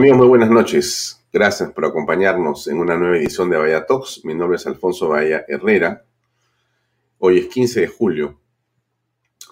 Amigos, 0.00 0.16
muy 0.16 0.28
buenas 0.28 0.48
noches. 0.48 1.22
Gracias 1.30 1.72
por 1.72 1.84
acompañarnos 1.84 2.68
en 2.68 2.78
una 2.78 2.96
nueva 2.96 3.18
edición 3.18 3.50
de 3.50 3.58
Bahía 3.58 3.84
Talks. 3.84 4.24
Mi 4.24 4.34
nombre 4.34 4.56
es 4.56 4.66
Alfonso 4.66 5.10
Bahía 5.10 5.44
Herrera. 5.46 6.06
Hoy 7.18 7.40
es 7.40 7.48
15 7.48 7.80
de 7.82 7.86
julio 7.86 8.40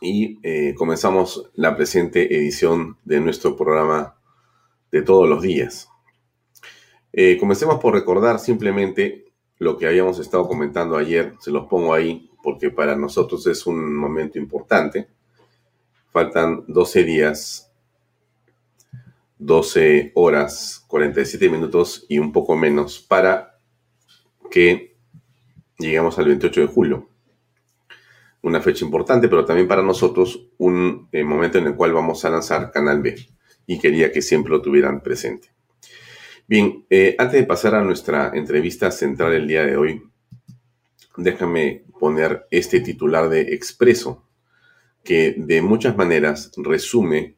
y 0.01 0.39
eh, 0.42 0.75
comenzamos 0.75 1.51
la 1.53 1.77
presente 1.77 2.34
edición 2.34 2.97
de 3.05 3.20
nuestro 3.20 3.59
programa 3.59 4.16
de 4.91 5.03
todos 5.03 5.29
los 5.29 5.42
días. 5.42 5.91
Eh, 7.12 7.37
comencemos 7.39 7.78
por 7.78 7.92
recordar 7.92 8.39
simplemente 8.39 9.27
lo 9.59 9.77
que 9.77 9.87
habíamos 9.87 10.19
estado 10.19 10.48
comentando 10.48 10.97
ayer. 10.97 11.34
Se 11.41 11.51
los 11.51 11.67
pongo 11.67 11.92
ahí 11.92 12.30
porque 12.42 12.70
para 12.70 12.97
nosotros 12.97 13.47
es 13.48 13.67
un 13.67 13.95
momento 13.95 14.39
importante. 14.39 15.09
Faltan 16.11 16.65
12 16.69 17.05
días 17.05 17.68
12 19.38 20.12
horas 20.15 20.84
47 20.88 21.48
minutos 21.48 22.06
y 22.09 22.19
un 22.19 22.33
poco 22.33 22.56
menos 22.56 22.98
para 23.01 23.59
que 24.51 24.97
lleguemos 25.78 26.19
al 26.19 26.27
28 26.27 26.61
de 26.62 26.66
julio. 26.66 27.09
Una 28.42 28.61
fecha 28.61 28.84
importante, 28.84 29.28
pero 29.28 29.45
también 29.45 29.69
para 29.69 29.83
nosotros 29.83 30.48
un 30.59 31.08
eh, 31.12 31.25
momento 31.25 31.58
en 31.58 31.67
el 31.69 31.75
cual 31.75 31.92
vamos 31.92 32.25
a 32.25 32.30
lanzar 32.30 32.70
Canal 32.70 33.03
B 33.03 33.17
y 33.67 33.78
quería 33.78 34.12
que 34.12 34.22
siempre 34.22 34.50
lo 34.50 34.62
tuvieran 34.62 35.03
presente. 35.03 35.50
Bien, 36.47 36.86
eh, 36.89 37.14
antes 37.19 37.41
de 37.41 37.47
pasar 37.47 37.75
a 37.75 37.84
nuestra 37.84 38.33
entrevista 38.34 38.91
central 38.91 39.34
el 39.34 39.47
día 39.47 39.67
de 39.67 39.77
hoy, 39.77 40.02
déjame 41.17 41.84
poner 42.00 42.47
este 42.50 42.80
titular 42.80 43.28
de 43.28 43.55
Expreso, 43.55 44.25
que 45.05 45.34
de 45.36 45.61
muchas 45.62 45.97
maneras 45.97 46.52
resume 46.56 47.38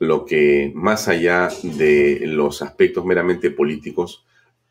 lo 0.00 0.24
que 0.24 0.72
más 0.74 1.08
allá 1.08 1.50
de 1.62 2.20
los 2.24 2.62
aspectos 2.62 3.04
meramente 3.04 3.50
políticos, 3.50 4.26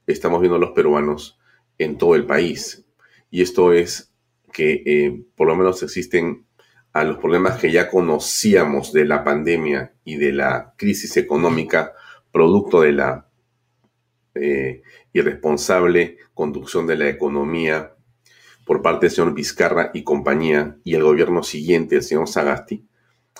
estamos 0.07 0.41
viendo 0.41 0.57
los 0.57 0.71
peruanos 0.71 1.39
en 1.77 1.97
todo 1.99 2.15
el 2.15 2.25
país. 2.25 2.83
Y 3.29 3.43
esto 3.43 3.71
es 3.71 4.11
que 4.51 4.83
eh, 4.85 5.23
por 5.35 5.47
lo 5.47 5.55
menos 5.55 5.83
existen 5.83 6.47
a 6.93 7.03
los 7.03 7.19
problemas 7.19 7.59
que 7.59 7.71
ya 7.71 7.89
conocíamos 7.89 8.91
de 8.91 9.05
la 9.05 9.23
pandemia 9.23 9.93
y 10.03 10.15
de 10.15 10.33
la 10.33 10.73
crisis 10.75 11.15
económica 11.15 11.93
producto 12.31 12.81
de 12.81 12.91
la 12.93 13.29
eh, 14.33 14.81
irresponsable 15.13 16.17
conducción 16.33 16.87
de 16.87 16.95
la 16.95 17.07
economía 17.07 17.93
por 18.65 18.81
parte 18.81 19.05
del 19.05 19.15
señor 19.15 19.35
Vizcarra 19.35 19.91
y 19.93 20.03
compañía 20.03 20.77
y 20.83 20.95
el 20.95 21.03
gobierno 21.03 21.43
siguiente, 21.43 21.97
el 21.97 22.03
señor 22.03 22.27
Sagasti, 22.27 22.83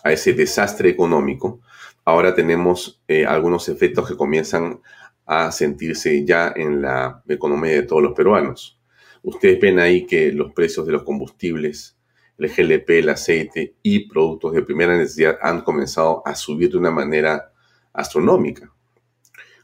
a 0.03 0.11
ese 0.11 0.33
desastre 0.33 0.89
económico, 0.89 1.61
ahora 2.09 2.33
tenemos 2.33 3.01
eh, 3.07 3.25
algunos 3.25 3.69
efectos 3.69 4.07
que 4.07 4.17
comienzan 4.17 4.81
a 5.25 5.51
sentirse 5.51 6.25
ya 6.25 6.51
en 6.55 6.81
la 6.81 7.23
economía 7.27 7.73
de 7.73 7.83
todos 7.83 8.01
los 8.01 8.13
peruanos. 8.13 8.79
Ustedes 9.21 9.59
ven 9.59 9.79
ahí 9.79 10.05
que 10.07 10.31
los 10.31 10.51
precios 10.53 10.87
de 10.87 10.93
los 10.93 11.03
combustibles, 11.03 11.97
el 12.37 12.49
GLP, 12.49 12.89
el 12.89 13.09
aceite 13.09 13.75
y 13.83 14.07
productos 14.07 14.53
de 14.53 14.63
primera 14.63 14.97
necesidad 14.97 15.37
han 15.41 15.61
comenzado 15.61 16.23
a 16.25 16.33
subir 16.35 16.71
de 16.71 16.77
una 16.77 16.89
manera 16.89 17.53
astronómica. 17.93 18.73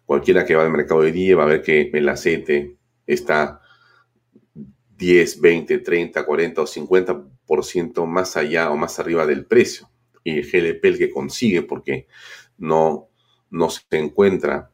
Cualquiera 0.05 0.45
que 0.45 0.55
va 0.55 0.63
al 0.63 0.71
mercado 0.71 1.01
de 1.01 1.11
día 1.11 1.35
va 1.35 1.43
a 1.43 1.47
ver 1.47 1.63
que 1.63 1.89
el 1.93 2.07
aceite 2.09 2.77
está 3.07 3.61
10, 4.97 5.41
20, 5.41 5.79
30, 5.79 6.25
40 6.25 6.61
o 6.61 6.65
50% 6.65 8.05
más 8.05 8.37
allá 8.37 8.69
o 8.69 8.77
más 8.77 8.99
arriba 8.99 9.25
del 9.25 9.45
precio 9.45 9.89
y 10.25 10.39
el 10.39 10.51
GLP 10.51 10.83
el 10.85 10.97
que 10.97 11.11
consigue 11.11 11.61
porque 11.61 12.07
no, 12.57 13.07
no 13.51 13.69
se 13.69 13.83
encuentra 13.91 14.71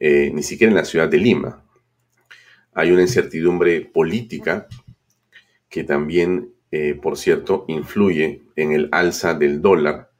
eh, 0.00 0.30
ni 0.32 0.42
siquiera 0.42 0.70
en 0.70 0.76
la 0.76 0.84
ciudad 0.84 1.08
de 1.08 1.18
Lima. 1.18 1.64
Hay 2.72 2.90
una 2.90 3.02
incertidumbre 3.02 3.82
política 3.82 4.66
que 5.68 5.84
también, 5.84 6.54
eh, 6.70 6.94
por 6.94 7.18
cierto, 7.18 7.64
influye 7.68 8.42
en 8.56 8.72
el 8.72 8.88
alza 8.92 9.34
del 9.34 9.60
dólar, 9.60 10.10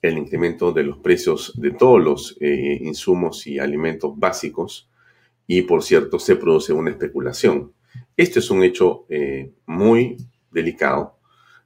el 0.00 0.18
incremento 0.18 0.72
de 0.72 0.84
los 0.84 0.98
precios 0.98 1.52
de 1.56 1.72
todos 1.72 2.02
los 2.02 2.36
eh, 2.40 2.78
insumos 2.82 3.46
y 3.46 3.58
alimentos 3.58 4.18
básicos 4.18 4.90
y, 5.46 5.62
por 5.62 5.82
cierto, 5.82 6.18
se 6.18 6.36
produce 6.36 6.72
una 6.72 6.90
especulación. 6.90 7.72
Este 8.16 8.38
es 8.38 8.50
un 8.50 8.62
hecho 8.62 9.06
muy 9.66 10.16
delicado. 10.50 11.18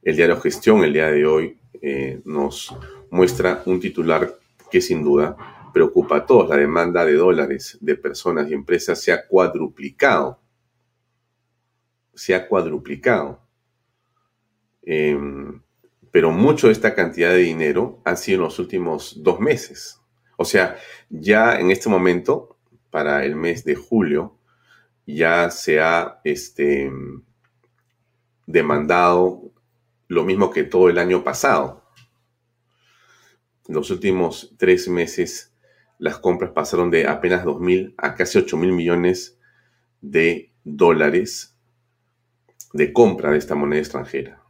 El 0.02 0.16
diario 0.16 0.40
Gestión, 0.40 0.82
el 0.82 0.92
día 0.92 1.10
de 1.10 1.26
hoy, 1.26 1.59
eh, 1.82 2.20
nos 2.24 2.74
muestra 3.10 3.62
un 3.66 3.80
titular 3.80 4.38
que 4.70 4.80
sin 4.80 5.02
duda 5.02 5.36
preocupa 5.72 6.16
a 6.16 6.26
todos. 6.26 6.48
La 6.48 6.56
demanda 6.56 7.04
de 7.04 7.14
dólares 7.14 7.78
de 7.80 7.96
personas 7.96 8.50
y 8.50 8.54
empresas 8.54 9.00
se 9.00 9.12
ha 9.12 9.26
cuadruplicado. 9.26 10.40
Se 12.14 12.34
ha 12.34 12.46
cuadruplicado. 12.46 13.40
Em, 14.82 15.60
pero 16.10 16.30
mucho 16.30 16.66
de 16.66 16.72
esta 16.72 16.94
cantidad 16.94 17.30
de 17.30 17.38
dinero 17.38 18.00
ha 18.04 18.16
sido 18.16 18.38
en 18.38 18.44
los 18.44 18.58
últimos 18.58 19.22
dos 19.22 19.40
meses. 19.40 20.00
O 20.36 20.44
sea, 20.44 20.76
ya 21.08 21.60
en 21.60 21.70
este 21.70 21.88
momento, 21.88 22.56
para 22.90 23.24
el 23.24 23.36
mes 23.36 23.64
de 23.64 23.74
julio, 23.74 24.38
ya 25.06 25.50
se 25.50 25.80
ha 25.80 26.20
este, 26.24 26.90
demandado 28.46 29.52
lo 30.10 30.24
mismo 30.24 30.50
que 30.50 30.64
todo 30.64 30.88
el 30.88 30.98
año 30.98 31.22
pasado. 31.22 31.84
En 33.68 33.76
los 33.76 33.90
últimos 33.92 34.52
tres 34.58 34.88
meses, 34.88 35.54
las 35.98 36.18
compras 36.18 36.50
pasaron 36.50 36.90
de 36.90 37.06
apenas 37.06 37.44
2.000 37.44 37.94
a 37.96 38.16
casi 38.16 38.40
8.000 38.40 38.72
millones 38.72 39.38
de 40.00 40.52
dólares 40.64 41.56
de 42.72 42.92
compra 42.92 43.30
de 43.30 43.38
esta 43.38 43.54
moneda 43.54 43.78
extranjera. 43.78 44.42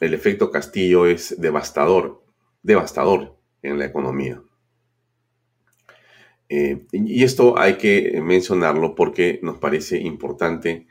El 0.00 0.12
efecto 0.12 0.50
Castillo 0.50 1.06
es 1.06 1.40
devastador, 1.40 2.22
devastador 2.62 3.38
en 3.62 3.78
la 3.78 3.86
economía. 3.86 4.42
Eh, 6.50 6.84
y 6.92 7.24
esto 7.24 7.58
hay 7.58 7.78
que 7.78 8.20
mencionarlo 8.22 8.94
porque 8.94 9.40
nos 9.42 9.56
parece 9.56 9.96
importante 9.96 10.88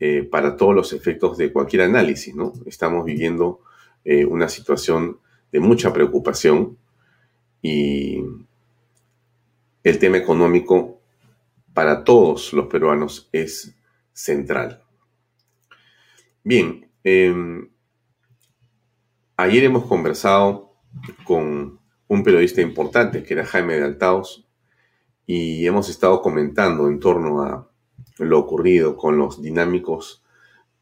eh, 0.00 0.22
para 0.22 0.56
todos 0.56 0.74
los 0.74 0.92
efectos 0.92 1.38
de 1.38 1.52
cualquier 1.52 1.82
análisis, 1.82 2.34
¿no? 2.34 2.52
Estamos 2.66 3.04
viviendo 3.04 3.60
eh, 4.04 4.24
una 4.24 4.48
situación 4.48 5.18
de 5.52 5.60
mucha 5.60 5.92
preocupación 5.92 6.76
y 7.62 8.22
el 9.82 9.98
tema 9.98 10.16
económico 10.16 11.00
para 11.72 12.04
todos 12.04 12.52
los 12.52 12.66
peruanos 12.66 13.28
es 13.32 13.74
central. 14.12 14.82
Bien, 16.42 16.90
em, 17.04 17.68
ayer 19.36 19.64
hemos 19.64 19.86
conversado 19.86 20.74
con 21.24 21.78
un 22.08 22.22
periodista 22.22 22.60
importante 22.60 23.22
que 23.22 23.34
era 23.34 23.46
Jaime 23.46 23.76
de 23.76 23.84
Altaos 23.84 24.46
y 25.26 25.66
hemos 25.66 25.88
estado 25.88 26.20
comentando 26.20 26.88
en 26.88 27.00
torno 27.00 27.42
a 27.42 27.70
lo 28.18 28.38
ocurrido 28.38 28.96
con 28.96 29.18
los 29.18 29.42
dinámicos 29.42 30.22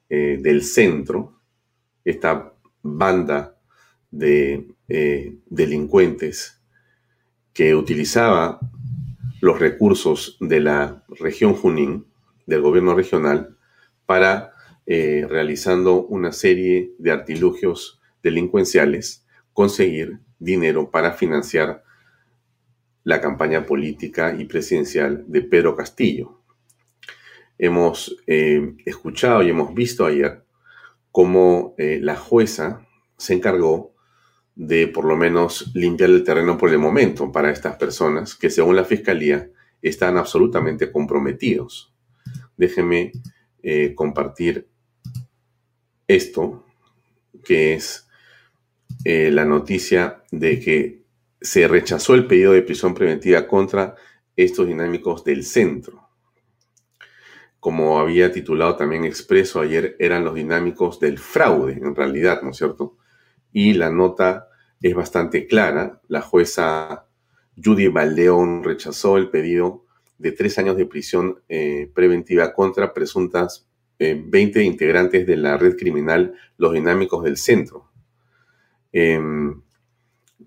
eh, 0.08 0.38
del 0.40 0.62
centro, 0.62 1.40
esta 2.04 2.52
banda 2.82 3.56
de 4.10 4.68
eh, 4.88 5.38
delincuentes 5.46 6.60
que 7.52 7.74
utilizaba 7.74 8.60
los 9.40 9.58
recursos 9.58 10.36
de 10.40 10.60
la 10.60 11.04
región 11.08 11.54
Junín, 11.54 12.06
del 12.46 12.60
gobierno 12.60 12.94
regional, 12.94 13.56
para, 14.06 14.52
eh, 14.86 15.26
realizando 15.28 16.04
una 16.04 16.32
serie 16.32 16.92
de 16.98 17.10
artilugios 17.10 18.00
delincuenciales, 18.22 19.24
conseguir 19.52 20.18
dinero 20.38 20.90
para 20.90 21.12
financiar 21.12 21.84
la 23.04 23.20
campaña 23.20 23.66
política 23.66 24.34
y 24.38 24.44
presidencial 24.44 25.24
de 25.26 25.42
Pedro 25.42 25.74
Castillo, 25.74 26.41
hemos 27.58 28.16
eh, 28.26 28.74
escuchado 28.84 29.42
y 29.42 29.50
hemos 29.50 29.74
visto 29.74 30.04
ayer 30.04 30.44
cómo 31.10 31.74
eh, 31.78 31.98
la 32.02 32.16
jueza 32.16 32.86
se 33.16 33.34
encargó 33.34 33.94
de 34.54 34.88
por 34.88 35.04
lo 35.04 35.16
menos 35.16 35.70
limpiar 35.74 36.10
el 36.10 36.24
terreno 36.24 36.58
por 36.58 36.70
el 36.70 36.78
momento 36.78 37.30
para 37.30 37.50
estas 37.50 37.76
personas 37.76 38.34
que 38.34 38.50
según 38.50 38.76
la 38.76 38.84
fiscalía 38.84 39.48
están 39.80 40.16
absolutamente 40.16 40.90
comprometidos. 40.90 41.94
Déjenme 42.56 43.12
eh, 43.62 43.94
compartir 43.94 44.68
esto, 46.06 46.66
que 47.44 47.74
es 47.74 48.08
la 49.04 49.44
noticia 49.44 50.22
de 50.30 50.60
que 50.60 51.02
se 51.40 51.66
rechazó 51.66 52.14
el 52.14 52.28
pedido 52.28 52.52
de 52.52 52.62
prisión 52.62 52.94
preventiva 52.94 53.48
contra 53.48 53.96
estos 54.36 54.68
dinámicos 54.68 55.24
del 55.24 55.44
centro 55.44 56.11
como 57.62 58.00
había 58.00 58.32
titulado 58.32 58.74
también 58.74 59.04
expreso 59.04 59.60
ayer, 59.60 59.94
eran 60.00 60.24
los 60.24 60.34
dinámicos 60.34 60.98
del 60.98 61.20
fraude, 61.20 61.74
en 61.74 61.94
realidad, 61.94 62.42
¿no 62.42 62.50
es 62.50 62.56
cierto? 62.56 62.96
Y 63.52 63.74
la 63.74 63.88
nota 63.88 64.48
es 64.80 64.92
bastante 64.96 65.46
clara. 65.46 66.00
La 66.08 66.22
jueza 66.22 67.06
Judy 67.56 67.86
Valdeón 67.86 68.64
rechazó 68.64 69.16
el 69.16 69.30
pedido 69.30 69.84
de 70.18 70.32
tres 70.32 70.58
años 70.58 70.76
de 70.76 70.86
prisión 70.86 71.40
eh, 71.48 71.88
preventiva 71.94 72.52
contra 72.52 72.92
presuntas 72.92 73.68
20 74.00 74.58
eh, 74.58 74.64
integrantes 74.64 75.24
de 75.24 75.36
la 75.36 75.56
red 75.56 75.76
criminal 75.76 76.34
Los 76.56 76.72
Dinámicos 76.72 77.22
del 77.22 77.36
Centro, 77.36 77.92
em, 78.90 79.62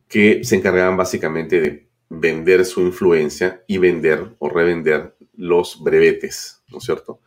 que 0.09 0.43
se 0.43 0.57
encargaban 0.57 0.97
básicamente 0.97 1.61
de 1.61 1.87
vender 2.09 2.65
su 2.65 2.81
influencia 2.81 3.63
y 3.67 3.77
vender 3.77 4.35
o 4.39 4.49
revender 4.49 5.15
los 5.37 5.81
brevetes, 5.83 6.63
¿no 6.69 6.77
es 6.79 6.83
cierto? 6.83 7.21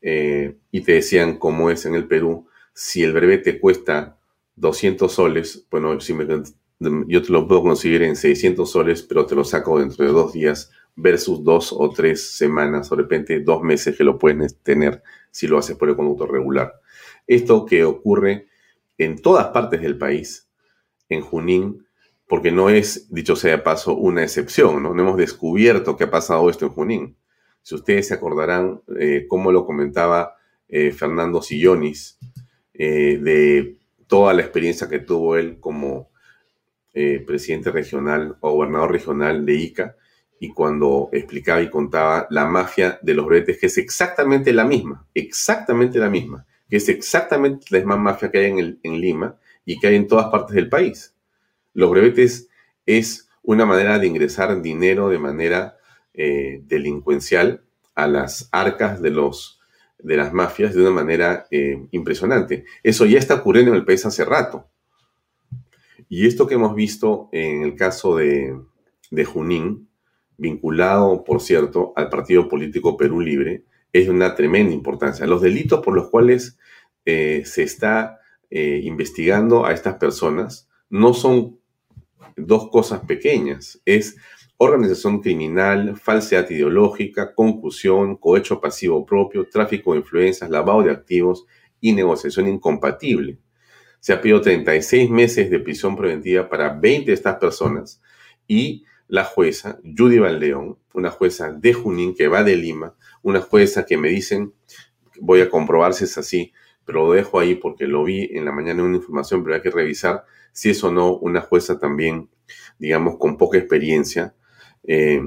Eh, 0.00 0.56
y 0.70 0.80
te 0.80 0.92
decían 0.92 1.38
cómo 1.38 1.70
es 1.70 1.84
en 1.86 1.94
el 1.94 2.06
Perú, 2.06 2.48
si 2.72 3.02
el 3.02 3.12
brevete 3.12 3.60
cuesta 3.60 4.18
200 4.56 5.12
soles, 5.12 5.66
bueno, 5.70 5.98
yo 5.98 7.22
te 7.22 7.32
lo 7.32 7.46
puedo 7.46 7.62
conseguir 7.62 8.02
en 8.02 8.16
600 8.16 8.70
soles, 8.70 9.02
pero 9.02 9.26
te 9.26 9.34
lo 9.34 9.44
saco 9.44 9.78
dentro 9.78 10.04
de 10.04 10.12
dos 10.12 10.32
días 10.32 10.70
versus 10.96 11.44
dos 11.44 11.72
o 11.72 11.90
tres 11.90 12.36
semanas 12.36 12.90
o 12.90 12.96
de 12.96 13.02
repente 13.02 13.40
dos 13.40 13.62
meses 13.62 13.96
que 13.96 14.04
lo 14.04 14.18
puedes 14.18 14.58
tener 14.62 15.02
si 15.30 15.46
lo 15.46 15.58
haces 15.58 15.76
por 15.76 15.88
el 15.88 15.96
conducto 15.96 16.26
regular. 16.26 16.80
Esto 17.26 17.64
que 17.64 17.84
ocurre 17.84 18.48
en 18.98 19.20
todas 19.20 19.48
partes 19.48 19.80
del 19.80 19.96
país, 19.96 20.48
en 21.08 21.22
Junín, 21.22 21.86
porque 22.26 22.52
no 22.52 22.70
es, 22.70 23.12
dicho 23.12 23.34
sea 23.34 23.52
de 23.52 23.58
paso, 23.58 23.96
una 23.96 24.22
excepción, 24.22 24.82
¿no? 24.82 24.92
hemos 24.92 25.16
descubierto 25.16 25.96
que 25.96 26.04
ha 26.04 26.10
pasado 26.10 26.48
esto 26.48 26.66
en 26.66 26.72
Junín. 26.72 27.16
Si 27.62 27.74
ustedes 27.74 28.08
se 28.08 28.14
acordarán, 28.14 28.80
eh, 28.98 29.26
cómo 29.28 29.52
lo 29.52 29.66
comentaba 29.66 30.36
eh, 30.68 30.92
Fernando 30.92 31.42
Sillonis, 31.42 32.18
eh, 32.74 33.18
de 33.20 33.76
toda 34.06 34.32
la 34.32 34.42
experiencia 34.42 34.88
que 34.88 35.00
tuvo 35.00 35.36
él 35.36 35.58
como 35.60 36.10
presidente 36.92 37.70
regional 37.70 38.36
o 38.40 38.52
gobernador 38.52 38.90
regional 38.90 39.46
de 39.46 39.54
Ica, 39.54 39.96
y 40.40 40.48
cuando 40.48 41.08
explicaba 41.12 41.62
y 41.62 41.70
contaba 41.70 42.26
la 42.30 42.46
mafia 42.46 42.98
de 43.00 43.14
los 43.14 43.26
brevetes, 43.26 43.58
que 43.58 43.66
es 43.66 43.78
exactamente 43.78 44.52
la 44.52 44.64
misma, 44.64 45.06
exactamente 45.14 45.98
la 45.98 46.10
misma, 46.10 46.46
que 46.68 46.78
es 46.78 46.88
exactamente 46.88 47.66
la 47.70 47.78
misma 47.78 47.96
mafia 47.96 48.30
que 48.30 48.38
hay 48.38 48.46
en, 48.46 48.80
en 48.82 49.00
Lima 49.00 49.36
y 49.64 49.78
que 49.78 49.86
hay 49.86 49.96
en 49.96 50.08
todas 50.08 50.30
partes 50.30 50.56
del 50.56 50.68
país. 50.68 51.14
Los 51.74 51.90
brevetes 51.90 52.48
es 52.86 53.28
una 53.42 53.66
manera 53.66 53.98
de 53.98 54.06
ingresar 54.06 54.60
dinero 54.60 55.08
de 55.08 55.18
manera 55.18 55.76
eh, 56.14 56.60
delincuencial 56.64 57.62
a 57.94 58.06
las 58.06 58.48
arcas 58.52 59.00
de, 59.00 59.10
los, 59.10 59.60
de 59.98 60.16
las 60.16 60.32
mafias 60.32 60.74
de 60.74 60.80
una 60.80 60.90
manera 60.90 61.46
eh, 61.50 61.86
impresionante. 61.90 62.64
Eso 62.82 63.06
ya 63.06 63.18
está 63.18 63.34
ocurriendo 63.34 63.72
en 63.72 63.78
el 63.78 63.84
país 63.84 64.04
hace 64.06 64.24
rato. 64.24 64.66
Y 66.08 66.26
esto 66.26 66.46
que 66.46 66.54
hemos 66.54 66.74
visto 66.74 67.28
en 67.32 67.62
el 67.62 67.76
caso 67.76 68.16
de, 68.16 68.58
de 69.10 69.24
Junín, 69.24 69.88
vinculado, 70.36 71.22
por 71.22 71.40
cierto, 71.40 71.92
al 71.94 72.08
partido 72.08 72.48
político 72.48 72.96
Perú 72.96 73.20
Libre, 73.20 73.64
es 73.92 74.06
de 74.06 74.12
una 74.12 74.34
tremenda 74.34 74.72
importancia. 74.72 75.26
Los 75.26 75.42
delitos 75.42 75.84
por 75.84 75.94
los 75.94 76.08
cuales 76.08 76.58
eh, 77.04 77.42
se 77.44 77.62
está 77.62 78.16
investigando 78.52 79.64
a 79.64 79.72
estas 79.72 79.94
personas 79.94 80.68
no 80.88 81.14
son 81.14 81.60
dos 82.36 82.68
cosas 82.70 83.00
pequeñas. 83.00 83.80
Es 83.84 84.16
organización 84.62 85.22
criminal, 85.22 85.96
falsedad 85.96 86.50
ideológica, 86.50 87.34
concusión, 87.34 88.16
cohecho 88.16 88.60
pasivo 88.60 89.06
propio, 89.06 89.48
tráfico 89.48 89.92
de 89.92 90.00
influencias, 90.00 90.50
lavado 90.50 90.82
de 90.82 90.90
activos 90.90 91.46
y 91.80 91.92
negociación 91.94 92.46
incompatible. 92.46 93.38
Se 94.00 94.12
ha 94.12 94.20
pedido 94.20 94.42
36 94.42 95.08
meses 95.08 95.50
de 95.50 95.60
prisión 95.60 95.96
preventiva 95.96 96.46
para 96.50 96.74
20 96.74 97.06
de 97.06 97.14
estas 97.14 97.36
personas 97.36 98.02
y 98.46 98.84
la 99.08 99.24
jueza 99.24 99.80
Judy 99.82 100.18
Valdeón, 100.18 100.78
una 100.92 101.10
jueza 101.10 101.52
de 101.52 101.72
Junín 101.72 102.14
que 102.14 102.28
va 102.28 102.44
de 102.44 102.56
Lima, 102.56 102.94
una 103.22 103.40
jueza 103.40 103.86
que 103.86 103.96
me 103.96 104.10
dicen, 104.10 104.52
voy 105.22 105.40
a 105.40 105.48
comprobar 105.48 105.94
si 105.94 106.04
es 106.04 106.18
así, 106.18 106.52
pero 106.84 107.06
lo 107.06 107.12
dejo 107.14 107.40
ahí 107.40 107.54
porque 107.54 107.86
lo 107.86 108.04
vi 108.04 108.28
en 108.32 108.44
la 108.44 108.52
mañana 108.52 108.80
en 108.80 108.88
una 108.88 108.96
información, 108.98 109.42
pero 109.42 109.56
hay 109.56 109.62
que 109.62 109.70
revisar 109.70 110.24
si 110.52 110.68
es 110.68 110.84
o 110.84 110.92
no 110.92 111.16
una 111.16 111.40
jueza 111.40 111.78
también, 111.78 112.28
digamos, 112.78 113.16
con 113.16 113.38
poca 113.38 113.56
experiencia. 113.56 114.34
Eh, 114.84 115.20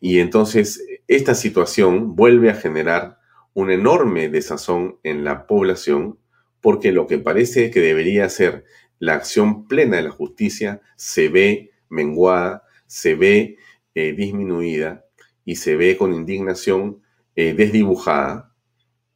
y 0.00 0.18
entonces 0.18 0.84
esta 1.06 1.34
situación 1.34 2.16
vuelve 2.16 2.50
a 2.50 2.54
generar 2.54 3.18
un 3.54 3.70
enorme 3.70 4.28
desazón 4.28 4.98
en 5.02 5.24
la 5.24 5.46
población 5.46 6.18
porque 6.60 6.92
lo 6.92 7.06
que 7.06 7.18
parece 7.18 7.70
que 7.70 7.80
debería 7.80 8.28
ser 8.28 8.64
la 8.98 9.14
acción 9.14 9.68
plena 9.68 9.96
de 9.96 10.02
la 10.02 10.10
justicia 10.10 10.80
se 10.96 11.28
ve 11.28 11.70
menguada, 11.88 12.64
se 12.86 13.14
ve 13.14 13.56
eh, 13.94 14.12
disminuida 14.12 15.04
y 15.44 15.56
se 15.56 15.76
ve 15.76 15.96
con 15.96 16.12
indignación 16.12 17.02
eh, 17.36 17.54
desdibujada 17.54 18.54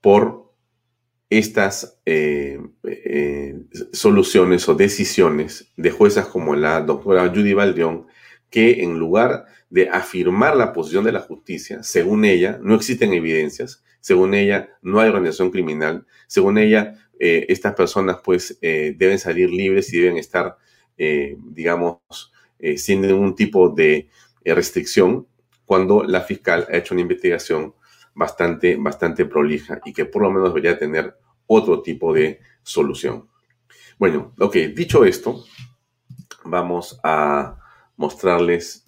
por 0.00 0.50
estas 1.28 2.00
soluciones 3.92 4.68
o 4.68 4.74
decisiones 4.74 5.72
de 5.76 5.90
juezas 5.92 6.26
como 6.26 6.56
la 6.56 6.80
doctora 6.80 7.28
Judy 7.28 7.54
Valdeón, 7.54 8.06
que 8.50 8.82
en 8.82 8.98
lugar 8.98 9.46
de 9.70 9.88
afirmar 9.88 10.56
la 10.56 10.72
posición 10.72 11.04
de 11.04 11.12
la 11.12 11.20
justicia, 11.20 11.82
según 11.82 12.24
ella, 12.24 12.58
no 12.62 12.74
existen 12.74 13.12
evidencias, 13.12 13.82
según 14.00 14.34
ella, 14.34 14.70
no 14.82 15.00
hay 15.00 15.08
organización 15.08 15.50
criminal, 15.50 16.06
según 16.26 16.58
ella, 16.58 16.94
eh, 17.18 17.46
estas 17.48 17.74
personas 17.74 18.18
pues 18.24 18.58
deben 18.60 19.18
salir 19.18 19.50
libres 19.50 19.92
y 19.92 20.00
deben 20.00 20.16
estar, 20.16 20.56
digamos, 20.96 21.98
sin 22.76 23.02
ningún 23.02 23.34
tipo 23.34 23.68
de 23.68 24.08
restricción, 24.44 25.26
cuando 25.66 26.02
la 26.02 26.22
fiscal 26.22 26.66
ha 26.68 26.76
hecho 26.76 26.94
una 26.94 27.02
investigación 27.02 27.74
bastante, 28.14 28.76
bastante 28.76 29.24
prolija 29.24 29.80
y 29.84 29.92
que 29.92 30.04
por 30.04 30.22
lo 30.22 30.30
menos 30.30 30.48
debería 30.48 30.76
tener 30.76 31.16
otro 31.46 31.80
tipo 31.80 32.12
de 32.12 32.40
solución. 32.62 33.28
Bueno, 33.98 34.34
ok, 34.38 34.56
dicho 34.74 35.04
esto, 35.04 35.44
vamos 36.44 36.98
a 37.04 37.56
mostrarles 38.00 38.82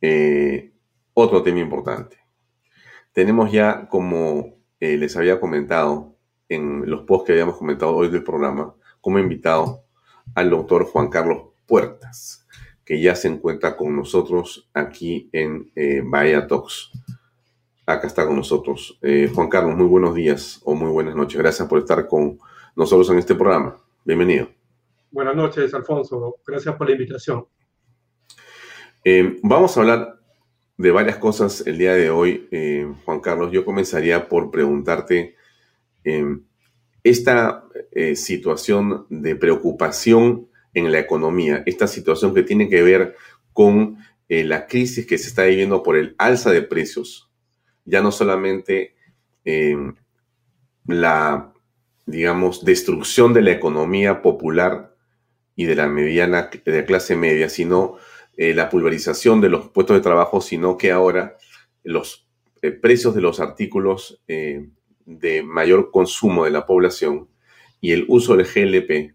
eh, 0.00 0.72
otro 1.14 1.42
tema 1.42 1.58
importante. 1.58 2.16
Tenemos 3.12 3.50
ya, 3.50 3.88
como 3.88 4.54
eh, 4.78 4.96
les 4.96 5.16
había 5.16 5.40
comentado 5.40 6.14
en 6.48 6.88
los 6.88 7.02
posts 7.02 7.26
que 7.26 7.32
habíamos 7.32 7.56
comentado 7.56 7.96
hoy 7.96 8.08
del 8.08 8.22
programa, 8.22 8.72
como 9.00 9.18
invitado 9.18 9.82
al 10.36 10.48
doctor 10.48 10.84
Juan 10.84 11.08
Carlos 11.08 11.48
Puertas, 11.66 12.46
que 12.84 13.00
ya 13.00 13.16
se 13.16 13.26
encuentra 13.26 13.76
con 13.76 13.96
nosotros 13.96 14.70
aquí 14.74 15.28
en 15.32 15.72
eh, 15.74 16.00
Bahía 16.04 16.46
Talks 16.46 16.92
acá 17.84 18.06
está 18.06 18.24
con 18.24 18.36
nosotros. 18.36 18.96
Eh, 19.02 19.28
Juan 19.34 19.48
Carlos, 19.48 19.76
muy 19.76 19.86
buenos 19.86 20.14
días 20.14 20.60
o 20.64 20.76
muy 20.76 20.90
buenas 20.90 21.16
noches. 21.16 21.36
Gracias 21.36 21.66
por 21.66 21.80
estar 21.80 22.06
con 22.06 22.38
nosotros 22.76 23.10
en 23.10 23.18
este 23.18 23.34
programa. 23.34 23.76
Bienvenido. 24.04 24.46
Buenas 25.10 25.34
noches, 25.34 25.74
Alfonso. 25.74 26.36
Gracias 26.46 26.76
por 26.76 26.86
la 26.86 26.92
invitación. 26.92 27.44
Eh, 29.04 29.38
vamos 29.42 29.76
a 29.76 29.80
hablar 29.80 30.20
de 30.76 30.90
varias 30.90 31.16
cosas 31.16 31.66
el 31.66 31.78
día 31.78 31.94
de 31.94 32.10
hoy, 32.10 32.48
eh, 32.50 32.90
Juan 33.04 33.20
Carlos. 33.20 33.52
Yo 33.52 33.64
comenzaría 33.64 34.28
por 34.28 34.50
preguntarte 34.50 35.36
esta 37.04 37.64
situación 38.14 39.06
de 39.10 39.36
preocupación 39.36 40.48
en 40.72 40.90
la 40.90 40.98
economía, 40.98 41.62
esta 41.66 41.86
situación 41.86 42.34
que 42.34 42.42
tiene 42.42 42.70
que 42.70 42.80
ver 42.80 43.16
con 43.52 43.98
la 44.28 44.66
crisis 44.66 45.06
que 45.06 45.18
se 45.18 45.28
está 45.28 45.44
viviendo 45.44 45.82
por 45.82 45.96
el 45.96 46.14
alza 46.16 46.50
de 46.50 46.62
precios 46.62 47.30
ya 47.90 48.00
no 48.00 48.12
solamente 48.12 48.94
eh, 49.44 49.76
la, 50.86 51.52
digamos, 52.06 52.64
destrucción 52.64 53.34
de 53.34 53.42
la 53.42 53.52
economía 53.52 54.22
popular 54.22 54.94
y 55.56 55.64
de 55.64 55.74
la 55.74 55.88
mediana, 55.88 56.50
de 56.64 56.80
la 56.80 56.84
clase 56.84 57.16
media, 57.16 57.48
sino 57.48 57.96
eh, 58.40 58.54
la 58.54 58.70
pulverización 58.70 59.40
de 59.40 59.50
los 59.50 59.68
puestos 59.68 59.96
de 59.96 60.02
trabajo, 60.02 60.40
sino 60.40 60.78
que 60.78 60.90
ahora 60.90 61.36
los 61.84 62.26
eh, 62.62 62.70
precios 62.70 63.14
de 63.14 63.20
los 63.20 63.40
artículos 63.40 64.22
de 64.26 65.42
mayor 65.42 65.90
consumo 65.90 66.44
de 66.44 66.50
la 66.50 66.64
población 66.64 67.28
y 67.80 67.92
el 67.92 68.06
uso 68.08 68.36
del 68.36 68.46
GLP 68.46 69.14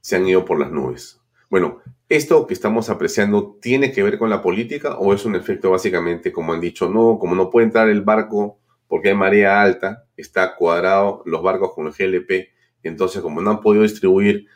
se 0.00 0.16
han 0.16 0.26
ido 0.26 0.44
por 0.44 0.58
las 0.58 0.72
nubes. 0.72 1.20
Bueno, 1.48 1.80
¿Esto 2.10 2.44
que 2.48 2.54
estamos 2.54 2.90
apreciando 2.90 3.56
tiene 3.62 3.92
que 3.92 4.02
ver 4.02 4.18
con 4.18 4.30
la 4.30 4.42
política 4.42 4.98
o 4.98 5.14
es 5.14 5.24
un 5.24 5.36
efecto 5.36 5.70
básicamente, 5.70 6.32
como 6.32 6.52
han 6.52 6.60
dicho, 6.60 6.88
no, 6.88 7.20
como 7.20 7.36
no 7.36 7.50
puede 7.50 7.66
entrar 7.66 7.88
el 7.88 8.00
barco 8.00 8.58
porque 8.88 9.10
hay 9.10 9.14
marea 9.14 9.62
alta, 9.62 10.08
está 10.16 10.56
cuadrado 10.56 11.22
los 11.24 11.40
barcos 11.40 11.72
con 11.72 11.86
el 11.86 11.92
GLP, 11.92 12.48
entonces 12.82 13.22
como 13.22 13.40
no 13.40 13.52
han 13.52 13.60
podido 13.60 13.84
distribuir, 13.84 14.48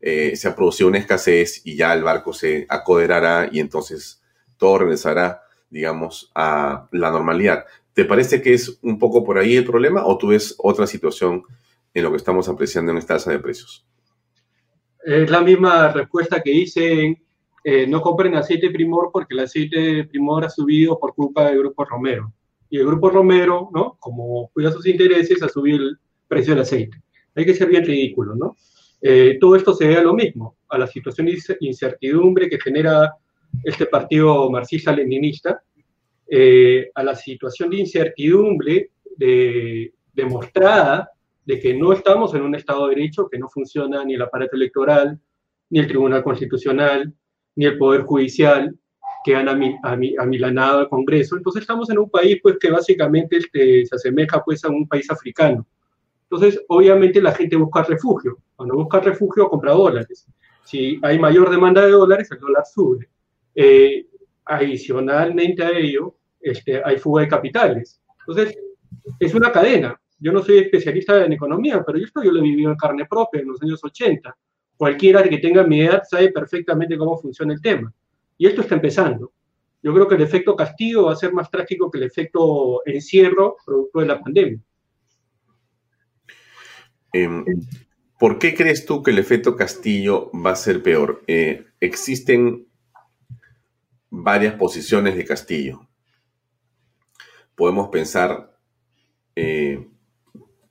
eh, 0.00 0.36
se 0.36 0.50
producido 0.52 0.88
una 0.88 0.98
escasez 0.98 1.62
y 1.64 1.76
ya 1.76 1.92
el 1.92 2.02
barco 2.02 2.32
se 2.32 2.66
acoderará 2.68 3.48
y 3.50 3.60
entonces 3.60 4.22
todo 4.56 4.78
regresará, 4.78 5.42
digamos, 5.70 6.30
a 6.34 6.88
la 6.92 7.10
normalidad. 7.10 7.64
¿Te 7.92 8.04
parece 8.04 8.42
que 8.42 8.54
es 8.54 8.78
un 8.82 8.98
poco 8.98 9.24
por 9.24 9.38
ahí 9.38 9.56
el 9.56 9.64
problema 9.64 10.06
o 10.06 10.18
tú 10.18 10.28
ves 10.28 10.54
otra 10.58 10.86
situación 10.86 11.42
en 11.94 12.04
lo 12.04 12.10
que 12.10 12.18
estamos 12.18 12.48
apreciando 12.48 12.92
en 12.92 12.98
esta 12.98 13.14
alza 13.14 13.32
de 13.32 13.38
precios? 13.38 13.86
Es 15.04 15.30
la 15.30 15.40
misma 15.40 15.92
respuesta 15.92 16.42
que 16.42 16.52
hice 16.52 17.22
eh, 17.68 17.84
no 17.84 18.00
compren 18.00 18.36
aceite 18.36 18.70
primor 18.70 19.10
porque 19.12 19.34
el 19.34 19.40
aceite 19.40 20.04
primor 20.04 20.44
ha 20.44 20.48
subido 20.48 21.00
por 21.00 21.16
culpa 21.16 21.46
del 21.46 21.58
Grupo 21.58 21.84
Romero. 21.84 22.32
Y 22.70 22.78
el 22.78 22.86
Grupo 22.86 23.10
Romero, 23.10 23.70
¿no? 23.74 23.96
Como 23.98 24.50
cuida 24.52 24.70
sus 24.70 24.86
intereses, 24.86 25.42
ha 25.42 25.48
subido 25.48 25.78
el 25.78 25.98
precio 26.28 26.54
del 26.54 26.62
aceite. 26.62 27.02
Hay 27.34 27.44
que 27.44 27.56
ser 27.56 27.68
bien 27.68 27.84
ridículo, 27.84 28.36
¿no? 28.36 28.56
Eh, 29.00 29.38
todo 29.40 29.56
esto 29.56 29.74
se 29.74 29.86
ve 29.86 29.96
a 29.96 30.02
lo 30.02 30.14
mismo, 30.14 30.56
a 30.68 30.78
la 30.78 30.86
situación 30.86 31.26
de 31.26 31.38
incertidumbre 31.60 32.48
que 32.48 32.60
genera 32.60 33.14
este 33.62 33.86
partido 33.86 34.50
marxista-leninista, 34.50 35.62
eh, 36.28 36.90
a 36.94 37.02
la 37.02 37.14
situación 37.14 37.70
de 37.70 37.76
incertidumbre 37.78 38.90
demostrada 40.12 41.10
de 41.44 41.60
que 41.60 41.72
no 41.72 41.92
estamos 41.92 42.34
en 42.34 42.42
un 42.42 42.54
Estado 42.54 42.88
de 42.88 42.96
Derecho, 42.96 43.28
que 43.30 43.38
no 43.38 43.48
funciona 43.48 44.04
ni 44.04 44.14
el 44.14 44.22
aparato 44.22 44.56
electoral, 44.56 45.18
ni 45.70 45.78
el 45.78 45.86
Tribunal 45.86 46.22
Constitucional, 46.22 47.14
ni 47.54 47.64
el 47.64 47.78
Poder 47.78 48.02
Judicial, 48.02 48.76
que 49.24 49.34
han 49.34 49.48
amilanado 49.48 50.80
al 50.80 50.88
Congreso. 50.88 51.36
Entonces 51.36 51.62
estamos 51.62 51.88
en 51.90 51.98
un 51.98 52.10
país 52.10 52.38
pues, 52.42 52.56
que 52.60 52.70
básicamente 52.70 53.38
este, 53.38 53.86
se 53.86 53.96
asemeja 53.96 54.42
pues, 54.44 54.64
a 54.64 54.68
un 54.68 54.86
país 54.86 55.10
africano. 55.10 55.66
Entonces, 56.30 56.60
obviamente 56.68 57.20
la 57.20 57.32
gente 57.32 57.56
busca 57.56 57.82
refugio. 57.84 58.38
Cuando 58.56 58.74
busca 58.74 59.00
refugio, 59.00 59.48
compra 59.48 59.72
dólares. 59.72 60.26
Si 60.64 60.98
hay 61.02 61.18
mayor 61.18 61.50
demanda 61.50 61.84
de 61.84 61.92
dólares, 61.92 62.28
el 62.32 62.40
dólar 62.40 62.64
sube. 62.66 63.08
Eh, 63.54 64.06
adicionalmente 64.44 65.62
a 65.62 65.70
ello, 65.70 66.14
este, 66.40 66.82
hay 66.84 66.98
fuga 66.98 67.22
de 67.22 67.28
capitales. 67.28 68.00
Entonces, 68.20 68.58
es 69.20 69.34
una 69.34 69.52
cadena. 69.52 70.00
Yo 70.18 70.32
no 70.32 70.42
soy 70.42 70.58
especialista 70.58 71.24
en 71.24 71.32
economía, 71.32 71.84
pero 71.84 71.98
esto 71.98 72.22
yo 72.22 72.32
lo 72.32 72.40
he 72.40 72.42
vivido 72.42 72.70
en 72.70 72.76
carne 72.76 73.06
propia 73.06 73.40
en 73.40 73.48
los 73.48 73.62
años 73.62 73.82
80. 73.84 74.36
Cualquiera 74.76 75.22
que 75.22 75.38
tenga 75.38 75.64
mi 75.64 75.82
edad 75.82 76.02
sabe 76.08 76.30
perfectamente 76.30 76.98
cómo 76.98 77.16
funciona 77.16 77.52
el 77.52 77.60
tema. 77.60 77.92
Y 78.38 78.46
esto 78.46 78.62
está 78.62 78.74
empezando. 78.74 79.32
Yo 79.82 79.94
creo 79.94 80.08
que 80.08 80.16
el 80.16 80.22
efecto 80.22 80.56
castigo 80.56 81.04
va 81.04 81.12
a 81.12 81.16
ser 81.16 81.32
más 81.32 81.50
trágico 81.50 81.90
que 81.90 81.98
el 81.98 82.04
efecto 82.04 82.82
encierro 82.84 83.56
producto 83.64 84.00
de 84.00 84.06
la 84.06 84.20
pandemia. 84.20 84.58
Em, 87.12 87.44
¿Por 88.18 88.38
qué 88.38 88.54
crees 88.54 88.86
tú 88.86 89.02
que 89.02 89.10
el 89.10 89.18
efecto 89.18 89.56
Castillo 89.56 90.30
va 90.32 90.52
a 90.52 90.56
ser 90.56 90.82
peor? 90.82 91.22
Eh, 91.26 91.66
existen 91.80 92.66
varias 94.08 94.54
posiciones 94.54 95.16
de 95.16 95.24
Castillo. 95.26 95.86
Podemos 97.54 97.88
pensar 97.88 98.56
eh, 99.34 99.86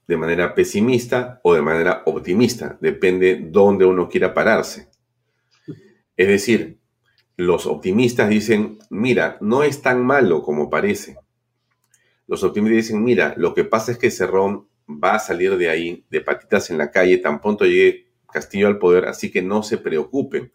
de 0.07 0.17
manera 0.17 0.55
pesimista 0.55 1.39
o 1.43 1.53
de 1.53 1.61
manera 1.61 2.01
optimista, 2.05 2.77
depende 2.81 3.39
dónde 3.39 3.85
uno 3.85 4.09
quiera 4.09 4.33
pararse. 4.33 4.89
Es 6.17 6.27
decir, 6.27 6.79
los 7.37 7.67
optimistas 7.67 8.29
dicen, 8.29 8.79
mira, 8.89 9.37
no 9.41 9.61
es 9.61 9.83
tan 9.83 10.03
malo 10.03 10.41
como 10.41 10.69
parece. 10.69 11.17
Los 12.27 12.43
optimistas 12.43 12.77
dicen, 12.87 13.03
mira, 13.03 13.35
lo 13.37 13.53
que 13.53 13.65
pasa 13.65 13.91
es 13.91 13.99
que 13.99 14.09
Cerrón 14.09 14.67
va 14.87 15.15
a 15.15 15.19
salir 15.19 15.57
de 15.57 15.69
ahí 15.69 16.05
de 16.09 16.21
patitas 16.21 16.69
en 16.69 16.77
la 16.77 16.91
calle 16.91 17.17
tan 17.17 17.41
pronto 17.41 17.65
llegue 17.65 18.07
Castillo 18.31 18.67
al 18.67 18.79
poder, 18.79 19.05
así 19.05 19.31
que 19.31 19.41
no 19.41 19.63
se 19.63 19.77
preocupen. 19.77 20.51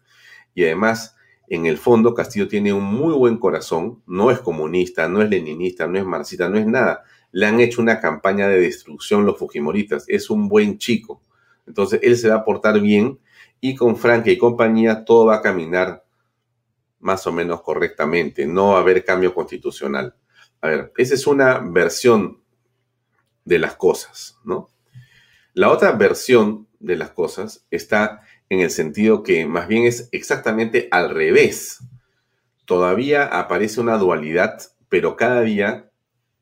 Y 0.53 0.63
además, 0.65 1.15
en 1.47 1.65
el 1.65 1.77
fondo, 1.77 2.13
Castillo 2.13 2.47
tiene 2.47 2.71
un 2.73 2.83
muy 2.83 3.13
buen 3.13 3.37
corazón, 3.37 4.03
no 4.05 4.31
es 4.31 4.39
comunista, 4.39 5.07
no 5.07 5.21
es 5.21 5.29
leninista, 5.29 5.87
no 5.87 5.97
es 5.97 6.05
marxista, 6.05 6.47
no 6.47 6.57
es 6.57 6.67
nada. 6.67 7.03
Le 7.31 7.47
han 7.47 7.59
hecho 7.59 7.81
una 7.81 7.99
campaña 7.99 8.47
de 8.47 8.59
destrucción 8.59 9.25
los 9.25 9.37
Fujimoristas, 9.37 10.05
es 10.07 10.29
un 10.29 10.47
buen 10.47 10.77
chico. 10.77 11.21
Entonces, 11.65 11.99
él 12.03 12.17
se 12.17 12.29
va 12.29 12.35
a 12.35 12.45
portar 12.45 12.79
bien 12.79 13.19
y 13.59 13.75
con 13.75 13.97
Franca 13.97 14.29
y 14.29 14.37
compañía 14.37 15.03
todo 15.03 15.25
va 15.25 15.35
a 15.35 15.41
caminar 15.41 16.03
más 16.99 17.25
o 17.27 17.31
menos 17.31 17.61
correctamente, 17.61 18.45
no 18.45 18.69
va 18.69 18.77
a 18.77 18.81
haber 18.81 19.03
cambio 19.03 19.33
constitucional. 19.33 20.15
A 20.61 20.67
ver, 20.67 20.93
esa 20.97 21.15
es 21.15 21.25
una 21.25 21.59
versión 21.59 22.40
de 23.45 23.59
las 23.59 23.75
cosas, 23.75 24.37
¿no? 24.43 24.69
La 25.53 25.69
otra 25.69 25.91
versión 25.91 26.67
de 26.79 26.95
las 26.95 27.11
cosas 27.11 27.65
está 27.71 28.21
en 28.49 28.61
el 28.61 28.69
sentido 28.69 29.23
que 29.23 29.45
más 29.45 29.67
bien 29.67 29.85
es 29.85 30.09
exactamente 30.11 30.87
al 30.91 31.09
revés. 31.09 31.79
Todavía 32.65 33.25
aparece 33.25 33.81
una 33.81 33.97
dualidad, 33.97 34.61
pero 34.89 35.15
cada 35.15 35.41
día, 35.41 35.89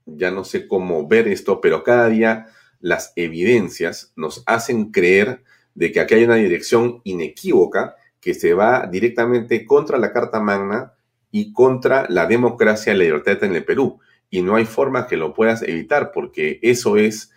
ya 0.06 0.32
no 0.32 0.44
sé 0.44 0.68
cómo 0.68 1.08
ver 1.08 1.27
esto, 1.27 1.60
pero 1.62 1.84
cada 1.84 2.08
día 2.10 2.48
las 2.79 3.13
evidencias 3.15 4.13
nos 4.15 4.44
hacen 4.46 4.91
creer 4.91 5.44
de 5.75 5.91
que 5.91 6.00
aquí 6.00 6.15
hay 6.15 6.24
una 6.24 6.36
dirección 6.36 7.01
inequívoca 7.03 7.96
que 8.20 8.34
se 8.34 8.53
va 8.53 8.88
directamente 8.88 9.65
contra 9.65 9.98
la 9.98 10.12
Carta 10.12 10.39
Magna 10.39 10.94
y 11.32 11.53
contra 11.53 12.06
la 12.10 12.25
democracia 12.25 12.94
y 12.94 12.98
la 12.98 13.03
libertad 13.06 13.44
en 13.44 13.56
el 13.56 13.65
Perú 13.65 14.00
y 14.29 14.41
no 14.41 14.55
hay 14.55 14.65
forma 14.65 15.07
que 15.07 15.17
lo 15.17 15.33
puedas 15.33 15.62
evitar 15.62 16.12
porque 16.12 16.59
eso 16.62 16.98
es 16.98 17.31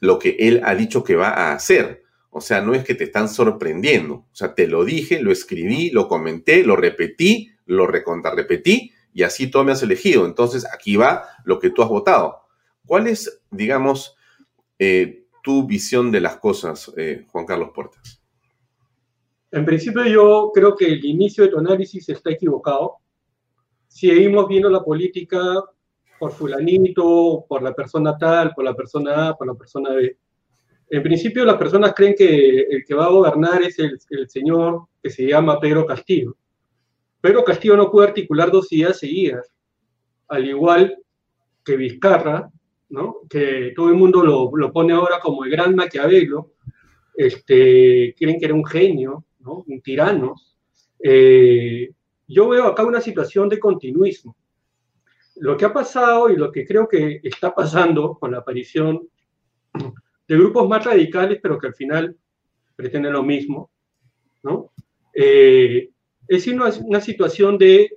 lo 0.00 0.18
que 0.18 0.36
él 0.38 0.62
ha 0.64 0.74
dicho 0.74 1.02
que 1.02 1.16
va 1.16 1.28
a 1.28 1.52
hacer. 1.52 2.04
O 2.30 2.40
sea, 2.40 2.60
no 2.60 2.74
es 2.74 2.84
que 2.84 2.94
te 2.94 3.04
están 3.04 3.28
sorprendiendo. 3.28 4.14
O 4.14 4.34
sea, 4.34 4.54
te 4.54 4.68
lo 4.68 4.84
dije, 4.84 5.20
lo 5.20 5.32
escribí, 5.32 5.90
lo 5.90 6.06
comenté, 6.06 6.64
lo 6.64 6.76
repetí, 6.76 7.50
lo 7.64 7.86
recontrarrepetí 7.86 8.92
y 9.12 9.22
así 9.22 9.46
tú 9.46 9.64
me 9.64 9.72
has 9.72 9.82
elegido. 9.82 10.26
Entonces, 10.26 10.66
aquí 10.70 10.96
va 10.96 11.24
lo 11.44 11.58
que 11.58 11.70
tú 11.70 11.82
has 11.82 11.88
votado. 11.88 12.42
¿Cuál 12.84 13.06
es, 13.06 13.40
digamos, 13.50 14.14
eh, 14.78 15.24
tu 15.42 15.66
visión 15.66 16.12
de 16.12 16.20
las 16.20 16.36
cosas, 16.36 16.92
eh, 16.98 17.24
Juan 17.32 17.46
Carlos 17.46 17.70
Portas? 17.74 18.22
En 19.50 19.64
principio 19.64 20.04
yo 20.04 20.50
creo 20.52 20.76
que 20.76 20.86
el 20.86 21.02
inicio 21.04 21.44
de 21.44 21.50
tu 21.50 21.58
análisis 21.58 22.06
está 22.10 22.30
equivocado. 22.30 22.96
Si 23.88 24.08
seguimos 24.08 24.46
viendo 24.48 24.68
la 24.68 24.84
política 24.84 25.40
por 26.18 26.32
fulanito, 26.32 27.44
por 27.48 27.62
la 27.62 27.74
persona 27.74 28.16
tal, 28.16 28.52
por 28.54 28.64
la 28.64 28.74
persona 28.74 29.28
A, 29.28 29.36
por 29.36 29.46
la 29.46 29.54
persona 29.54 29.90
B. 29.90 30.16
En 30.88 31.02
principio 31.02 31.44
las 31.44 31.56
personas 31.56 31.94
creen 31.94 32.14
que 32.16 32.60
el 32.60 32.84
que 32.84 32.94
va 32.94 33.06
a 33.06 33.10
gobernar 33.10 33.62
es 33.62 33.78
el, 33.78 33.98
señor 34.28 34.86
que 35.02 35.10
se 35.10 35.26
llama 35.26 35.58
Pedro 35.60 35.84
Castillo. 35.84 36.36
Pedro 37.20 37.42
Castillo 37.44 37.76
no 37.76 37.90
puede 37.90 38.08
articular 38.08 38.50
dos 38.50 38.72
ideas 38.72 38.98
seguidas, 38.98 39.52
al 40.28 40.46
igual 40.46 40.96
que 41.64 41.76
Vizcarra, 41.76 42.50
¿no? 42.88 43.16
que 43.28 43.72
todo 43.74 43.88
el 43.88 43.96
mundo 43.96 44.22
lo, 44.24 44.50
lo 44.56 44.72
pone 44.72 44.92
ahora 44.92 45.18
como 45.20 45.44
el 45.44 45.50
gran 45.50 45.74
Maquiavelo, 45.74 46.52
este, 47.16 48.14
creen 48.16 48.38
que 48.38 48.44
era 48.44 48.54
un 48.54 48.64
genio, 48.64 49.24
¿no? 49.40 49.64
un 49.66 49.80
tirano. 49.80 50.36
Eh, 51.02 51.90
yo 52.28 52.48
veo 52.48 52.66
acá 52.66 52.84
una 52.84 53.00
situación 53.00 53.48
de 53.48 53.58
continuismo 53.58 54.36
lo 55.40 55.56
que 55.56 55.64
ha 55.64 55.72
pasado 55.72 56.30
y 56.30 56.36
lo 56.36 56.50
que 56.50 56.66
creo 56.66 56.88
que 56.88 57.20
está 57.22 57.54
pasando 57.54 58.14
con 58.18 58.32
la 58.32 58.38
aparición 58.38 59.08
de 60.28 60.36
grupos 60.36 60.68
más 60.68 60.84
radicales, 60.84 61.38
pero 61.42 61.58
que 61.58 61.68
al 61.68 61.74
final 61.74 62.16
pretenden 62.74 63.12
lo 63.12 63.22
mismo, 63.22 63.70
¿no? 64.42 64.72
Eh, 65.12 65.90
es 66.28 66.46
una, 66.48 67.00
situación 67.00 67.56
de 67.56 67.90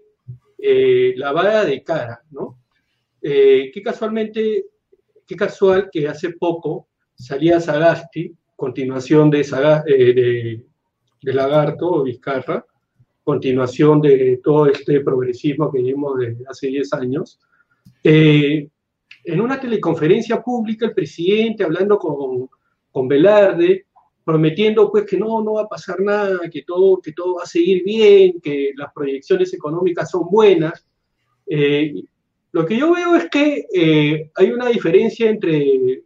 eh, 0.58 1.14
lavada 1.18 1.66
de 1.66 1.84
cara, 1.84 2.22
¿no? 2.32 2.60
Eh, 3.22 3.72
que 3.74 3.82
casualmente, 3.82 4.66
qué 5.26 5.36
casual 5.36 5.90
que 5.92 6.08
hace 6.08 6.32
poco 6.34 6.88
salía 7.16 7.60
Sagasti, 7.60 8.34
continuación 8.56 9.30
de, 9.30 9.44
de, 9.86 10.66
de 11.22 11.34
Lagarto 11.34 11.88
o 11.88 12.04
Vizcarra, 12.04 12.66
continuación 13.24 14.02
de 14.02 14.40
todo 14.44 14.68
este 14.68 15.02
progresismo 15.02 15.72
que 15.72 15.82
vimos 15.82 16.18
desde 16.18 16.44
hace 16.48 16.68
10 16.68 16.94
años. 16.94 17.40
Eh, 18.04 18.68
en 19.26 19.42
una 19.42 19.60
teleconferencia 19.60 20.42
pública, 20.42 20.86
el 20.86 20.94
presidente 20.94 21.64
hablando 21.64 21.98
con, 21.98 22.50
con 22.92 23.08
Velarde, 23.08 23.86
prometiendo 24.24 24.92
pues 24.92 25.06
que 25.06 25.18
no, 25.18 25.44
no 25.44 25.54
va 25.54 25.64
a 25.64 25.68
pasar 25.68 26.00
nada, 26.00 26.40
que 26.52 26.62
todo, 26.64 27.02
que 27.02 27.14
todo 27.14 27.36
va 27.36 27.44
a 27.44 27.48
seguir 27.48 27.84
bien, 27.84 28.40
que 28.42 28.72
las 28.76 28.94
proyecciones 28.94 29.54
económicas 29.54 30.12
son 30.12 30.28
buenas. 30.30 30.86
Eh, 31.48 32.04
lo 32.52 32.66
que 32.66 32.78
yo 32.78 32.94
veo 32.94 33.16
es 33.16 33.30
que 33.30 33.66
eh, 33.74 34.32
hay 34.36 34.52
una 34.52 34.68
diferencia 34.68 35.30
entre 35.30 36.04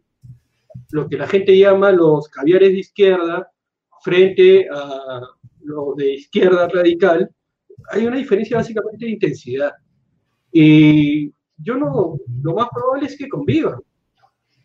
lo 0.90 1.08
que 1.08 1.16
la 1.16 1.26
gente 1.26 1.56
llama 1.56 1.92
los 1.92 2.28
caviares 2.28 2.70
de 2.70 2.78
izquierda 2.78 3.50
frente 4.02 4.68
a 4.70 5.20
lo 5.64 5.94
de 5.96 6.14
izquierda 6.14 6.68
radical, 6.68 7.30
hay 7.90 8.06
una 8.06 8.16
diferencia 8.16 8.56
básicamente 8.56 9.04
de 9.04 9.12
intensidad. 9.12 9.72
Y 10.52 11.32
yo 11.56 11.76
no, 11.76 12.16
lo 12.42 12.54
más 12.54 12.68
probable 12.72 13.06
es 13.06 13.16
que 13.16 13.28
convivan, 13.28 13.80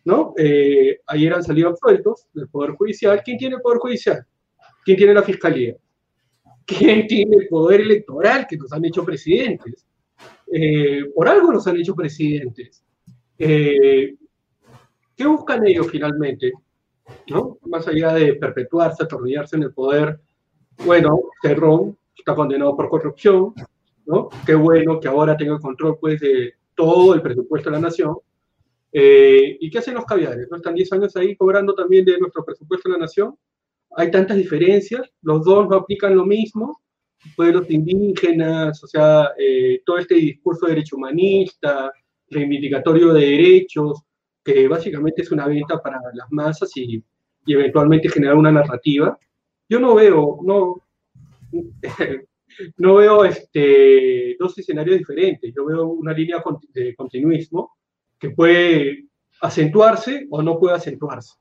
¿no? 0.04 0.34
Eh, 0.38 1.00
ayer 1.06 1.34
han 1.34 1.42
salido 1.42 1.74
sueltos 1.76 2.28
del 2.32 2.48
Poder 2.48 2.72
Judicial. 2.72 3.20
¿Quién 3.24 3.38
tiene 3.38 3.56
el 3.56 3.62
Poder 3.62 3.78
Judicial? 3.78 4.24
¿Quién 4.84 4.96
tiene 4.96 5.14
la 5.14 5.22
Fiscalía? 5.22 5.76
¿Quién 6.64 7.06
tiene 7.08 7.36
el 7.36 7.48
poder 7.48 7.80
electoral 7.80 8.46
que 8.48 8.56
nos 8.56 8.72
han 8.72 8.84
hecho 8.84 9.04
presidentes? 9.04 9.86
Eh, 10.52 11.04
por 11.14 11.28
algo 11.28 11.52
nos 11.52 11.66
han 11.66 11.76
hecho 11.76 11.94
presidentes. 11.94 12.84
Eh, 13.36 14.14
¿Qué 15.16 15.26
buscan 15.26 15.66
ellos 15.66 15.90
finalmente? 15.90 16.52
¿No? 17.28 17.58
Más 17.62 17.88
allá 17.88 18.14
de 18.14 18.34
perpetuarse, 18.34 19.02
atornillarse 19.02 19.56
en 19.56 19.64
el 19.64 19.72
poder 19.72 20.20
bueno, 20.84 21.20
Cerrón 21.42 21.96
está 22.16 22.34
condenado 22.34 22.76
por 22.76 22.88
corrupción, 22.88 23.54
¿no? 24.06 24.28
Qué 24.46 24.54
bueno 24.54 25.00
que 25.00 25.08
ahora 25.08 25.36
tenga 25.36 25.58
control, 25.58 25.98
pues, 26.00 26.20
de 26.20 26.54
todo 26.74 27.14
el 27.14 27.22
presupuesto 27.22 27.70
de 27.70 27.76
la 27.76 27.82
nación. 27.82 28.16
Eh, 28.92 29.56
¿Y 29.60 29.70
qué 29.70 29.78
hacen 29.78 29.94
los 29.94 30.04
caviares? 30.04 30.48
¿No? 30.50 30.56
Están 30.56 30.74
10 30.74 30.92
años 30.92 31.16
ahí 31.16 31.36
cobrando 31.36 31.74
también 31.74 32.04
de 32.04 32.18
nuestro 32.18 32.44
presupuesto 32.44 32.88
de 32.88 32.94
la 32.94 33.02
nación. 33.02 33.36
Hay 33.96 34.10
tantas 34.10 34.36
diferencias, 34.36 35.10
los 35.22 35.44
dos 35.44 35.68
no 35.68 35.76
aplican 35.76 36.16
lo 36.16 36.24
mismo, 36.24 36.80
pueblos 37.36 37.70
indígenas, 37.70 38.82
o 38.82 38.86
sea, 38.86 39.30
eh, 39.38 39.82
todo 39.84 39.98
este 39.98 40.14
discurso 40.14 40.66
de 40.66 40.72
derecho 40.72 40.96
humanista, 40.96 41.92
reivindicatorio 42.28 43.12
de 43.12 43.20
derechos, 43.20 44.02
que 44.44 44.68
básicamente 44.68 45.22
es 45.22 45.30
una 45.30 45.46
venta 45.46 45.80
para 45.82 46.00
las 46.14 46.30
masas 46.30 46.70
y, 46.76 47.02
y 47.44 47.52
eventualmente 47.52 48.08
generar 48.08 48.36
una 48.36 48.52
narrativa. 48.52 49.18
Yo 49.70 49.78
no 49.78 49.94
veo, 49.94 50.40
no, 50.42 50.82
no 52.76 52.94
veo 52.96 53.24
este, 53.24 54.36
dos 54.36 54.58
escenarios 54.58 54.98
diferentes, 54.98 55.54
yo 55.54 55.64
veo 55.64 55.86
una 55.86 56.12
línea 56.12 56.42
de 56.74 56.96
continuismo 56.96 57.76
que 58.18 58.30
puede 58.30 59.06
acentuarse 59.40 60.26
o 60.28 60.42
no 60.42 60.58
puede 60.58 60.74
acentuarse. 60.74 61.36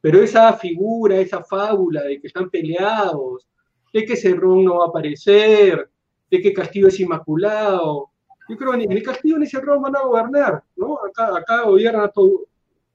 Pero 0.00 0.22
esa 0.22 0.54
figura, 0.54 1.18
esa 1.18 1.44
fábula 1.44 2.02
de 2.04 2.18
que 2.18 2.28
están 2.28 2.48
peleados, 2.48 3.46
de 3.92 4.06
que 4.06 4.16
Cerrón 4.16 4.64
no 4.64 4.78
va 4.78 4.86
a 4.86 4.88
aparecer, 4.88 5.90
de 6.30 6.40
que 6.40 6.54
Castillo 6.54 6.88
es 6.88 6.98
inmaculado, 6.98 8.10
yo 8.48 8.56
creo 8.56 8.72
que 8.72 8.86
ni 8.86 8.96
el 8.96 9.02
Castillo 9.02 9.38
ni 9.38 9.46
Cerrón 9.46 9.82
van 9.82 9.96
a 9.96 10.02
gobernar, 10.02 10.64
¿no? 10.76 10.96
Acá, 11.04 11.36
acá 11.36 11.64
gobierna 11.64 12.08
todo, 12.08 12.46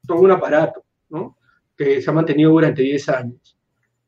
todo 0.07 0.21
un 0.21 0.31
aparato, 0.31 0.83
¿no? 1.09 1.37
Que 1.77 2.01
se 2.01 2.09
ha 2.09 2.13
mantenido 2.13 2.49
durante 2.49 2.81
10 2.81 3.09
años. 3.09 3.60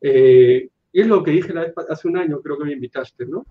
Eh, 0.03 0.69
es 0.93 1.07
lo 1.07 1.23
que 1.23 1.31
dije 1.31 1.53
hace 1.89 2.07
un 2.07 2.17
año, 2.17 2.39
creo 2.41 2.57
que 2.57 2.65
me 2.65 2.73
invitaste, 2.73 3.25
¿no? 3.25 3.45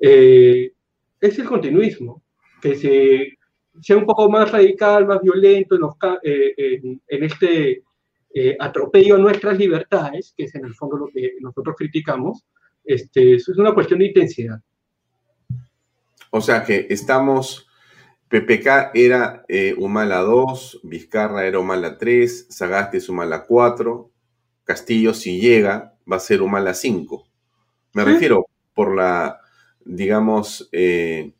Eh, 0.00 0.72
es 1.20 1.38
el 1.38 1.46
continuismo, 1.46 2.22
que 2.60 2.74
se, 2.74 3.38
sea 3.80 3.96
un 3.96 4.04
poco 4.04 4.28
más 4.28 4.50
radical, 4.50 5.06
más 5.06 5.22
violento 5.22 5.76
en, 5.76 5.82
eh, 6.22 7.00
en, 7.06 7.24
este 7.24 7.82
eh, 8.34 8.56
atropello 8.58 9.14
a 9.14 9.18
nuestras 9.18 9.56
libertades, 9.56 10.34
que 10.36 10.44
es 10.44 10.54
en 10.56 10.64
el 10.64 10.74
fondo 10.74 10.96
lo 10.96 11.06
que 11.08 11.34
nosotros 11.40 11.76
criticamos, 11.76 12.44
este, 12.84 13.36
eso 13.36 13.52
es 13.52 13.58
una 13.58 13.74
cuestión 13.74 14.00
de 14.00 14.06
intensidad. 14.06 14.60
O 16.30 16.40
sea 16.40 16.64
que 16.64 16.86
estamos, 16.90 17.68
PPK 18.28 18.90
era 18.94 19.44
Humala 19.76 20.18
2, 20.18 20.80
Vizcarra 20.82 21.46
era 21.46 21.58
Humala 21.60 21.96
3, 21.96 22.46
Sagasti 22.50 22.98
es 22.98 23.08
Humala 23.08 23.44
4, 23.46 24.10
Castillo 24.64 25.14
si 25.14 25.40
llega 25.40 25.97
va 26.10 26.16
a 26.16 26.20
ser 26.20 26.42
Humala 26.42 26.74
5. 26.74 27.26
Me 27.94 28.04
refiero 28.04 28.46
por 28.74 28.94
la, 28.94 29.40
digamos, 29.84 30.68
eh, 30.72 31.32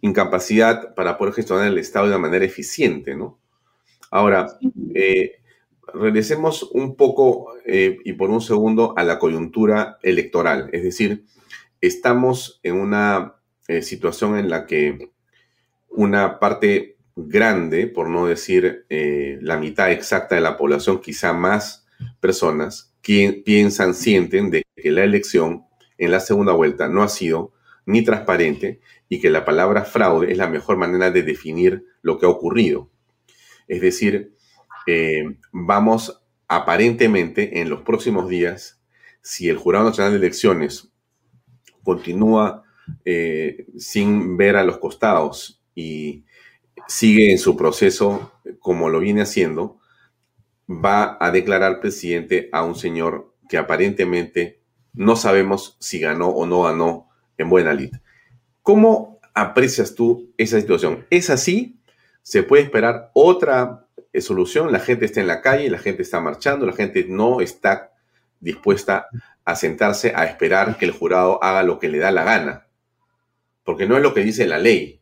incapacidad 0.00 0.94
para 0.94 1.18
poder 1.18 1.34
gestionar 1.34 1.66
el 1.66 1.78
Estado 1.78 2.06
de 2.06 2.12
una 2.12 2.26
manera 2.26 2.44
eficiente, 2.44 3.14
¿no? 3.14 3.38
Ahora, 4.10 4.58
eh, 4.94 5.36
regresemos 5.92 6.62
un 6.62 6.96
poco 6.96 7.54
eh, 7.66 7.98
y 8.04 8.12
por 8.14 8.30
un 8.30 8.40
segundo 8.40 8.94
a 8.96 9.04
la 9.04 9.18
coyuntura 9.18 9.98
electoral. 10.02 10.70
Es 10.72 10.82
decir, 10.82 11.24
estamos 11.80 12.60
en 12.62 12.76
una 12.76 13.34
situación 13.80 14.38
en 14.38 14.48
la 14.48 14.64
que 14.64 15.10
una 15.88 16.38
parte 16.38 16.98
grande, 17.16 17.88
por 17.88 18.08
no 18.08 18.26
decir 18.26 18.86
la 18.88 19.56
mitad 19.56 19.90
exacta 19.90 20.36
de 20.36 20.40
la 20.40 20.56
población, 20.56 21.00
quizá 21.00 21.32
más 21.32 21.85
personas, 22.20 22.94
piensan, 23.02 23.94
sienten 23.94 24.50
de 24.50 24.62
que 24.74 24.90
la 24.90 25.04
elección 25.04 25.64
en 25.98 26.10
la 26.10 26.20
segunda 26.20 26.52
vuelta 26.52 26.88
no 26.88 27.02
ha 27.02 27.08
sido 27.08 27.52
ni 27.86 28.02
transparente 28.02 28.80
y 29.08 29.20
que 29.20 29.30
la 29.30 29.44
palabra 29.44 29.84
fraude 29.84 30.32
es 30.32 30.38
la 30.38 30.48
mejor 30.48 30.76
manera 30.76 31.10
de 31.10 31.22
definir 31.22 31.84
lo 32.02 32.18
que 32.18 32.26
ha 32.26 32.28
ocurrido. 32.28 32.90
Es 33.68 33.80
decir, 33.80 34.34
eh, 34.86 35.24
vamos 35.52 36.22
aparentemente 36.48 37.60
en 37.60 37.70
los 37.70 37.82
próximos 37.82 38.28
días, 38.28 38.80
si 39.22 39.48
el 39.48 39.56
Jurado 39.56 39.86
Nacional 39.86 40.12
de 40.12 40.18
Elecciones 40.18 40.92
continúa 41.82 42.64
eh, 43.04 43.66
sin 43.76 44.36
ver 44.36 44.56
a 44.56 44.64
los 44.64 44.78
costados 44.78 45.62
y 45.74 46.24
sigue 46.86 47.32
en 47.32 47.38
su 47.38 47.56
proceso 47.56 48.32
como 48.60 48.88
lo 48.88 49.00
viene 49.00 49.22
haciendo, 49.22 49.80
va 50.68 51.16
a 51.20 51.30
declarar 51.30 51.80
presidente 51.80 52.48
a 52.52 52.62
un 52.62 52.74
señor 52.74 53.34
que 53.48 53.58
aparentemente 53.58 54.60
no 54.92 55.16
sabemos 55.16 55.76
si 55.78 56.00
ganó 56.00 56.28
o 56.28 56.46
no 56.46 56.62
ganó 56.62 57.08
en 57.38 57.48
buena 57.48 57.74
lid. 57.74 57.94
¿Cómo 58.62 59.20
aprecias 59.34 59.94
tú 59.94 60.32
esa 60.38 60.60
situación? 60.60 61.06
¿Es 61.10 61.30
así? 61.30 61.78
¿Se 62.22 62.42
puede 62.42 62.64
esperar 62.64 63.10
otra 63.14 63.86
eh, 64.12 64.20
solución? 64.20 64.72
La 64.72 64.80
gente 64.80 65.04
está 65.04 65.20
en 65.20 65.28
la 65.28 65.42
calle, 65.42 65.70
la 65.70 65.78
gente 65.78 66.02
está 66.02 66.20
marchando, 66.20 66.66
la 66.66 66.72
gente 66.72 67.06
no 67.08 67.40
está 67.40 67.92
dispuesta 68.40 69.08
a 69.44 69.54
sentarse 69.54 70.12
a 70.16 70.24
esperar 70.24 70.76
que 70.76 70.86
el 70.86 70.90
jurado 70.90 71.42
haga 71.42 71.62
lo 71.62 71.78
que 71.78 71.88
le 71.88 71.98
da 71.98 72.10
la 72.10 72.24
gana. 72.24 72.66
Porque 73.62 73.86
no 73.86 73.96
es 73.96 74.02
lo 74.02 74.14
que 74.14 74.22
dice 74.22 74.46
la 74.46 74.58
ley. 74.58 75.00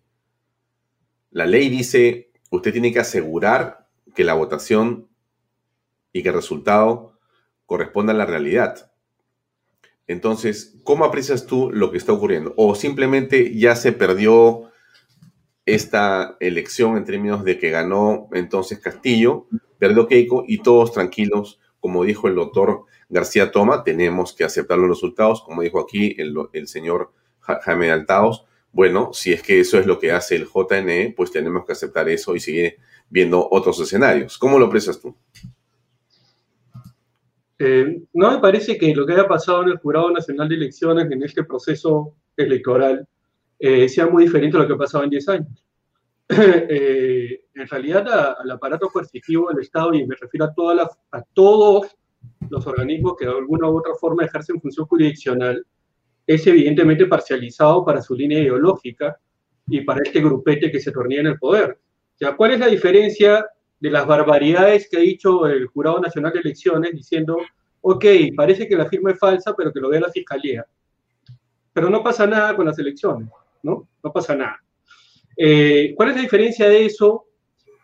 La 1.31 1.47
ley 1.47 1.69
dice, 1.69 2.33
usted 2.51 2.73
tiene 2.73 2.93
que 2.93 3.01
asegurar 3.01 3.89
que 4.15 4.25
la 4.25 4.35
votación 4.35 5.09
y 6.15 6.23
que 6.23 6.31
el 6.31 6.37
resultado 6.37 7.19
corresponda 7.67 8.15
a 8.15 8.17
la 8.17 8.25
realidad. 8.25 8.91
Entonces, 10.07 10.79
¿cómo 10.85 11.05
aprecias 11.05 11.47
tú 11.47 11.71
lo 11.71 11.91
que 11.91 11.99
está 11.99 12.13
ocurriendo? 12.13 12.55
¿O 12.57 12.75
simplemente 12.75 13.55
ya 13.55 13.77
se 13.77 13.93
perdió 13.93 14.71
esta 15.67 16.37
elección 16.41 16.97
en 16.97 17.05
términos 17.05 17.45
de 17.45 17.59
que 17.59 17.71
ganó 17.71 18.29
entonces 18.33 18.79
Castillo, 18.79 19.47
perdió 19.79 20.07
Keiko 20.07 20.45
y 20.47 20.59
todos 20.59 20.93
tranquilos, 20.93 21.59
como 21.81 22.05
dijo 22.05 22.29
el 22.29 22.35
doctor 22.35 22.85
García 23.09 23.51
Toma, 23.51 23.83
tenemos 23.83 24.35
que 24.35 24.45
aceptar 24.45 24.79
los 24.79 24.89
resultados, 24.89 25.43
como 25.43 25.63
dijo 25.63 25.81
aquí 25.81 26.17
el, 26.19 26.69
señor 26.69 27.13
Jaime 27.41 27.91
Altaos, 27.91 28.45
bueno, 28.73 29.11
si 29.13 29.33
es 29.33 29.43
que 29.43 29.61
eso 29.61 29.79
es 29.79 29.87
lo 29.87 29.99
que 29.99 30.13
hace 30.13 30.37
el 30.37 30.47
JNE, 30.47 31.15
pues 31.17 31.31
tenemos 31.31 31.65
que 31.65 31.73
aceptar 31.73 32.09
eso 32.09 32.35
y 32.35 32.41
seguir 32.41 32.77
viendo 33.09 33.49
otros 33.51 33.79
escenarios. 33.81 34.37
¿Cómo 34.37 34.59
lo 34.59 34.67
aprecias 34.67 35.01
tú? 35.01 35.17
Eh, 37.59 38.03
no 38.13 38.33
me 38.33 38.39
parece 38.39 38.77
que 38.77 38.95
lo 38.95 39.07
que 39.07 39.13
haya 39.13 39.29
pasado 39.29 39.63
en 39.63 39.71
el 39.71 39.79
Jurado 39.79 40.11
Nacional 40.11 40.49
de 40.49 40.57
Elecciones 40.57 41.11
en 41.11 41.23
este 41.23 41.45
proceso 41.45 42.17
electoral 42.37 43.07
eh, 43.59 43.89
sea 43.89 44.07
muy 44.07 44.25
diferente 44.25 44.57
a 44.57 44.61
lo 44.61 44.67
que 44.67 44.75
ha 44.75 44.79
pasado 44.79 45.05
en 45.05 45.11
10 45.11 45.29
años. 45.29 45.65
Eh, 46.29 47.45
en 47.55 47.69
realidad, 47.69 48.35
al 48.39 48.51
aparato 48.51 48.89
coercitivo 48.89 49.51
del 49.51 49.61
Estado, 49.61 49.95
y 49.95 50.07
me 50.07 50.17
refiero 50.17 50.47
a, 50.47 51.17
a 51.17 51.23
todos 51.33 51.97
los 52.49 52.67
organismos 52.67 53.15
que 53.17 53.27
de 53.27 53.33
alguna 53.33 53.69
u 53.69 53.79
otra 53.79 53.95
forma 53.95 54.25
ejercen 54.25 54.61
función 54.61 54.87
jurisdiccional, 54.87 55.65
es 56.27 56.47
evidentemente 56.47 57.07
parcializado 57.07 57.85
para 57.85 58.01
su 58.01 58.15
línea 58.15 58.41
ideológica 58.41 59.19
y 59.67 59.83
para 59.83 60.01
este 60.03 60.21
grupete 60.21 60.71
que 60.71 60.81
se 60.81 60.91
tornía 60.91 61.21
en 61.21 61.27
el 61.29 61.39
poder. 61.39 61.79
O 62.23 62.37
¿cuál 62.37 62.53
es 62.53 62.61
la 62.61 62.69
diferencia 62.69 63.47
de 63.85 63.91
las 63.91 64.07
barbaridades 64.07 64.89
que 64.89 64.97
ha 64.97 65.01
dicho 65.01 65.47
el 65.47 65.67
Jurado 65.67 66.01
Nacional 66.01 66.33
de 66.33 66.41
Elecciones 66.41 66.93
diciendo, 66.93 67.37
ok, 67.83 68.03
parece 68.35 68.67
que 68.67 68.77
la 68.77 68.87
firma 68.87 69.11
es 69.11 69.19
falsa, 69.19 69.55
pero 69.55 69.71
que 69.75 69.79
lo 69.79 69.91
vea 69.91 70.01
la 70.01 70.11
Fiscalía. 70.11 70.65
Pero 71.71 71.91
no 71.91 72.03
pasa 72.03 72.27
nada 72.27 72.57
con 72.57 72.65
las 72.65 72.79
elecciones, 72.79 73.29
¿no? 73.63 73.87
No 74.03 74.11
pasa 74.11 74.35
nada. 74.35 74.59
Eh, 75.37 75.93
¿Cuál 75.95 76.09
es 76.09 76.17
la 76.17 76.23
diferencia 76.23 76.67
de 76.67 76.87
eso 76.87 77.27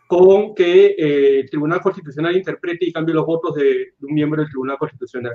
con 0.07 0.55
que 0.55 0.95
eh, 0.97 1.39
el 1.41 1.49
Tribunal 1.51 1.81
Constitucional 1.81 2.35
interprete 2.35 2.85
y 2.85 2.91
cambie 2.91 3.13
los 3.13 3.27
votos 3.27 3.53
de, 3.53 3.93
un 4.01 4.11
miembro 4.15 4.41
del 4.41 4.49
Tribunal 4.49 4.79
Constitucional? 4.79 5.33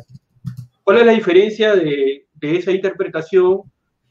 ¿Cuál 0.83 0.99
es 0.99 1.07
la 1.07 1.13
diferencia 1.13 1.77
de, 1.77 2.27
esa 2.41 2.73
interpretación 2.73 3.63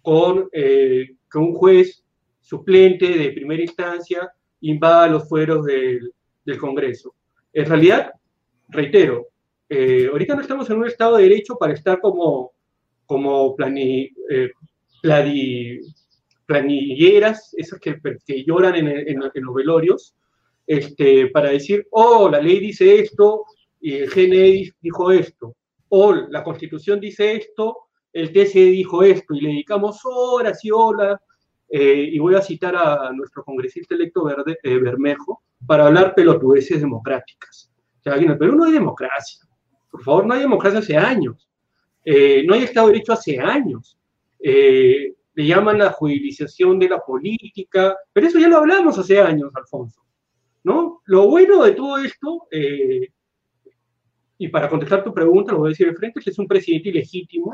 con 0.02 0.48
eh, 0.54 1.18
que 1.30 1.38
un 1.38 1.54
juez 1.54 2.02
suplente 2.40 3.10
de 3.10 3.34
primera 3.34 3.62
instancia 3.62 4.32
invada 4.62 5.10
los 5.10 5.28
fueros 5.28 5.66
del, 5.66 6.15
del 6.46 6.58
Congreso. 6.58 7.16
En 7.54 7.66
realidad, 7.66 8.12
reitero, 8.70 9.28
eh, 9.70 10.08
ahorita 10.12 10.36
no 10.36 10.42
estamos 10.42 10.70
en 10.70 10.78
un 10.78 10.88
Estado 10.88 11.18
de 11.18 11.24
Derecho 11.24 11.58
para 11.58 11.74
estar 11.74 12.00
como, 12.00 12.52
como 13.06 13.56
plani, 13.56 14.12
eh, 14.30 14.52
planilleras, 16.46 17.54
esas 17.58 17.80
que, 17.80 18.00
que 18.26 18.44
lloran 18.44 18.76
en, 18.76 18.88
en, 18.88 19.20
los 19.20 19.56
velorios, 19.56 20.16
este, 20.68 21.28
para 21.28 21.50
decir, 21.50 21.88
oh, 21.92 22.30
la 22.30 22.40
ley 22.40 22.60
dice 22.60 23.00
esto 23.00 23.46
y 23.80 23.94
el 23.94 24.10
GNE 24.10 24.72
dijo 24.82 25.12
esto, 25.12 25.56
o 25.90 26.14
la 26.14 26.44
Constitución 26.44 27.00
dice 27.00 27.36
esto, 27.36 27.78
el 28.12 28.32
TCE 28.32 28.66
dijo 28.66 29.04
esto, 29.04 29.34
y 29.34 29.42
le 29.42 29.50
dedicamos 29.50 30.00
horas 30.06 30.64
y 30.64 30.72
horas, 30.72 31.20
eh, 31.70 32.10
y 32.12 32.20
voy 32.20 32.36
a 32.36 32.42
citar 32.42 32.76
a 32.76 33.12
nuestro 33.12 33.44
congresista 33.44 33.96
electo 33.96 34.24
Verde, 34.24 34.58
Bermejo, 34.64 35.44
para 35.66 35.88
hablar 35.88 36.14
pelotudeces 36.16 36.80
democráticas. 36.80 37.72
O 38.00 38.04
sea, 38.04 38.38
Perú 38.38 38.56
no 38.56 38.66
hay 38.66 38.74
democracia. 38.74 39.42
Por 39.90 40.04
favor, 40.04 40.26
no 40.26 40.34
hay 40.34 40.42
democracia 40.42 40.80
hace 40.80 40.98
años. 40.98 41.50
Eh, 42.04 42.44
no 42.46 42.54
hay 42.54 42.64
Estado 42.64 42.88
de 42.88 42.94
Derecho 42.94 43.14
hace 43.14 43.40
años. 43.40 43.98
le 44.40 45.46
llaman 45.46 45.80
la 45.80 45.92
judicialización 45.92 46.80
de 46.80 46.90
la 46.90 47.00
política, 47.00 47.96
pero 48.14 48.28
eso 48.28 48.40
ya 48.40 48.48
lo 48.48 48.58
hablamos 48.58 48.98
hace 48.98 49.20
años, 49.20 49.52
Alfonso. 49.56 50.02
¿no? 50.64 51.02
Lo 51.06 51.28
bueno 51.28 51.64
de 51.64 51.72
todo 51.72 51.98
esto, 51.98 52.48
y 54.38 54.48
para 54.48 54.70
contestar 54.70 55.04
tu 55.04 55.14
pregunta, 55.14 55.52
lo 55.52 55.60
voy 55.60 55.70
a 55.70 55.72
decir 55.72 55.88
de 55.88 55.96
frente, 55.96 56.22
que 56.22 56.30
es 56.30 56.40
un 56.40 56.48
presidente 56.48 56.90
ilegítimo, 56.90 57.54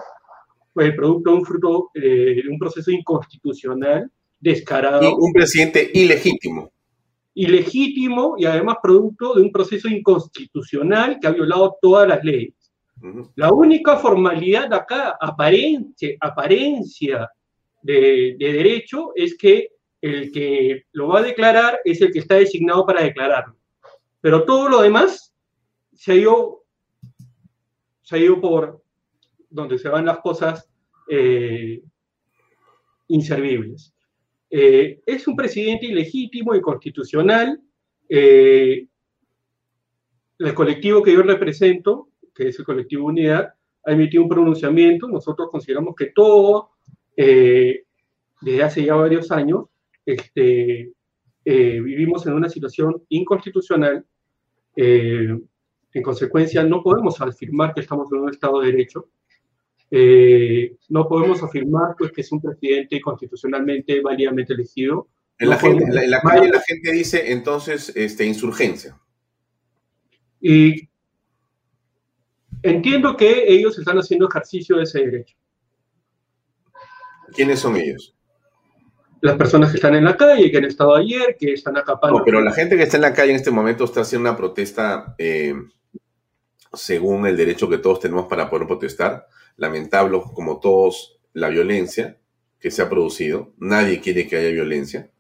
el 0.76 0.96
producto 0.96 1.32
de 1.32 1.38
un 1.38 1.46
fruto 1.46 1.90
de 1.94 2.44
un 2.50 2.60
proceso 2.60 2.92
inconstitucional, 2.92 4.12
descarado. 4.40 5.18
Un 5.18 5.34
presidente 5.34 5.90
ilegítimo 5.94 6.72
ilegítimo 7.34 8.36
y 8.38 8.46
además 8.46 8.78
producto 8.82 9.34
de 9.36 9.44
un 9.44 9.52
proceso 9.52 9.88
inconstitucional 9.88 11.20
que 11.20 11.28
ha 11.28 11.32
violado 11.32 11.78
todas 11.82 12.08
las 12.08 12.24
leyes. 12.24 12.54
La 13.36 13.52
única 13.52 13.98
formalidad 13.98 14.72
acá, 14.74 15.18
apariencia, 15.20 16.16
apariencia 16.20 17.30
de, 17.82 18.36
derecho, 18.38 19.12
es 19.16 19.36
que 19.38 19.70
el 20.02 20.32
que 20.32 20.84
lo 20.92 21.08
va 21.08 21.20
a 21.20 21.24
declarar 21.24 21.80
es 21.84 22.02
el 22.02 22.12
que 22.12 22.20
está 22.20 22.36
designado 22.36 22.86
para 22.86 23.04
declararlo. 23.04 23.56
Pero 24.20 24.46
todo 24.46 24.70
lo 24.70 24.82
demás 24.82 25.34
se 25.94 26.12
ha 26.12 26.16
ido, 26.16 26.64
se 28.04 28.16
ha 28.16 28.20
ido 28.20 28.40
por 28.40 28.84
donde 29.50 29.80
se 29.80 29.90
van 29.90 30.06
las 30.06 30.20
cosas 30.20 30.70
eh, 31.10 31.82
inservibles. 33.08 33.94
Eh, 34.54 35.02
es 35.06 35.26
un 35.30 35.36
presidente 35.38 35.86
ilegítimo 35.86 36.54
y 36.54 36.62
constitucional. 36.62 37.62
Eh, 38.10 38.86
el 40.40 40.54
colectivo 40.54 41.02
que 41.02 41.14
yo 41.14 41.24
represento, 41.24 42.10
que 42.36 42.50
es 42.50 42.60
el 42.60 42.66
colectivo 42.66 43.06
Unidad, 43.06 43.54
ha 43.86 43.92
emitido 43.94 44.24
un 44.24 44.30
pronunciamiento. 44.30 45.08
Nosotros 45.08 45.50
consideramos 45.50 45.96
que 45.96 46.08
todo, 46.08 46.72
eh, 47.16 47.86
desde 48.42 48.64
hace 48.64 48.84
ya 48.84 48.96
varios 48.96 49.32
años, 49.32 49.68
este, 50.06 50.92
vivimos 51.46 52.28
en 52.28 52.34
una 52.34 52.50
situación 52.50 53.02
inconstitucional. 53.10 54.06
en 54.76 56.04
consecuencia, 56.04 56.64
no 56.64 56.82
podemos 56.82 57.20
afirmar 57.20 57.74
que 57.74 57.82
estamos 57.82 58.12
en 58.12 58.20
un 58.20 58.30
Estado 58.30 58.62
de 58.62 58.72
Derecho. 58.72 59.10
Eh, 59.94 60.78
no 60.88 61.06
podemos 61.10 61.44
afirmar 61.44 61.96
pues, 61.98 62.14
que 62.14 62.22
es 62.22 62.32
un 62.32 62.42
presidente 62.42 63.02
constitucionalmente 63.02 64.00
válidamente 64.00 64.54
elegido. 64.54 65.10
En 65.38 65.50
la, 65.50 65.58
gente, 65.58 66.08
la, 66.08 66.22
calle 66.22 66.50
la 66.50 66.62
gente 66.62 66.92
dice 66.94 67.34
entonces 67.34 67.92
este, 67.96 68.26
insurgencia. 68.26 68.98
Y 70.40 70.90
entiendo 72.64 73.18
que 73.18 73.52
ellos 73.52 73.78
están 73.78 73.98
haciendo 73.98 74.30
ejercicio 74.30 74.78
de 74.78 74.84
ese 74.84 75.00
derecho. 75.00 75.36
¿Quiénes 77.34 77.60
son 77.60 77.76
ellos? 77.76 78.16
Las 79.20 79.36
personas 79.36 79.72
que 79.72 79.76
están 79.76 79.96
en 79.96 80.06
la 80.06 80.16
calle, 80.16 80.50
que 80.50 80.58
han 80.58 80.66
estado 80.66 80.96
ayer, 80.96 81.36
que 81.38 81.54
están 81.54 81.78
acapando. 81.78 82.20
No, 82.20 82.26
pero 82.26 82.42
la 82.42 82.54
gente 82.54 82.78
que 82.78 82.84
está 82.84 82.98
en 82.98 83.04
la 83.04 83.14
calle 83.14 83.32
en 83.32 83.36
este 83.36 83.52
momento 83.52 83.84
está 83.84 84.02
haciendo 84.02 84.30
una 84.30 84.38
protesta 84.38 85.16
eh, 85.18 85.54
según 86.74 87.28
el 87.28 87.36
derecho 87.36 87.70
que 87.70 87.78
todos 87.78 88.00
tenemos 88.00 88.28
para 88.28 88.50
poder 88.50 88.68
protestar 88.68 89.28
lamentable 89.58 90.22
como 90.34 90.60
todos 90.60 91.20
la 91.34 91.50
violencia 91.50 92.18
que 92.60 92.72
se 92.72 92.82
ha 92.82 92.90
producido. 92.90 93.54
Nadie 93.58 94.00
quiere 94.00 94.28
que 94.28 94.38
haya 94.38 94.50
violencia, 94.50 95.12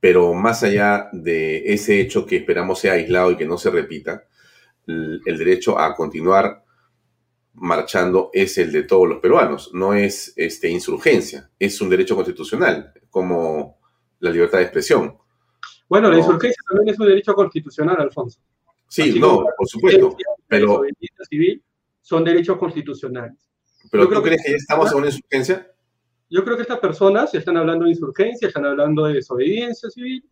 pero 0.00 0.34
más 0.34 0.62
allá 0.62 1.08
de 1.12 1.72
ese 1.72 2.00
hecho 2.00 2.26
que 2.26 2.36
esperamos 2.36 2.80
sea 2.80 2.94
aislado 2.94 3.30
y 3.30 3.36
que 3.36 3.46
no 3.46 3.58
se 3.58 3.70
repita, 3.70 4.24
el, 4.86 5.20
derecho 5.24 5.78
a 5.78 5.94
continuar 5.94 6.64
marchando 7.54 8.30
es 8.32 8.58
el 8.58 8.72
de 8.72 8.82
todos 8.82 9.08
los 9.08 9.20
peruanos, 9.20 9.70
no 9.74 9.94
es 9.94 10.32
este, 10.36 10.68
insurgencia, 10.68 11.50
es 11.58 11.80
un 11.80 11.90
derecho 11.90 12.16
constitucional, 12.16 12.92
como 13.10 13.78
la 14.20 14.30
libertad 14.30 14.58
de 14.58 14.64
expresión. 14.64 15.16
Bueno, 15.88 16.10
la 16.10 16.18
insurgencia 16.18 16.62
también 16.68 16.94
es 16.94 16.98
un 16.98 17.06
derecho 17.06 17.34
constitucional, 17.34 18.00
Alfonso. 18.00 18.40
Sí, 18.88 19.18
no, 19.20 19.44
por 19.56 19.68
supuesto, 19.68 20.16
pero... 20.48 20.82
Civil 21.28 21.62
son 22.00 22.24
derechos 22.24 22.58
constitucionales. 22.58 23.51
¿Pero 23.92 24.08
tú 24.08 24.22
crees 24.22 24.42
que 24.42 24.52
ya 24.52 24.56
estamos 24.56 24.90
en 24.90 24.98
una 24.98 25.06
insurgencia? 25.08 25.70
Yo 26.30 26.42
creo 26.42 26.56
que 26.56 26.62
estas 26.62 26.78
personas 26.78 27.34
están 27.34 27.58
hablando 27.58 27.84
de 27.84 27.90
insurgencia, 27.90 28.48
están 28.48 28.64
hablando 28.64 29.04
de 29.04 29.12
desobediencia 29.12 29.90
civil 29.90 30.24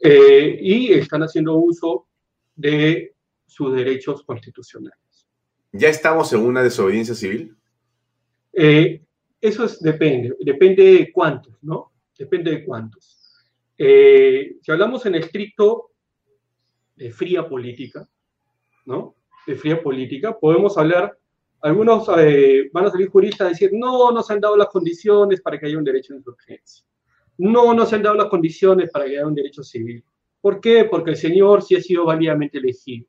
eh, 0.00 0.56
y 0.62 0.92
están 0.92 1.24
haciendo 1.24 1.56
uso 1.56 2.06
de 2.54 3.16
sus 3.44 3.74
derechos 3.74 4.22
constitucionales. 4.22 5.26
¿Ya 5.72 5.88
estamos 5.88 6.32
en 6.32 6.42
una 6.42 6.62
desobediencia 6.62 7.16
civil? 7.16 7.56
Eh, 8.52 9.02
eso 9.40 9.64
es, 9.64 9.80
depende, 9.80 10.36
depende 10.38 10.84
de 10.84 11.12
cuántos, 11.12 11.60
¿no? 11.60 11.90
Depende 12.16 12.52
de 12.52 12.64
cuántos. 12.64 13.18
Eh, 13.76 14.58
si 14.62 14.70
hablamos 14.70 15.04
en 15.06 15.16
estricto 15.16 15.90
de 16.94 17.10
fría 17.10 17.48
política, 17.48 18.08
¿no? 18.86 19.16
De 19.44 19.56
fría 19.56 19.82
política, 19.82 20.38
podemos 20.38 20.78
hablar 20.78 21.17
algunos 21.60 22.08
eh, 22.18 22.70
van 22.72 22.86
a 22.86 22.90
salir 22.90 23.08
juristas 23.08 23.46
a 23.46 23.50
decir, 23.50 23.70
no, 23.72 24.12
no 24.12 24.22
se 24.22 24.32
han 24.32 24.40
dado 24.40 24.56
las 24.56 24.68
condiciones 24.68 25.40
para 25.40 25.58
que 25.58 25.66
haya 25.66 25.78
un 25.78 25.84
derecho 25.84 26.12
de 26.12 26.18
insurgencia. 26.18 26.84
No, 27.38 27.74
no 27.74 27.86
se 27.86 27.96
han 27.96 28.02
dado 28.02 28.16
las 28.16 28.28
condiciones 28.28 28.90
para 28.90 29.06
que 29.06 29.12
haya 29.12 29.26
un 29.26 29.34
derecho 29.34 29.62
civil. 29.62 30.04
¿Por 30.40 30.60
qué? 30.60 30.84
Porque 30.84 31.10
el 31.10 31.16
señor 31.16 31.62
sí 31.62 31.76
ha 31.76 31.80
sido 31.80 32.04
válidamente 32.04 32.58
elegido. 32.58 33.06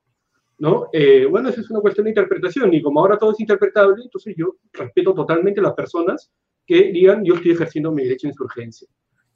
¿no? 0.57 0.89
Eh, 0.91 1.25
bueno, 1.25 1.49
eso 1.49 1.61
es 1.61 1.69
una 1.69 1.79
cuestión 1.79 2.05
de 2.05 2.11
interpretación 2.11 2.73
y 2.73 2.81
como 2.81 2.99
ahora 2.99 3.17
todo 3.17 3.31
es 3.31 3.39
interpretable, 3.39 4.03
entonces 4.03 4.35
yo 4.37 4.57
respeto 4.73 5.13
totalmente 5.13 5.61
a 5.61 5.63
las 5.63 5.73
personas 5.73 6.31
que 6.65 6.91
digan, 6.91 7.23
yo 7.23 7.35
estoy 7.35 7.51
ejerciendo 7.51 7.91
mi 7.91 8.03
derecho 8.03 8.27
de 8.27 8.31
insurgencia. 8.31 8.87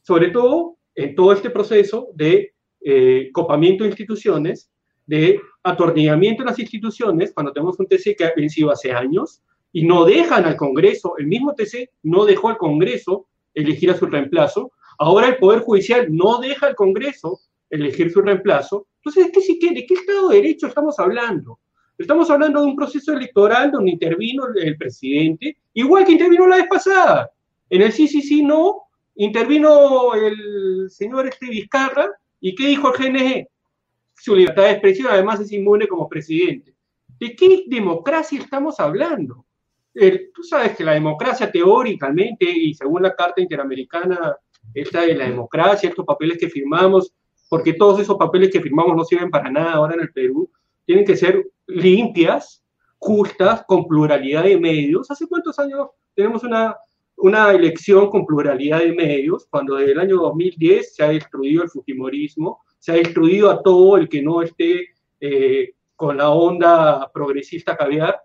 Sobre 0.01 0.29
todo 0.29 0.77
en 0.95 1.15
todo 1.15 1.31
este 1.31 1.49
proceso 1.49 2.09
de 2.13 2.53
eh, 2.81 3.29
copamiento 3.31 3.83
de 3.83 3.91
instituciones 3.91 4.69
de 5.05 5.39
atornillamiento 5.63 6.43
en 6.43 6.47
las 6.47 6.59
instituciones 6.59 7.31
cuando 7.33 7.51
tenemos 7.51 7.79
un 7.79 7.87
TC 7.87 8.15
que 8.17 8.25
ha 8.25 8.33
vencido 8.35 8.71
hace 8.71 8.91
años 8.91 9.41
y 9.71 9.85
no 9.85 10.05
dejan 10.05 10.45
al 10.45 10.55
Congreso, 10.55 11.15
el 11.17 11.27
mismo 11.27 11.55
TC 11.55 11.89
no 12.03 12.25
dejó 12.25 12.49
al 12.49 12.57
Congreso 12.57 13.27
elegir 13.53 13.91
a 13.91 13.97
su 13.97 14.05
reemplazo, 14.05 14.71
ahora 14.97 15.27
el 15.27 15.37
Poder 15.37 15.61
Judicial 15.61 16.07
no 16.09 16.39
deja 16.39 16.67
al 16.67 16.75
Congreso 16.75 17.39
elegir 17.69 18.11
su 18.11 18.21
reemplazo, 18.21 18.87
entonces, 19.03 19.33
¿de 19.33 19.59
qué, 19.59 19.85
qué 19.85 19.93
Estado 19.95 20.29
de 20.29 20.37
Derecho 20.37 20.67
estamos 20.67 20.97
hablando? 20.97 21.59
Estamos 21.97 22.29
hablando 22.29 22.61
de 22.61 22.67
un 22.67 22.75
proceso 22.75 23.11
electoral 23.11 23.69
donde 23.69 23.91
intervino 23.91 24.47
el 24.55 24.77
presidente, 24.77 25.57
igual 25.73 26.05
que 26.05 26.13
intervino 26.13 26.47
la 26.47 26.57
vez 26.57 26.67
pasada. 26.67 27.29
En 27.69 27.81
el 27.81 27.91
sí, 27.91 28.07
sí, 28.07 28.21
sí, 28.21 28.43
no, 28.43 28.83
intervino 29.15 30.13
el 30.15 30.89
señor 30.89 31.27
este 31.27 31.47
Vizcarra, 31.47 32.09
¿y 32.39 32.55
qué 32.55 32.67
dijo 32.67 32.93
el 32.93 33.11
GNG? 33.11 33.47
Su 34.15 34.35
libertad 34.35 34.63
de 34.63 34.71
expresión, 34.71 35.07
además 35.11 35.39
es 35.39 35.51
inmune 35.51 35.87
como 35.87 36.07
presidente. 36.07 36.73
¿De 37.19 37.35
qué 37.35 37.63
democracia 37.67 38.39
estamos 38.39 38.79
hablando? 38.79 39.45
tú 40.33 40.41
sabes 40.41 40.75
que 40.75 40.83
la 40.83 40.93
democracia 40.93 41.51
teóricamente 41.51 42.49
y 42.49 42.73
según 42.73 43.03
la 43.03 43.13
Carta 43.13 43.41
Interamericana, 43.41 44.35
esta 44.73 45.01
de 45.01 45.13
la 45.13 45.25
democracia, 45.25 45.89
estos 45.89 46.03
papeles 46.03 46.39
que 46.39 46.49
firmamos, 46.49 47.13
porque 47.47 47.73
todos 47.73 47.99
esos 47.99 48.17
papeles 48.17 48.49
que 48.49 48.61
firmamos 48.61 48.95
no 48.95 49.03
sirven 49.03 49.29
para 49.29 49.51
nada 49.51 49.73
ahora 49.73 49.93
en 49.93 50.01
el 50.01 50.11
Perú, 50.11 50.49
tienen 50.85 51.05
que 51.05 51.15
ser 51.15 51.45
limpias, 51.67 52.63
justas, 52.97 53.63
con 53.67 53.87
pluralidad 53.87 54.43
de 54.43 54.59
medios. 54.59 55.11
¿Hace 55.11 55.27
cuántos 55.27 55.59
años 55.59 55.89
tenemos 56.15 56.43
una, 56.43 56.75
una 57.17 57.51
elección 57.51 58.09
con 58.09 58.25
pluralidad 58.25 58.79
de 58.79 58.93
medios? 58.93 59.45
Cuando 59.49 59.75
desde 59.75 59.91
el 59.91 59.99
año 59.99 60.17
2010 60.17 60.95
se 60.95 61.03
ha 61.03 61.09
destruido 61.09 61.63
el 61.63 61.69
fujimorismo, 61.69 62.62
se 62.83 62.91
ha 62.91 62.95
destruido 62.95 63.49
a 63.49 63.63
todo 63.63 63.95
el 63.95 64.09
que 64.09 64.21
no 64.21 64.41
esté 64.41 64.89
eh, 65.21 65.73
con 65.95 66.17
la 66.17 66.31
onda 66.31 67.09
progresista 67.13 67.77
caviar. 67.77 68.19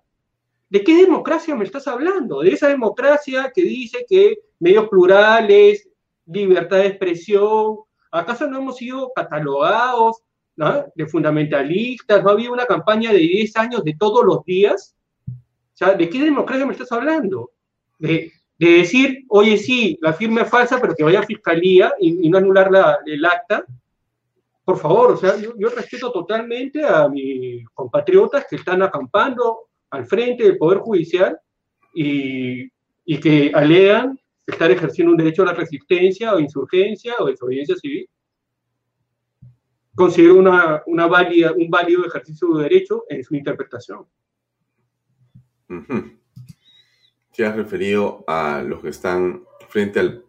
¿De 0.68 0.82
qué 0.82 0.96
democracia 0.96 1.54
me 1.54 1.62
estás 1.62 1.86
hablando? 1.86 2.40
De 2.40 2.50
esa 2.50 2.66
democracia 2.66 3.52
que 3.54 3.62
dice 3.62 4.04
que 4.08 4.38
medios 4.58 4.88
plurales, 4.88 5.88
libertad 6.26 6.78
de 6.78 6.88
expresión, 6.88 7.76
¿acaso 8.10 8.48
no 8.48 8.58
hemos 8.58 8.78
sido 8.78 9.12
catalogados 9.14 10.24
de 10.96 11.06
fundamentalistas? 11.06 12.24
¿No 12.24 12.30
ha 12.30 12.32
habido 12.32 12.52
una 12.52 12.66
campaña 12.66 13.12
de 13.12 13.18
10 13.18 13.56
años 13.58 13.84
de 13.84 13.94
todos 13.96 14.24
los 14.24 14.44
días? 14.44 14.96
¿de 15.96 16.10
qué 16.10 16.24
democracia 16.24 16.66
me 16.66 16.72
estás 16.72 16.90
hablando? 16.90 17.52
De, 17.96 18.32
decir, 18.58 19.24
oye, 19.28 19.56
sí, 19.56 19.96
la 20.02 20.14
firma 20.14 20.40
es 20.40 20.50
falsa, 20.50 20.80
pero 20.80 20.96
que 20.96 21.04
vaya 21.04 21.20
a 21.20 21.26
fiscalía 21.26 21.92
y, 22.00 22.28
no 22.28 22.38
anular 22.38 22.98
el 23.06 23.24
acta 23.24 23.64
por 24.68 24.76
favor, 24.76 25.12
o 25.12 25.16
sea, 25.16 25.34
yo, 25.38 25.70
respeto 25.70 26.12
totalmente 26.12 26.84
a 26.84 27.08
mis 27.08 27.66
compatriotas 27.70 28.44
que 28.46 28.56
están 28.56 28.82
acampando 28.82 29.70
al 29.88 30.04
frente 30.04 30.44
del 30.44 30.58
Poder 30.58 30.80
Judicial 30.80 31.40
y, 31.94 32.68
que 33.18 33.50
alegan 33.54 34.20
estar 34.46 34.70
ejerciendo 34.70 35.12
un 35.12 35.16
derecho 35.16 35.40
a 35.40 35.46
la 35.46 35.54
resistencia 35.54 36.34
o 36.34 36.38
insurgencia 36.38 37.14
o 37.18 37.24
desobediencia 37.24 37.76
civil. 37.76 38.10
Considero 39.94 40.34
una, 40.34 40.82
una 40.84 41.06
válida, 41.06 41.54
un 41.56 41.70
válido 41.70 42.04
ejercicio 42.04 42.52
de 42.52 42.64
derecho 42.64 43.04
en 43.08 43.24
su 43.24 43.36
interpretación. 43.36 44.04
te 47.34 47.46
has 47.46 47.56
referido 47.56 48.22
a 48.26 48.62
los 48.62 48.82
que 48.82 48.90
están 48.90 49.44
frente 49.70 49.98
al 49.98 50.26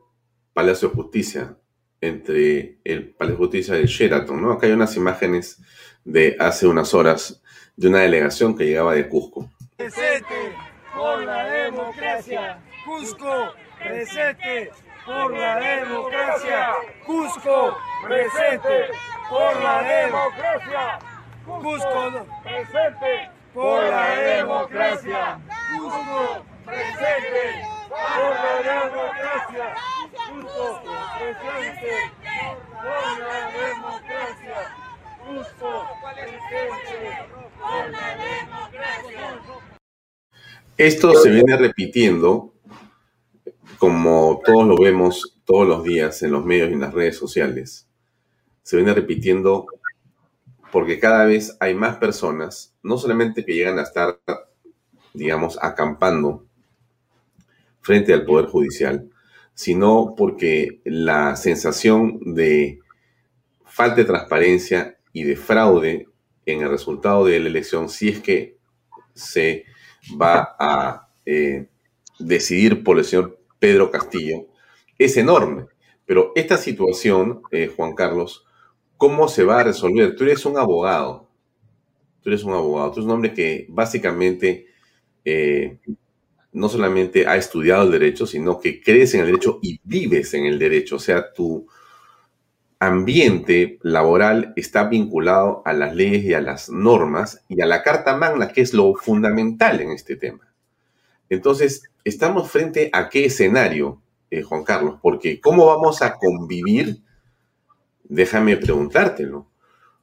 Palacio 0.54 0.88
de 0.88 0.96
Justicia, 0.96 1.58
entre 2.02 2.78
el 2.84 3.10
Palacio 3.10 3.36
de 3.36 3.46
Justicia 3.46 3.76
de 3.76 3.86
Sheraton, 3.86 4.42
¿no? 4.42 4.52
Acá 4.52 4.68
hay 4.68 4.74
unas 4.74 4.96
imágenes 4.96 5.62
de 6.04 6.36
hace 6.40 6.68
unas 6.68 6.94
horas 6.94 7.42
de 7.76 7.88
una 7.88 8.00
delegación 8.00 8.56
que 8.56 8.66
llegaba 8.66 8.94
de 8.94 9.08
Cusco. 9.08 9.50
Presente 9.78 10.56
por 10.96 11.24
la 11.24 11.46
democracia, 11.46 12.60
Cusco, 12.86 13.54
presente 13.78 14.72
por 15.06 15.32
la 15.32 15.56
democracia, 15.60 16.70
Cusco, 17.06 17.78
presente 18.06 18.92
por 19.30 19.62
la 19.62 19.82
democracia, 19.82 21.00
Cusco, 21.46 22.26
presente 22.44 23.30
por 23.54 23.84
la 23.84 24.16
democracia, 24.16 25.40
Cusco, 25.78 26.46
presente 26.66 27.79
por 27.90 27.98
la 27.98 28.56
democracia, 28.62 29.76
presente 31.18 31.94
por 32.70 33.20
la 33.20 33.40
democracia, 33.58 34.60
presente 36.14 37.00
por 37.60 37.86
la 37.92 38.10
democracia. 38.16 39.26
Esto 40.78 41.14
se 41.16 41.30
viene 41.30 41.58
repitiendo, 41.58 42.54
como 43.80 44.42
todos 44.46 44.68
lo 44.68 44.78
vemos 44.78 45.40
todos 45.44 45.68
los 45.68 45.84
días 45.84 46.22
en 46.22 46.32
los 46.32 46.46
medios 46.46 46.70
y 46.70 46.74
en 46.74 46.82
las 46.82 46.94
redes 46.94 47.18
sociales. 47.18 47.90
Se 48.62 48.76
viene 48.78 48.94
repitiendo 48.94 49.66
porque 50.72 51.00
cada 51.00 51.26
vez 51.26 51.58
hay 51.60 51.74
más 51.74 51.98
personas, 51.98 52.76
no 52.84 53.00
solamente 53.00 53.44
que 53.44 53.56
llegan 53.56 53.80
a 53.80 53.82
estar, 53.82 54.20
digamos, 55.14 55.58
acampando 55.60 56.49
frente 57.82 58.14
al 58.14 58.26
Poder 58.26 58.46
Judicial, 58.46 59.10
sino 59.54 60.14
porque 60.18 60.82
la 60.86 61.36
sensación 61.36 62.20
de 62.34 62.80
falta 63.66 63.98
de 63.98 64.06
transparencia 64.06 64.98
y 65.14 65.24
de 65.24 65.36
fraude 65.36 66.08
en 66.46 66.62
el 66.62 66.70
resultado 66.70 67.26
de 67.26 67.40
la 67.40 67.48
elección, 67.48 67.90
si 67.90 68.10
es 68.10 68.20
que 68.20 68.58
se 69.14 69.66
va 70.20 70.56
a 70.60 71.10
eh, 71.26 71.68
decidir 72.20 72.84
por 72.84 72.98
el 72.98 73.06
señor 73.06 73.40
Pedro 73.60 73.92
Castillo, 73.92 74.48
es 74.98 75.18
enorme. 75.18 75.68
Pero 76.06 76.32
esta 76.36 76.58
situación, 76.58 77.42
eh, 77.52 77.72
Juan 77.76 77.94
Carlos, 77.94 78.46
¿cómo 78.98 79.28
se 79.28 79.44
va 79.44 79.60
a 79.60 79.64
resolver? 79.64 80.16
Tú 80.16 80.24
eres 80.24 80.46
un 80.46 80.58
abogado, 80.58 81.30
tú 82.22 82.30
eres 82.30 82.44
un 82.44 82.54
abogado, 82.54 82.92
tú 82.92 83.00
eres 83.00 83.06
un 83.06 83.12
hombre 83.12 83.34
que 83.34 83.66
básicamente 83.70 84.68
eh, 85.24 85.78
no 86.52 86.70
solamente 86.70 87.28
ha 87.28 87.36
estudiado 87.36 87.84
el 87.84 87.92
derecho, 87.92 88.26
sino 88.26 88.60
que 88.60 88.82
crees 88.82 89.14
en 89.14 89.22
el 89.22 89.28
derecho 89.28 89.60
y 89.62 89.80
vives 89.84 90.34
en 90.34 90.46
el 90.46 90.58
derecho. 90.58 90.96
O 90.96 91.00
sea, 91.00 91.32
tu 91.32 91.68
ambiente 92.80 93.78
laboral 93.82 94.54
está 94.56 94.86
vinculado 94.86 95.62
a 95.66 95.74
las 95.74 95.94
leyes 95.94 96.24
y 96.24 96.34
a 96.34 96.42
las 96.42 96.70
normas 96.70 97.44
y 97.50 97.62
a 97.62 97.66
la 97.66 97.84
Carta 97.84 98.16
Magna, 98.16 98.48
que 98.50 98.62
es 98.62 98.74
lo 98.74 98.96
fundamental 98.96 99.82
en 99.82 99.92
este 99.92 100.16
tema. 100.16 100.48
Entonces, 101.30 101.84
estamos 102.04 102.50
frente 102.50 102.90
a 102.94 103.10
qué 103.10 103.26
escenario, 103.26 104.02
eh, 104.32 104.42
Juan 104.42 104.64
Carlos, 104.64 104.96
porque 105.02 105.40
¿cómo 105.40 105.68
vamos 105.68 106.02
a 106.02 106.16
convivir? 106.16 107.02
Déjame 108.06 108.58
preguntártelo, 108.58 109.46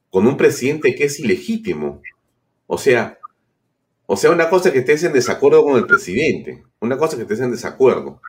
con 0.09 0.27
un 0.27 0.37
presidente 0.37 0.95
que 0.95 1.05
es 1.05 1.19
ilegítimo. 1.19 2.01
O 2.67 2.77
sea, 2.77 3.16
o 4.09 4.15
sea, 4.15 4.31
una 4.31 4.49
cosa 4.49 4.71
que 4.71 4.79
estés 4.79 5.03
en 5.03 5.11
desacuerdo 5.11 5.63
con 5.63 5.77
el 5.77 5.85
presidente, 5.85 6.63
una 6.79 6.97
cosa 6.97 7.17
que 7.17 7.23
estés 7.23 7.41
en 7.41 7.51
desacuerdo, 7.51 8.21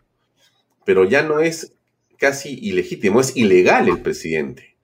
pero 0.84 1.04
ya 1.04 1.22
no 1.22 1.38
es 1.38 1.72
casi 2.18 2.58
ilegítimo, 2.60 3.20
es 3.20 3.36
ilegal 3.36 3.88
el 3.88 4.02
presidente. 4.02 4.76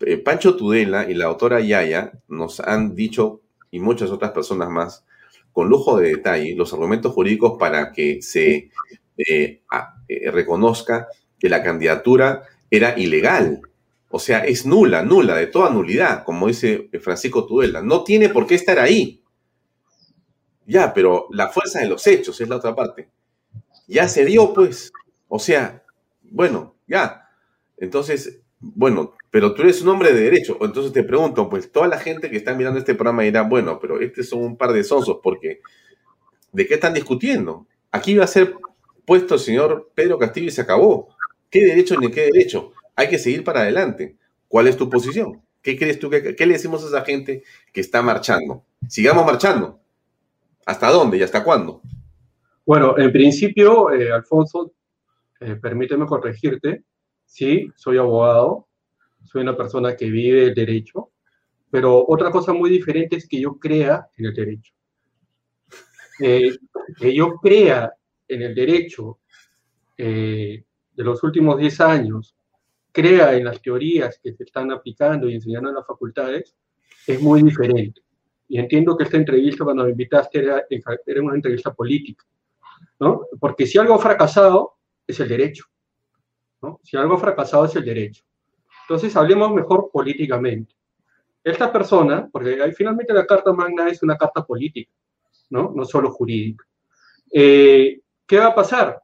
Eh, 0.00 0.18
Pancho 0.18 0.56
Tudela 0.56 1.08
y 1.08 1.14
la 1.14 1.26
autora 1.26 1.60
Yaya 1.60 2.12
nos 2.26 2.58
han 2.58 2.96
dicho, 2.96 3.42
y 3.70 3.78
muchas 3.78 4.10
otras 4.10 4.32
personas 4.32 4.68
más, 4.70 5.04
con 5.52 5.68
lujo 5.68 5.98
de 5.98 6.08
detalle, 6.08 6.56
los 6.56 6.72
argumentos 6.72 7.12
jurídicos 7.12 7.56
para 7.58 7.92
que 7.92 8.20
se 8.20 8.70
eh, 9.16 9.62
eh, 10.08 10.30
reconozca 10.32 11.06
que 11.38 11.48
la 11.48 11.62
candidatura 11.62 12.42
era 12.70 12.98
ilegal. 12.98 13.62
O 14.10 14.18
sea, 14.18 14.40
es 14.40 14.66
nula, 14.66 15.02
nula, 15.02 15.36
de 15.36 15.46
toda 15.46 15.70
nulidad, 15.70 16.24
como 16.24 16.48
dice 16.48 16.88
Francisco 17.00 17.46
Tudela. 17.46 17.82
No 17.82 18.02
tiene 18.02 18.28
por 18.28 18.48
qué 18.48 18.56
estar 18.56 18.80
ahí. 18.80 19.23
Ya, 20.66 20.94
pero 20.94 21.26
la 21.30 21.48
fuerza 21.48 21.80
de 21.80 21.88
los 21.88 22.06
hechos 22.06 22.40
es 22.40 22.48
la 22.48 22.56
otra 22.56 22.74
parte. 22.74 23.08
Ya 23.86 24.08
se 24.08 24.24
dio, 24.24 24.52
pues. 24.54 24.92
O 25.28 25.38
sea, 25.38 25.82
bueno, 26.22 26.76
ya. 26.86 27.28
Entonces, 27.76 28.40
bueno, 28.60 29.14
pero 29.30 29.54
tú 29.54 29.62
eres 29.62 29.82
un 29.82 29.88
hombre 29.88 30.12
de 30.12 30.22
derecho. 30.22 30.58
Entonces 30.62 30.92
te 30.92 31.04
pregunto, 31.04 31.48
pues 31.48 31.70
toda 31.70 31.88
la 31.88 31.98
gente 31.98 32.30
que 32.30 32.36
está 32.36 32.54
mirando 32.54 32.78
este 32.78 32.94
programa 32.94 33.22
dirá, 33.22 33.42
bueno, 33.42 33.78
pero 33.80 34.00
estos 34.00 34.28
son 34.28 34.40
un 34.42 34.56
par 34.56 34.72
de 34.72 34.84
sonsos, 34.84 35.18
porque 35.22 35.60
¿de 36.52 36.66
qué 36.66 36.74
están 36.74 36.94
discutiendo? 36.94 37.66
Aquí 37.90 38.16
va 38.16 38.24
a 38.24 38.28
ser 38.28 38.54
puesto 39.04 39.34
el 39.34 39.40
señor 39.40 39.90
Pedro 39.94 40.18
Castillo 40.18 40.48
y 40.48 40.52
se 40.52 40.62
acabó. 40.62 41.08
¿Qué 41.50 41.64
derecho 41.64 41.98
ni 41.98 42.10
qué 42.10 42.22
derecho? 42.32 42.72
Hay 42.96 43.08
que 43.08 43.18
seguir 43.18 43.44
para 43.44 43.60
adelante. 43.60 44.16
¿Cuál 44.48 44.68
es 44.68 44.76
tu 44.76 44.88
posición? 44.88 45.42
¿Qué 45.62 45.78
crees 45.78 45.98
tú? 45.98 46.10
¿Qué, 46.10 46.34
qué 46.36 46.46
le 46.46 46.54
decimos 46.54 46.84
a 46.84 46.88
esa 46.88 47.04
gente 47.04 47.42
que 47.72 47.80
está 47.80 48.02
marchando? 48.02 48.64
Sigamos 48.88 49.24
marchando. 49.26 49.80
¿Hasta 50.66 50.90
dónde 50.90 51.18
y 51.18 51.22
hasta 51.22 51.44
cuándo? 51.44 51.82
Bueno, 52.64 52.96
en 52.96 53.12
principio, 53.12 53.92
eh, 53.92 54.10
Alfonso, 54.10 54.72
eh, 55.40 55.56
permíteme 55.56 56.06
corregirte, 56.06 56.84
sí, 57.26 57.70
soy 57.76 57.98
abogado, 57.98 58.68
soy 59.24 59.42
una 59.42 59.56
persona 59.56 59.94
que 59.94 60.08
vive 60.08 60.44
el 60.44 60.54
derecho, 60.54 61.10
pero 61.70 62.04
otra 62.08 62.30
cosa 62.30 62.52
muy 62.52 62.70
diferente 62.70 63.16
es 63.16 63.28
que 63.28 63.40
yo 63.40 63.58
crea 63.58 64.08
en 64.16 64.26
el 64.26 64.34
derecho. 64.34 64.72
Eh, 66.20 66.56
que 66.98 67.14
yo 67.14 67.34
crea 67.36 67.92
en 68.28 68.42
el 68.42 68.54
derecho 68.54 69.18
de 69.96 70.64
los 70.96 71.22
últimos 71.22 71.58
10 71.58 71.80
años, 71.80 72.36
crea 72.90 73.36
en 73.36 73.44
las 73.44 73.60
teorías 73.60 74.18
que 74.22 74.32
se 74.32 74.44
están 74.44 74.72
aplicando 74.72 75.28
y 75.28 75.34
enseñando 75.34 75.68
en 75.68 75.76
las 75.76 75.86
facultades, 75.86 76.56
es 77.06 77.20
muy 77.20 77.42
diferente. 77.42 78.03
Y 78.48 78.58
entiendo 78.58 78.96
que 78.96 79.04
esta 79.04 79.16
entrevista, 79.16 79.64
cuando 79.64 79.84
me 79.84 79.90
invitaste, 79.90 80.38
era, 80.38 80.64
era 81.06 81.22
una 81.22 81.34
entrevista 81.34 81.72
política, 81.72 82.24
¿no? 83.00 83.26
Porque 83.40 83.66
si 83.66 83.78
algo 83.78 83.94
ha 83.94 83.98
fracasado, 83.98 84.74
es 85.06 85.20
el 85.20 85.28
derecho. 85.28 85.64
¿no? 86.62 86.80
Si 86.82 86.96
algo 86.96 87.14
ha 87.14 87.18
fracasado 87.18 87.64
es 87.66 87.76
el 87.76 87.84
derecho. 87.84 88.24
Entonces, 88.82 89.14
hablemos 89.16 89.52
mejor 89.52 89.90
políticamente. 89.92 90.74
Esta 91.42 91.72
persona, 91.72 92.28
porque 92.30 92.56
finalmente 92.74 93.12
la 93.12 93.26
Carta 93.26 93.52
Magna 93.52 93.88
es 93.88 94.02
una 94.02 94.16
carta 94.16 94.44
política, 94.44 94.90
no, 95.50 95.72
no 95.74 95.84
solo 95.84 96.10
jurídica. 96.10 96.64
Eh, 97.30 98.00
¿Qué 98.26 98.38
va 98.38 98.46
a 98.46 98.54
pasar? 98.54 99.02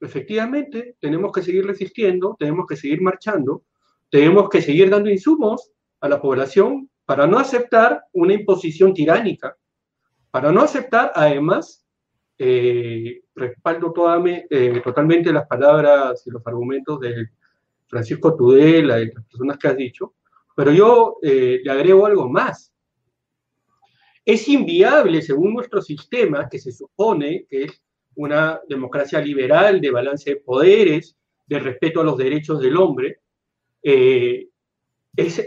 Efectivamente, 0.00 0.96
tenemos 1.00 1.32
que 1.32 1.42
seguir 1.42 1.66
resistiendo, 1.66 2.36
tenemos 2.38 2.66
que 2.66 2.76
seguir 2.76 3.00
marchando, 3.00 3.64
tenemos 4.10 4.50
que 4.50 4.60
seguir 4.60 4.90
dando 4.90 5.08
insumos 5.08 5.70
a 6.00 6.08
la 6.08 6.20
población 6.20 6.90
para 7.06 7.26
no 7.26 7.38
aceptar 7.38 8.04
una 8.12 8.34
imposición 8.34 8.94
tiránica, 8.94 9.56
para 10.30 10.50
no 10.50 10.62
aceptar, 10.62 11.12
además, 11.14 11.84
eh, 12.38 13.22
respaldo 13.34 13.94
eh, 14.26 14.80
totalmente 14.82 15.32
las 15.32 15.46
palabras 15.46 16.26
y 16.26 16.30
los 16.30 16.44
argumentos 16.46 16.98
de 17.00 17.28
Francisco 17.86 18.34
Tudela 18.36 19.00
y 19.00 19.12
las 19.12 19.24
personas 19.24 19.58
que 19.58 19.68
has 19.68 19.76
dicho, 19.76 20.14
pero 20.56 20.72
yo 20.72 21.18
eh, 21.22 21.60
le 21.62 21.70
agrego 21.70 22.06
algo 22.06 22.28
más. 22.28 22.72
Es 24.24 24.48
inviable, 24.48 25.20
según 25.20 25.54
nuestro 25.54 25.82
sistema, 25.82 26.48
que 26.48 26.58
se 26.58 26.72
supone 26.72 27.46
que 27.48 27.64
es 27.64 27.82
una 28.16 28.60
democracia 28.68 29.20
liberal 29.20 29.80
de 29.80 29.90
balance 29.90 30.30
de 30.30 30.36
poderes, 30.36 31.16
de 31.46 31.58
respeto 31.58 32.00
a 32.00 32.04
los 32.04 32.16
derechos 32.16 32.60
del 32.60 32.76
hombre, 32.76 33.20
es, 33.82 35.44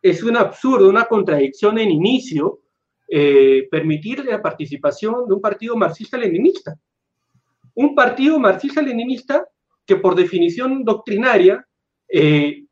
es 0.00 0.22
un 0.22 0.36
absurdo, 0.36 0.88
una 0.88 1.06
contradicción 1.06 1.78
en 1.78 1.90
inicio, 1.90 2.60
eh, 3.08 3.66
permitir 3.70 4.24
la 4.24 4.40
participación 4.40 5.26
de 5.26 5.34
un 5.34 5.40
partido 5.40 5.76
marxista-leninista. 5.76 6.78
Un 7.74 7.94
partido 7.94 8.38
marxista-leninista 8.38 9.46
que 9.86 9.96
por 9.96 10.14
definición 10.14 10.84
doctrinaria 10.84 11.66
eh, 12.08 12.64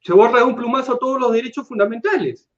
se 0.00 0.12
borra 0.12 0.38
de 0.38 0.44
un 0.44 0.56
plumazo 0.56 0.96
todos 0.96 1.20
los 1.20 1.32
derechos 1.32 1.68
fundamentales. 1.68 2.48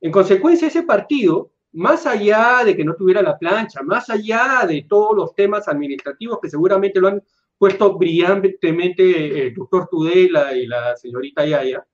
En 0.00 0.10
consecuencia, 0.10 0.68
ese 0.68 0.82
partido, 0.82 1.52
más 1.72 2.06
allá 2.06 2.62
de 2.64 2.76
que 2.76 2.84
no 2.84 2.94
tuviera 2.94 3.22
la 3.22 3.38
plancha, 3.38 3.82
más 3.82 4.08
allá 4.10 4.64
de 4.66 4.86
todos 4.88 5.14
los 5.14 5.34
temas 5.34 5.68
administrativos 5.68 6.38
que 6.40 6.48
seguramente 6.48 7.00
lo 7.00 7.08
han 7.08 7.22
puesto 7.58 7.98
brillantemente 7.98 9.46
el 9.46 9.54
doctor 9.54 9.88
Tudela 9.90 10.54
y 10.56 10.66
la 10.66 10.96
señorita 10.96 11.44
Yaya, 11.44 11.86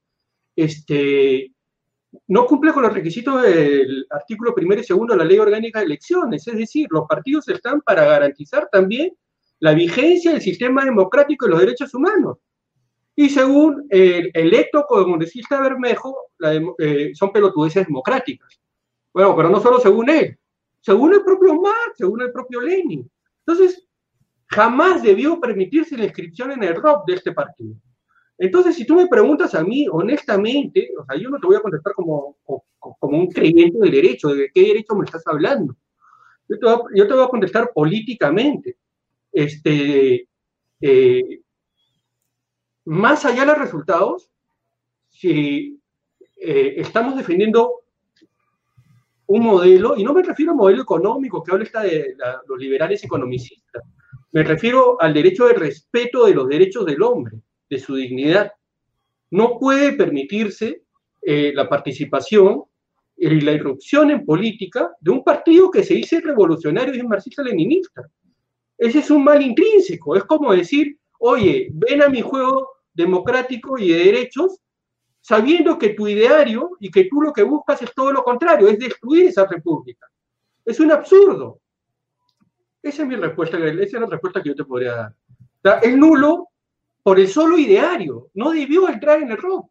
este, 0.56 1.52
no 2.28 2.46
cumple 2.46 2.72
con 2.72 2.82
los 2.82 2.92
requisitos 2.92 3.42
del 3.42 4.06
artículo 4.10 4.54
primero 4.54 4.80
y 4.80 4.84
segundo 4.84 5.14
de 5.14 5.18
la 5.18 5.24
Ley 5.24 5.38
Orgánica 5.38 5.78
de 5.78 5.86
Elecciones. 5.86 6.46
Es 6.48 6.56
decir, 6.56 6.88
los 6.90 7.06
partidos 7.06 7.48
están 7.48 7.80
para 7.82 8.04
garantizar 8.04 8.68
también 8.72 9.12
la 9.60 9.74
vigencia 9.74 10.32
del 10.32 10.40
sistema 10.40 10.84
democrático 10.84 11.46
y 11.46 11.50
los 11.50 11.60
derechos 11.60 11.94
humanos. 11.94 12.38
Y 13.14 13.30
según 13.30 13.86
el 13.88 14.30
electo 14.34 14.84
congresista 14.86 15.60
Bermejo, 15.60 16.14
eh, 16.78 17.12
son 17.14 17.32
pelotudeces 17.32 17.86
democráticas. 17.86 18.60
Bueno, 19.12 19.34
pero 19.34 19.48
no 19.48 19.60
solo 19.60 19.80
según 19.80 20.10
él, 20.10 20.38
según 20.80 21.14
el 21.14 21.22
propio 21.22 21.54
Marx, 21.54 21.96
según 21.96 22.20
el 22.20 22.30
propio 22.30 22.60
Lenin. 22.60 23.10
Entonces, 23.46 23.88
jamás 24.48 25.02
debió 25.02 25.40
permitirse 25.40 25.96
la 25.96 26.04
inscripción 26.04 26.52
en 26.52 26.62
el 26.62 26.74
ROP 26.74 27.06
de 27.06 27.14
este 27.14 27.32
partido. 27.32 27.74
Entonces, 28.38 28.76
si 28.76 28.84
tú 28.84 28.96
me 28.96 29.06
preguntas 29.06 29.54
a 29.54 29.64
mí, 29.64 29.86
honestamente, 29.90 30.90
o 30.98 31.04
sea, 31.04 31.16
yo 31.16 31.30
no 31.30 31.38
te 31.38 31.46
voy 31.46 31.56
a 31.56 31.60
contestar 31.60 31.94
como, 31.94 32.36
como, 32.78 33.18
un 33.18 33.28
creyente 33.28 33.78
del 33.78 33.90
derecho, 33.90 34.28
de 34.28 34.50
qué 34.52 34.62
derecho 34.62 34.94
me 34.94 35.04
estás 35.04 35.26
hablando. 35.26 35.74
Yo 36.48 36.58
te 37.08 37.14
voy 37.14 37.24
a, 37.24 37.28
contestar 37.28 37.72
políticamente. 37.74 38.76
Este, 39.32 40.28
eh, 40.80 41.40
más 42.84 43.24
allá 43.24 43.40
de 43.40 43.46
los 43.46 43.58
resultados, 43.58 44.30
si 45.08 45.80
eh, 46.36 46.74
estamos 46.76 47.16
defendiendo 47.16 47.82
un 49.26 49.42
modelo, 49.42 49.96
y 49.96 50.04
no 50.04 50.12
me 50.12 50.22
refiero 50.22 50.52
a 50.52 50.54
modelo 50.54 50.82
económico 50.82 51.42
que 51.42 51.50
habla 51.50 51.64
esta 51.64 51.82
de 51.82 52.16
los 52.46 52.58
liberales 52.58 53.02
economicistas, 53.02 53.82
me 54.30 54.42
refiero 54.42 55.00
al 55.00 55.14
derecho 55.14 55.46
de 55.46 55.54
respeto 55.54 56.26
de 56.26 56.34
los 56.34 56.48
derechos 56.48 56.84
del 56.84 57.02
hombre, 57.02 57.40
de 57.68 57.78
su 57.78 57.96
dignidad. 57.96 58.52
No 59.30 59.58
puede 59.58 59.92
permitirse 59.92 60.82
eh, 61.22 61.52
la 61.54 61.68
participación 61.68 62.64
y 63.16 63.40
la 63.40 63.52
irrupción 63.52 64.10
en 64.10 64.24
política 64.24 64.92
de 65.00 65.10
un 65.10 65.24
partido 65.24 65.70
que 65.70 65.82
se 65.82 65.94
dice 65.94 66.20
revolucionario 66.20 66.94
y 66.94 67.02
marxista-leninista. 67.02 68.02
Ese 68.78 68.98
es 68.98 69.10
un 69.10 69.24
mal 69.24 69.40
intrínseco. 69.42 70.16
Es 70.16 70.24
como 70.24 70.52
decir, 70.52 70.98
oye, 71.18 71.68
ven 71.72 72.02
a 72.02 72.08
mi 72.08 72.20
juego 72.20 72.68
democrático 72.92 73.78
y 73.78 73.90
de 73.90 74.04
derechos, 74.04 74.60
sabiendo 75.20 75.78
que 75.78 75.90
tu 75.90 76.06
ideario 76.06 76.70
y 76.78 76.90
que 76.90 77.04
tú 77.04 77.20
lo 77.20 77.32
que 77.32 77.42
buscas 77.42 77.82
es 77.82 77.92
todo 77.94 78.12
lo 78.12 78.22
contrario, 78.22 78.68
es 78.68 78.78
destruir 78.78 79.26
esa 79.26 79.46
república. 79.46 80.06
Es 80.64 80.78
un 80.78 80.92
absurdo. 80.92 81.60
Esa 82.82 83.02
es 83.02 83.08
mi 83.08 83.16
respuesta, 83.16 83.58
esa 83.58 83.82
es 83.82 83.92
la 83.92 84.06
respuesta 84.06 84.42
que 84.42 84.50
yo 84.50 84.54
te 84.54 84.64
podría 84.64 85.12
dar. 85.62 85.80
es 85.82 85.96
nulo 85.96 86.50
por 87.06 87.20
el 87.20 87.28
solo 87.28 87.56
ideario. 87.56 88.32
No 88.34 88.50
debió 88.50 88.88
entrar 88.88 89.22
en 89.22 89.30
el 89.30 89.36
rock. 89.36 89.70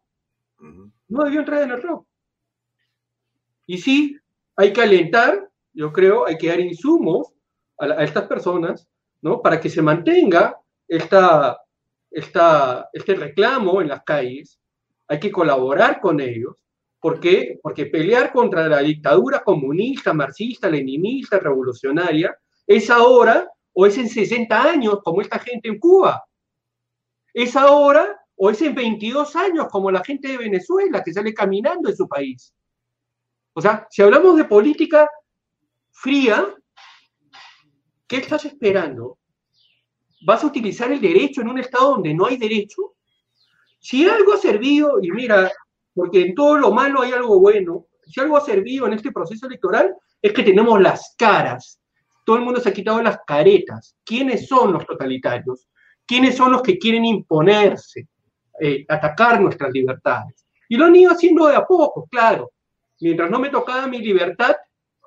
No 1.06 1.22
debió 1.22 1.40
entrar 1.40 1.64
en 1.64 1.70
el 1.72 1.82
rock. 1.82 2.06
Y 3.66 3.76
sí, 3.76 4.18
hay 4.56 4.72
que 4.72 4.80
alentar, 4.80 5.46
yo 5.74 5.92
creo, 5.92 6.26
hay 6.26 6.38
que 6.38 6.48
dar 6.48 6.60
insumos 6.60 7.34
a, 7.78 7.84
a 7.84 8.04
estas 8.04 8.26
personas, 8.26 8.88
¿no? 9.20 9.42
Para 9.42 9.60
que 9.60 9.68
se 9.68 9.82
mantenga 9.82 10.58
esta, 10.88 11.60
este 12.10 13.14
reclamo 13.14 13.82
en 13.82 13.88
las 13.88 14.02
calles, 14.02 14.58
hay 15.06 15.20
que 15.20 15.30
colaborar 15.30 16.00
con 16.00 16.20
ellos. 16.20 16.56
¿Por 16.98 17.20
qué? 17.20 17.60
Porque 17.62 17.84
pelear 17.84 18.32
contra 18.32 18.66
la 18.66 18.78
dictadura 18.78 19.44
comunista, 19.44 20.14
marxista, 20.14 20.70
leninista, 20.70 21.38
revolucionaria, 21.38 22.34
es 22.66 22.88
ahora 22.88 23.46
o 23.74 23.84
es 23.84 23.98
en 23.98 24.08
60 24.08 24.62
años, 24.62 25.00
como 25.04 25.20
esta 25.20 25.38
gente 25.38 25.68
en 25.68 25.78
Cuba. 25.78 26.26
Es 27.36 27.54
ahora 27.54 28.18
o 28.36 28.48
es 28.48 28.62
en 28.62 28.74
22 28.74 29.36
años, 29.36 29.66
como 29.70 29.90
la 29.90 30.02
gente 30.02 30.28
de 30.28 30.38
Venezuela, 30.38 31.04
que 31.04 31.12
sale 31.12 31.34
caminando 31.34 31.90
en 31.90 31.94
su 31.94 32.08
país. 32.08 32.54
O 33.52 33.60
sea, 33.60 33.86
si 33.90 34.00
hablamos 34.00 34.38
de 34.38 34.46
política 34.46 35.06
fría, 35.92 36.46
¿qué 38.06 38.16
estás 38.16 38.46
esperando? 38.46 39.18
¿Vas 40.24 40.44
a 40.44 40.46
utilizar 40.46 40.90
el 40.90 40.98
derecho 40.98 41.42
en 41.42 41.48
un 41.48 41.58
Estado 41.58 41.90
donde 41.90 42.14
no 42.14 42.24
hay 42.24 42.38
derecho? 42.38 42.94
Si 43.80 44.08
algo 44.08 44.32
ha 44.32 44.38
servido, 44.38 44.98
y 45.02 45.10
mira, 45.10 45.52
porque 45.92 46.22
en 46.22 46.34
todo 46.34 46.56
lo 46.56 46.72
malo 46.72 47.02
hay 47.02 47.12
algo 47.12 47.38
bueno, 47.38 47.84
si 48.06 48.18
algo 48.18 48.38
ha 48.38 48.40
servido 48.40 48.86
en 48.86 48.94
este 48.94 49.12
proceso 49.12 49.46
electoral 49.46 49.94
es 50.22 50.32
que 50.32 50.42
tenemos 50.42 50.80
las 50.80 51.14
caras. 51.18 51.82
Todo 52.24 52.36
el 52.36 52.44
mundo 52.44 52.60
se 52.60 52.70
ha 52.70 52.72
quitado 52.72 53.02
las 53.02 53.18
caretas. 53.26 53.94
¿Quiénes 54.06 54.48
son 54.48 54.72
los 54.72 54.86
totalitarios? 54.86 55.68
¿Quiénes 56.06 56.36
son 56.36 56.52
los 56.52 56.62
que 56.62 56.78
quieren 56.78 57.04
imponerse, 57.04 58.06
eh, 58.60 58.84
atacar 58.88 59.40
nuestras 59.40 59.72
libertades? 59.72 60.46
Y 60.68 60.76
lo 60.76 60.86
han 60.86 60.96
ido 60.96 61.12
haciendo 61.12 61.46
de 61.46 61.56
a 61.56 61.66
poco, 61.66 62.06
claro. 62.10 62.52
Mientras 63.00 63.30
no 63.30 63.38
me 63.38 63.50
tocaba 63.50 63.86
mi 63.86 63.98
libertad, 63.98 64.54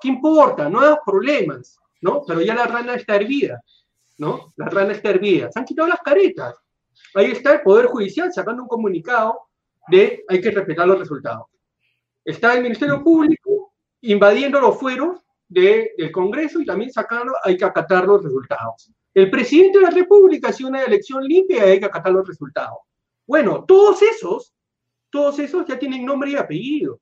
¿qué 0.02 0.10
importa? 0.10 0.70
No 0.70 0.82
hay 0.82 0.96
problemas, 1.06 1.80
¿no? 2.02 2.24
Pero 2.26 2.42
ya 2.42 2.54
la 2.54 2.66
rana 2.66 2.96
está 2.96 3.16
hervida. 3.16 3.62
¿no? 4.20 4.54
La 4.58 4.68
rana 4.68 4.92
está 4.92 5.10
hervida. 5.10 5.52
Se 5.52 5.60
han 5.60 5.66
quitado 5.66 5.88
las 5.88 6.02
caretas. 6.02 6.56
Ahí 7.16 7.32
está 7.32 7.54
el 7.54 7.62
Poder 7.62 7.88
Judicial 7.88 8.32
sacando 8.32 8.64
un 8.64 8.70
comunicado 8.70 9.48
de 9.88 10.24
hay 10.28 10.42
que 10.42 10.52
respetar 10.52 10.88
los 10.88 11.00
resultados. 11.00 11.48
Está 12.24 12.54
el 12.54 12.62
Ministerio 12.62 13.04
Público 13.04 13.74
invadiendo 14.02 14.60
los 14.60 14.78
fueros 14.78 15.22
del 15.48 16.12
Congreso 16.12 16.60
y 16.60 16.66
también 16.66 16.92
sacando 16.92 17.34
hay 17.44 17.58
que 17.58 17.66
acatar 17.66 18.06
los 18.06 18.24
resultados. 18.24 18.92
El 19.14 19.30
presidente 19.30 19.80
de 19.80 19.86
la 19.86 19.92
República, 19.92 20.54
si 20.54 20.64
una 20.64 20.84
elección 20.84 21.24
limpia, 21.24 21.64
hay 21.64 21.80
que 21.80 21.86
acatar 21.86 22.14
los 22.14 22.28
resultados. 22.28 22.80
Bueno, 23.26 23.66
todos 23.68 24.02
esos, 24.02 24.54
todos 25.10 25.40
esos 25.40 25.66
ya 25.66 25.78
tienen 25.78 26.06
nombre 26.06 26.32
y 26.32 26.36
apellido. 26.36 27.00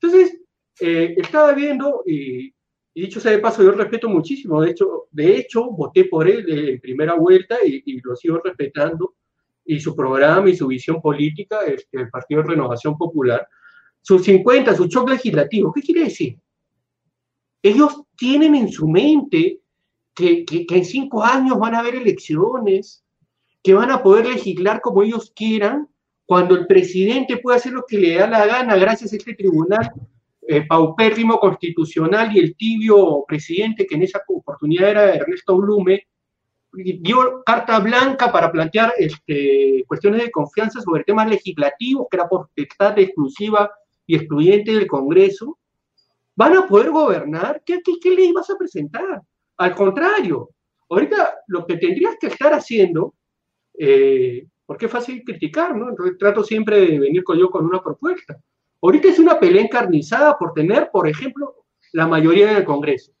Entonces, 0.00 0.38
eh, 0.80 1.14
estaba 1.18 1.52
viendo, 1.52 2.02
y 2.06 2.54
y 2.92 3.02
dicho 3.02 3.20
sea 3.20 3.32
de 3.32 3.38
paso, 3.38 3.62
yo 3.62 3.72
respeto 3.72 4.08
muchísimo. 4.08 4.60
De 4.60 4.70
hecho, 4.70 5.06
de 5.10 5.36
hecho 5.36 5.70
voté 5.70 6.04
por 6.04 6.28
él 6.28 6.44
en 6.50 6.80
primera 6.80 7.14
vuelta 7.14 7.56
y, 7.64 8.00
lo 8.00 8.16
sigo 8.16 8.40
respetando. 8.42 9.14
Y 9.64 9.78
su 9.78 9.94
programa 9.94 10.50
y 10.50 10.56
su 10.56 10.66
visión 10.66 11.00
política, 11.00 11.60
este, 11.64 12.00
el 12.00 12.10
Partido 12.10 12.42
de 12.42 12.48
Renovación 12.48 12.96
Popular, 12.98 13.46
sus 14.00 14.24
50, 14.24 14.74
su 14.74 14.86
shock 14.86 15.10
legislativo. 15.10 15.72
¿Qué 15.72 15.82
quiere 15.82 16.04
decir? 16.04 16.38
Ellos 17.62 18.02
tienen 18.16 18.54
en 18.56 18.68
su 18.68 18.88
mente 18.88 19.59
que, 20.20 20.66
en 20.68 20.84
cinco 20.84 21.24
años 21.24 21.58
van 21.58 21.74
a 21.74 21.80
haber 21.80 21.96
elecciones, 21.96 23.04
que 23.62 23.74
van 23.74 23.90
a 23.90 24.02
poder 24.02 24.26
legislar 24.26 24.80
como 24.80 25.02
ellos 25.02 25.32
quieran, 25.34 25.88
cuando 26.26 26.54
el 26.54 26.66
presidente 26.66 27.38
puede 27.38 27.58
hacer 27.58 27.72
lo 27.72 27.84
que 27.86 27.98
le 27.98 28.14
da 28.14 28.26
la 28.28 28.46
gana 28.46 28.76
gracias 28.76 29.12
a 29.12 29.16
este 29.16 29.34
tribunal 29.34 29.92
eh, 30.46 30.64
paupérrimo 30.66 31.38
constitucional 31.38 32.34
y 32.34 32.38
el 32.38 32.56
tibio 32.56 33.24
presidente, 33.26 33.86
que 33.86 33.96
en 33.96 34.02
esa 34.02 34.22
oportunidad 34.28 34.90
era 34.90 35.14
Ernesto 35.14 35.56
Blume, 35.56 36.06
dio 36.72 37.42
carta 37.44 37.80
blanca 37.80 38.30
para 38.30 38.50
plantear 38.52 38.92
este, 38.96 39.84
cuestiones 39.88 40.22
de 40.22 40.30
confianza 40.30 40.80
sobre 40.80 41.04
temas 41.04 41.28
legislativos, 41.28 42.06
que 42.10 42.16
era 42.16 42.28
potestad 42.28 42.98
exclusiva 42.98 43.70
y 44.06 44.16
excluyente 44.16 44.72
del 44.72 44.86
Congreso, 44.86 45.58
¿van 46.36 46.56
a 46.56 46.66
poder 46.66 46.90
gobernar? 46.90 47.62
¿Qué, 47.66 47.80
qué, 47.84 47.94
qué 48.00 48.10
ley 48.10 48.32
vas 48.32 48.50
a 48.50 48.56
presentar? 48.56 49.22
Al 49.60 49.74
contrario, 49.74 50.48
ahorita 50.88 51.40
lo 51.48 51.66
que 51.66 51.76
tendrías 51.76 52.16
que 52.18 52.28
estar 52.28 52.54
haciendo, 52.54 53.14
eh, 53.78 54.46
porque 54.64 54.86
es 54.86 54.90
fácil 54.90 55.22
criticar, 55.22 55.76
¿no? 55.76 55.90
Entonces 55.90 56.16
trato 56.16 56.42
siempre 56.42 56.80
de 56.80 56.98
venir 56.98 57.22
con 57.22 57.38
yo 57.38 57.50
con 57.50 57.66
una 57.66 57.82
propuesta. 57.82 58.40
Ahorita 58.80 59.08
es 59.08 59.18
una 59.18 59.38
pelea 59.38 59.62
encarnizada 59.62 60.38
por 60.38 60.54
tener, 60.54 60.88
por 60.90 61.06
ejemplo, 61.06 61.66
la 61.92 62.06
mayoría 62.06 62.52
en 62.52 62.56
el 62.56 62.64
Congreso. 62.64 63.12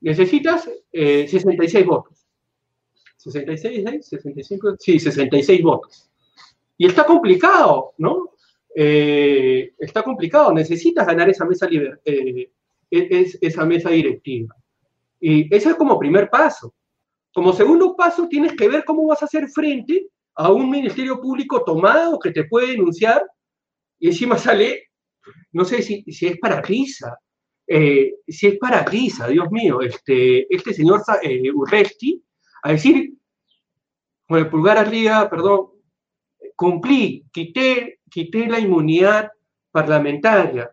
Necesitas 0.00 0.68
66 0.90 1.74
eh, 1.74 1.84
votos. 1.84 2.26
66, 3.18 4.08
65, 4.08 4.74
sí, 4.80 4.98
66 4.98 5.62
votos. 5.62 6.10
Y 6.76 6.88
está 6.88 7.06
complicado, 7.06 7.92
¿no? 7.98 8.30
Eh, 8.74 9.72
está 9.78 10.02
complicado. 10.02 10.52
Necesitas 10.52 11.06
ganar 11.06 11.30
esa 11.30 11.44
mesa, 11.44 11.68
eh, 11.70 12.50
esa 12.90 13.64
mesa 13.64 13.90
directiva. 13.90 14.56
Y 15.26 15.48
ese 15.56 15.70
es 15.70 15.76
como 15.76 15.98
primer 15.98 16.28
paso. 16.28 16.74
Como 17.32 17.54
segundo 17.54 17.96
paso, 17.96 18.28
tienes 18.28 18.52
que 18.52 18.68
ver 18.68 18.84
cómo 18.84 19.06
vas 19.06 19.22
a 19.22 19.24
hacer 19.24 19.48
frente 19.48 20.08
a 20.34 20.52
un 20.52 20.68
ministerio 20.68 21.18
público 21.18 21.64
tomado 21.64 22.18
que 22.18 22.30
te 22.30 22.44
puede 22.44 22.72
denunciar 22.72 23.24
y 23.98 24.08
encima 24.08 24.36
sale, 24.36 24.90
no 25.52 25.64
sé 25.64 25.80
si, 25.80 26.02
si 26.12 26.26
es 26.26 26.38
para 26.38 26.60
risa, 26.60 27.18
eh, 27.66 28.16
si 28.28 28.48
es 28.48 28.58
para 28.58 28.84
risa, 28.84 29.26
Dios 29.28 29.50
mío, 29.50 29.80
este, 29.80 30.46
este 30.54 30.74
señor 30.74 31.00
eh, 31.22 31.50
Urresti, 31.50 32.22
a 32.62 32.72
decir, 32.72 33.14
con 34.28 34.40
el 34.40 34.50
pulgar 34.50 34.76
arriba, 34.76 35.30
perdón, 35.30 35.70
cumplí, 36.54 37.24
quité, 37.32 38.00
quité 38.10 38.46
la 38.46 38.60
inmunidad 38.60 39.30
parlamentaria. 39.70 40.70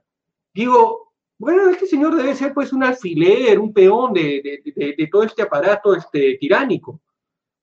Digo, 0.54 1.11
bueno, 1.42 1.72
este 1.72 1.88
señor 1.88 2.16
debe 2.16 2.36
ser 2.36 2.54
pues 2.54 2.72
un 2.72 2.84
alfiler, 2.84 3.60
un 3.60 3.74
peón 3.74 4.14
de, 4.14 4.62
de, 4.76 4.96
de, 4.96 5.08
todo 5.08 5.24
este 5.24 5.42
aparato 5.42 5.96
este, 5.96 6.38
tiránico, 6.40 7.02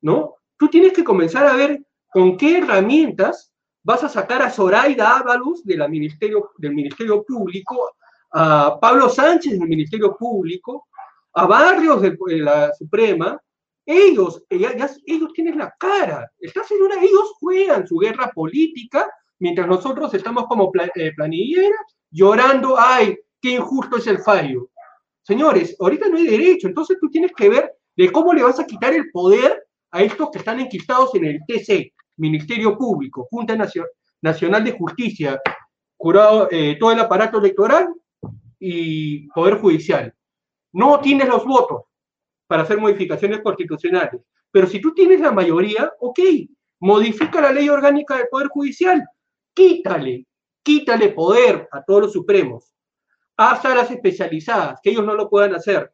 ¿no? 0.00 0.34
Tú 0.56 0.66
tienes 0.66 0.92
que 0.92 1.04
comenzar 1.04 1.46
a 1.46 1.54
ver 1.54 1.86
con 2.10 2.36
qué 2.36 2.58
herramientas 2.58 3.52
vas 3.84 4.02
a 4.02 4.08
sacar 4.08 4.42
a 4.42 4.50
Zoraida 4.50 5.18
Ábalos 5.18 5.64
de 5.64 5.88
ministerio, 5.88 6.50
del 6.58 6.74
Ministerio 6.74 7.22
Público, 7.22 7.92
a 8.32 8.80
Pablo 8.80 9.08
Sánchez 9.08 9.60
del 9.60 9.68
Ministerio 9.68 10.16
Público, 10.16 10.88
a 11.34 11.46
Barrios 11.46 12.02
de, 12.02 12.16
la 12.38 12.74
Suprema, 12.74 13.40
ellos, 13.86 14.42
ellos 14.50 15.32
tienen 15.32 15.56
la 15.56 15.72
cara, 15.78 16.28
estás 16.40 16.68
en 16.72 16.82
una, 16.82 16.96
ellos 16.96 17.34
juegan 17.38 17.86
su 17.86 17.98
guerra 17.98 18.32
política, 18.34 19.08
mientras 19.38 19.68
nosotros 19.68 20.12
estamos 20.14 20.48
como 20.48 20.72
eh, 20.96 21.12
planilleras 21.14 21.96
llorando, 22.10 22.74
ay, 22.76 23.16
qué 23.40 23.50
injusto 23.52 23.96
es 23.96 24.06
el 24.06 24.18
fallo. 24.18 24.70
Señores, 25.22 25.76
ahorita 25.78 26.08
no 26.08 26.16
hay 26.16 26.26
derecho, 26.26 26.68
entonces 26.68 26.96
tú 27.00 27.10
tienes 27.10 27.32
que 27.36 27.48
ver 27.48 27.72
de 27.96 28.10
cómo 28.10 28.32
le 28.32 28.42
vas 28.42 28.58
a 28.58 28.66
quitar 28.66 28.94
el 28.94 29.10
poder 29.10 29.66
a 29.90 30.02
estos 30.02 30.30
que 30.30 30.38
están 30.38 30.60
enquistados 30.60 31.14
en 31.14 31.24
el 31.24 31.40
TC, 31.46 31.92
Ministerio 32.16 32.76
Público, 32.76 33.26
Junta 33.30 33.56
Nacional 34.22 34.64
de 34.64 34.72
Justicia, 34.72 35.40
jurado, 35.96 36.48
eh, 36.50 36.76
todo 36.78 36.92
el 36.92 37.00
aparato 37.00 37.38
electoral 37.38 37.88
y 38.58 39.28
Poder 39.28 39.58
Judicial. 39.58 40.14
No 40.72 41.00
tienes 41.00 41.28
los 41.28 41.44
votos 41.44 41.82
para 42.46 42.62
hacer 42.62 42.78
modificaciones 42.78 43.40
constitucionales, 43.40 44.22
pero 44.50 44.66
si 44.66 44.80
tú 44.80 44.94
tienes 44.94 45.20
la 45.20 45.32
mayoría, 45.32 45.92
ok, 46.00 46.20
modifica 46.80 47.40
la 47.40 47.52
ley 47.52 47.68
orgánica 47.68 48.16
del 48.16 48.28
Poder 48.30 48.48
Judicial, 48.48 49.04
quítale, 49.54 50.26
quítale 50.62 51.10
poder 51.10 51.68
a 51.72 51.82
todos 51.82 52.02
los 52.02 52.12
supremos, 52.12 52.72
haz 53.38 53.62
salas 53.62 53.90
especializadas, 53.90 54.80
que 54.82 54.90
ellos 54.90 55.06
no 55.06 55.14
lo 55.14 55.30
puedan 55.30 55.54
hacer. 55.54 55.92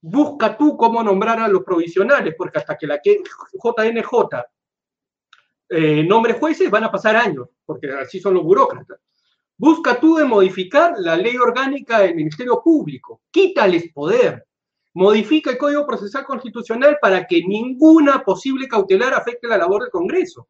Busca 0.00 0.56
tú 0.56 0.78
cómo 0.78 1.02
nombrar 1.02 1.38
a 1.38 1.48
los 1.48 1.62
provisionales, 1.62 2.34
porque 2.36 2.58
hasta 2.58 2.76
que 2.76 2.86
la 2.86 3.00
JNJ 3.02 4.44
eh, 5.68 6.02
nombre 6.02 6.32
jueces 6.32 6.70
van 6.70 6.84
a 6.84 6.90
pasar 6.90 7.16
años, 7.16 7.48
porque 7.66 7.92
así 7.92 8.18
son 8.18 8.34
los 8.34 8.42
burócratas. 8.42 8.98
Busca 9.58 10.00
tú 10.00 10.16
de 10.16 10.24
modificar 10.24 10.94
la 10.96 11.16
ley 11.16 11.36
orgánica 11.36 12.00
del 12.00 12.14
Ministerio 12.14 12.62
Público, 12.64 13.20
quítales 13.30 13.92
poder, 13.92 14.46
modifica 14.94 15.50
el 15.50 15.58
Código 15.58 15.86
Procesal 15.86 16.24
Constitucional 16.24 16.96
para 17.00 17.26
que 17.26 17.42
ninguna 17.46 18.24
posible 18.24 18.66
cautelar 18.66 19.12
afecte 19.12 19.46
la 19.46 19.58
labor 19.58 19.82
del 19.82 19.90
Congreso. 19.90 20.48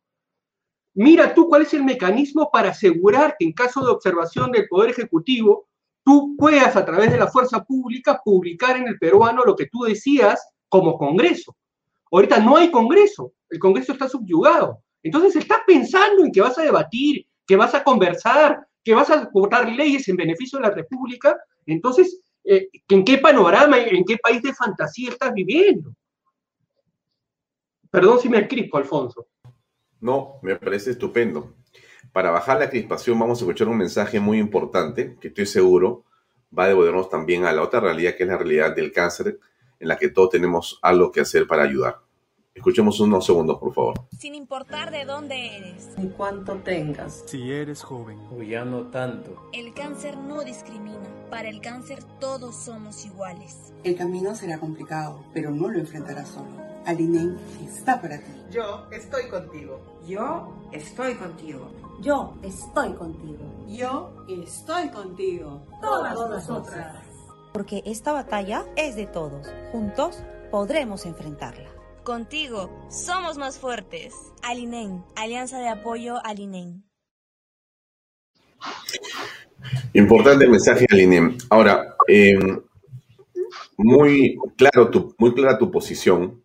Mira 0.94 1.34
tú 1.34 1.48
cuál 1.48 1.62
es 1.62 1.74
el 1.74 1.82
mecanismo 1.82 2.50
para 2.52 2.70
asegurar 2.70 3.34
que 3.36 3.46
en 3.46 3.52
caso 3.52 3.84
de 3.84 3.90
observación 3.90 4.52
del 4.52 4.68
Poder 4.68 4.90
Ejecutivo, 4.90 5.69
tú 6.04 6.36
puedas 6.38 6.76
a 6.76 6.84
través 6.84 7.10
de 7.12 7.18
la 7.18 7.28
fuerza 7.28 7.64
pública 7.64 8.20
publicar 8.24 8.76
en 8.76 8.88
el 8.88 8.98
peruano 8.98 9.42
lo 9.44 9.56
que 9.56 9.66
tú 9.66 9.82
decías 9.82 10.40
como 10.68 10.98
Congreso. 10.98 11.56
Ahorita 12.10 12.40
no 12.40 12.56
hay 12.56 12.70
Congreso, 12.70 13.32
el 13.48 13.58
Congreso 13.58 13.92
está 13.92 14.08
subyugado. 14.08 14.82
Entonces 15.02 15.36
estás 15.36 15.58
pensando 15.66 16.24
en 16.24 16.32
que 16.32 16.40
vas 16.40 16.58
a 16.58 16.62
debatir, 16.62 17.26
que 17.46 17.56
vas 17.56 17.74
a 17.74 17.82
conversar, 17.82 18.66
que 18.84 18.94
vas 18.94 19.10
a 19.10 19.28
votar 19.32 19.68
leyes 19.68 20.08
en 20.08 20.16
beneficio 20.16 20.58
de 20.58 20.68
la 20.68 20.74
República. 20.74 21.36
Entonces, 21.66 22.20
eh, 22.44 22.68
¿en 22.88 23.04
qué 23.04 23.18
panorama, 23.18 23.78
en 23.78 24.04
qué 24.04 24.18
país 24.18 24.42
de 24.42 24.54
fantasía 24.54 25.10
estás 25.10 25.32
viviendo? 25.32 25.92
Perdón 27.90 28.20
si 28.20 28.28
me 28.28 28.46
crispo, 28.46 28.78
Alfonso. 28.78 29.26
No, 30.00 30.38
me 30.42 30.56
parece 30.56 30.92
estupendo. 30.92 31.54
Para 32.12 32.30
bajar 32.30 32.58
la 32.58 32.70
crispación 32.70 33.18
vamos 33.18 33.38
a 33.38 33.44
escuchar 33.44 33.68
un 33.68 33.76
mensaje 33.76 34.18
muy 34.18 34.38
importante 34.38 35.16
que 35.20 35.28
estoy 35.28 35.46
seguro 35.46 36.04
va 36.56 36.64
a 36.64 36.68
devolvernos 36.68 37.08
también 37.08 37.44
a 37.44 37.52
la 37.52 37.62
otra 37.62 37.78
realidad 37.78 38.16
que 38.16 38.24
es 38.24 38.28
la 38.28 38.36
realidad 38.36 38.74
del 38.74 38.90
cáncer 38.90 39.38
en 39.78 39.88
la 39.88 39.96
que 39.96 40.08
todos 40.08 40.30
tenemos 40.30 40.78
algo 40.82 41.12
que 41.12 41.20
hacer 41.20 41.46
para 41.46 41.62
ayudar. 41.62 42.00
Escuchemos 42.52 42.98
unos 42.98 43.24
segundos, 43.24 43.58
por 43.58 43.72
favor. 43.72 43.94
Sin 44.18 44.34
importar 44.34 44.90
de 44.90 45.04
dónde 45.04 45.56
eres. 45.56 45.94
Ni 45.96 46.08
cuánto 46.08 46.56
tengas. 46.56 47.22
Si 47.26 47.52
eres 47.52 47.82
joven. 47.82 48.18
O 48.36 48.42
ya 48.42 48.64
no 48.64 48.88
tanto. 48.88 49.48
El 49.52 49.72
cáncer 49.72 50.18
no 50.18 50.42
discrimina. 50.42 51.08
Para 51.30 51.48
el 51.48 51.60
cáncer 51.60 52.02
todos 52.18 52.56
somos 52.56 53.06
iguales. 53.06 53.72
El 53.84 53.96
camino 53.96 54.34
será 54.34 54.58
complicado, 54.58 55.24
pero 55.32 55.52
no 55.52 55.68
lo 55.68 55.78
enfrentarás 55.78 56.28
solo. 56.28 56.69
Alinen 56.86 57.38
está 57.62 58.00
para 58.00 58.18
ti. 58.18 58.32
Yo 58.50 58.86
estoy 58.90 59.28
contigo. 59.28 59.80
Yo 60.06 60.52
estoy 60.72 61.14
contigo. 61.14 61.70
Yo 62.00 62.34
estoy 62.42 62.94
contigo. 62.94 63.66
Yo 63.68 64.12
estoy 64.28 64.88
contigo. 64.88 65.66
Todas, 65.80 66.14
nosotras. 66.14 67.04
Porque 67.52 67.82
esta 67.84 68.12
batalla 68.12 68.64
es 68.76 68.96
de 68.96 69.06
todos. 69.06 69.48
Juntos 69.72 70.22
podremos 70.50 71.06
enfrentarla. 71.06 71.70
Contigo 72.04 72.70
somos 72.88 73.36
más 73.36 73.58
fuertes. 73.58 74.14
Alinen, 74.42 75.04
Alianza 75.16 75.58
de 75.58 75.68
Apoyo 75.68 76.16
Alinen. 76.24 76.84
Importante 79.92 80.48
mensaje, 80.48 80.86
Alinen. 80.90 81.36
Ahora, 81.50 81.96
em, 82.08 82.62
muy, 83.76 84.38
claro 84.56 84.90
tu, 84.90 85.14
muy 85.18 85.34
clara 85.34 85.58
tu 85.58 85.70
posición 85.70 86.42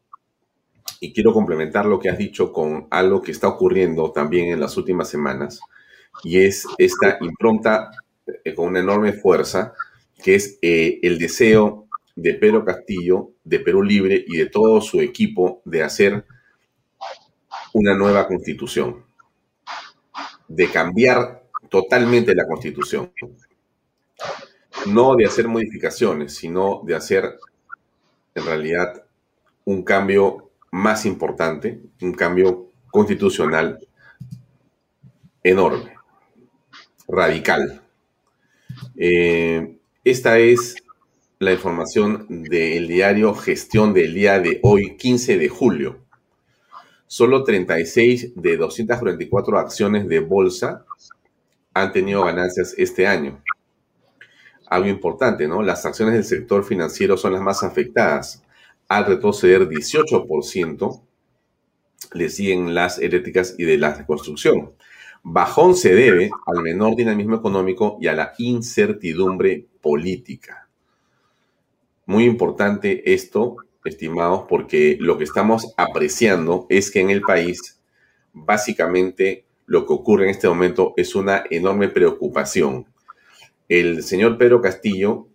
y 1.06 1.14
quiero 1.14 1.34
complementar 1.34 1.86
lo 1.86 2.00
que 2.00 2.10
has 2.10 2.18
dicho 2.18 2.52
con 2.52 2.88
algo 2.90 3.22
que 3.22 3.32
está 3.32 3.48
ocurriendo 3.48 4.12
también 4.12 4.52
en 4.52 4.60
las 4.60 4.76
últimas 4.76 5.08
semanas 5.08 5.60
y 6.24 6.40
es 6.40 6.66
esta 6.80 7.20
impronta 7.22 7.92
eh, 8.44 8.56
con 8.56 8.70
una 8.70 8.80
enorme 8.80 9.14
fuerza 9.14 9.74
que 10.24 10.34
es 10.34 10.58
eh, 10.64 11.00
el 11.04 11.20
deseo 11.20 11.88
de 12.16 12.34
Pedro 12.34 12.66
Castillo, 12.66 13.34
de 13.44 13.60
Perú 13.60 13.84
Libre 13.84 14.26
y 14.26 14.38
de 14.38 14.48
todo 14.48 14.82
su 14.82 15.00
equipo 15.00 15.62
de 15.64 15.84
hacer 15.84 16.26
una 17.74 17.94
nueva 17.94 18.26
constitución, 18.28 19.06
de 20.48 20.72
cambiar 20.72 21.44
totalmente 21.70 22.34
la 22.34 22.48
constitución, 22.48 23.12
no 24.88 25.16
de 25.16 25.26
hacer 25.28 25.48
modificaciones, 25.48 26.34
sino 26.34 26.82
de 26.84 26.96
hacer 26.96 27.38
en 28.34 28.46
realidad 28.46 29.04
un 29.66 29.84
cambio 29.84 30.45
más 30.76 31.06
importante, 31.06 31.80
un 32.02 32.12
cambio 32.12 32.70
constitucional 32.92 33.80
enorme, 35.42 35.94
radical. 37.08 37.82
Eh, 38.98 39.78
esta 40.04 40.38
es 40.38 40.76
la 41.40 41.54
información 41.54 42.26
del 42.30 42.90
diario 42.90 43.34
Gestión 43.34 43.94
del 43.94 44.14
día 44.14 44.42
de 44.42 44.60
hoy, 44.64 44.98
15 44.98 45.38
de 45.38 45.48
julio. 45.48 46.00
Solo 47.08 47.46
36 47.46 48.34
de 48.36 48.58
244 48.58 49.58
acciones 49.58 50.10
de 50.10 50.20
bolsa 50.20 50.86
han 51.74 51.94
tenido 51.94 52.26
ganancias 52.26 52.76
este 52.78 53.08
año. 53.08 53.42
Algo 54.68 54.90
importante, 54.90 55.48
¿no? 55.48 55.62
Las 55.62 55.86
acciones 55.86 56.16
del 56.16 56.26
sector 56.26 56.66
financiero 56.66 57.16
son 57.16 57.32
las 57.32 57.42
más 57.42 57.64
afectadas. 57.64 58.45
Al 58.88 59.06
retroceder 59.06 59.68
18%, 59.68 61.02
le 62.14 62.30
siguen 62.30 62.76
las 62.76 63.00
eléctricas 63.00 63.56
y 63.58 63.66
de 63.66 63.78
la 63.78 64.06
construcción. 64.06 64.74
Bajón 65.24 65.76
se 65.76 65.94
debe 65.96 66.30
al 66.46 66.62
menor 66.62 66.96
dinamismo 66.96 67.36
económico 67.36 67.98
y 68.00 68.08
a 68.08 68.14
la 68.14 68.34
incertidumbre 68.38 69.66
política. 69.82 70.70
Muy 72.06 72.26
importante 72.26 73.12
esto, 73.14 73.58
estimados, 73.84 74.46
porque 74.48 74.98
lo 75.00 75.18
que 75.18 75.24
estamos 75.24 75.74
apreciando 75.78 76.68
es 76.70 76.92
que 76.92 77.00
en 77.00 77.10
el 77.10 77.22
país, 77.22 77.82
básicamente, 78.34 79.46
lo 79.66 79.88
que 79.88 79.94
ocurre 79.94 80.26
en 80.26 80.30
este 80.30 80.48
momento 80.48 80.94
es 80.96 81.16
una 81.16 81.44
enorme 81.50 81.90
preocupación. 81.90 82.86
El 83.68 84.04
señor 84.04 84.38
Pedro 84.38 84.62
Castillo 84.62 85.28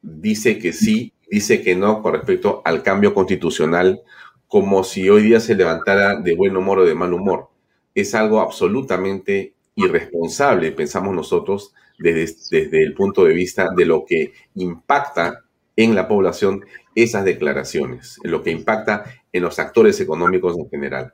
dice 0.00 0.58
que 0.58 0.72
sí, 0.72 1.12
dice 1.30 1.62
que 1.62 1.74
no 1.74 2.02
con 2.02 2.14
respecto 2.14 2.62
al 2.64 2.82
cambio 2.82 3.14
constitucional, 3.14 4.02
como 4.48 4.84
si 4.84 5.08
hoy 5.08 5.22
día 5.22 5.40
se 5.40 5.54
levantara 5.54 6.20
de 6.20 6.34
buen 6.34 6.56
humor 6.56 6.80
o 6.80 6.84
de 6.84 6.94
mal 6.94 7.12
humor. 7.12 7.48
Es 7.94 8.14
algo 8.14 8.40
absolutamente 8.40 9.54
irresponsable, 9.74 10.72
pensamos 10.72 11.14
nosotros, 11.14 11.74
desde, 11.98 12.34
desde 12.50 12.82
el 12.82 12.94
punto 12.94 13.24
de 13.24 13.34
vista 13.34 13.68
de 13.74 13.84
lo 13.84 14.04
que 14.04 14.32
impacta 14.54 15.44
en 15.76 15.94
la 15.94 16.08
población 16.08 16.64
esas 16.94 17.24
declaraciones, 17.24 18.18
lo 18.22 18.42
que 18.42 18.50
impacta 18.50 19.04
en 19.32 19.42
los 19.42 19.58
actores 19.58 20.00
económicos 20.00 20.56
en 20.58 20.68
general. 20.70 21.12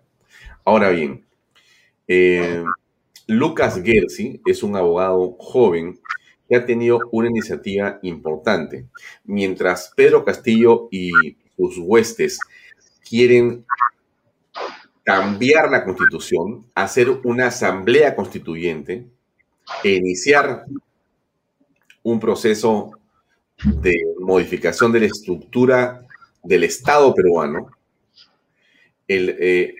Ahora 0.65 0.91
bien, 0.91 1.25
eh, 2.07 2.63
Lucas 3.27 3.81
Gersi 3.83 4.41
es 4.47 4.63
un 4.63 4.77
abogado 4.77 5.37
joven 5.39 5.99
ha 6.57 6.67
tenido 6.67 7.01
una 7.13 7.29
iniciativa 7.29 7.99
importante. 8.03 8.87
Mientras 9.25 9.93
Pedro 9.95 10.25
Castillo 10.25 10.89
y 10.91 11.11
sus 11.57 11.79
huestes 11.79 12.39
quieren 13.09 13.65
cambiar 15.05 15.71
la 15.71 15.85
constitución, 15.85 16.67
hacer 16.75 17.11
una 17.25 17.49
asamblea 17.49 18.15
constituyente 18.15 19.07
e 19.83 19.91
iniciar 19.95 20.65
un 22.03 22.21
proceso 22.21 22.93
de 23.65 23.95
modificación 24.21 24.93
de 24.93 25.01
la 25.01 25.07
estructura 25.07 26.07
del 26.43 26.65
Estado 26.65 27.15
peruano, 27.15 27.71
el 29.07 29.37
eh, 29.39 29.77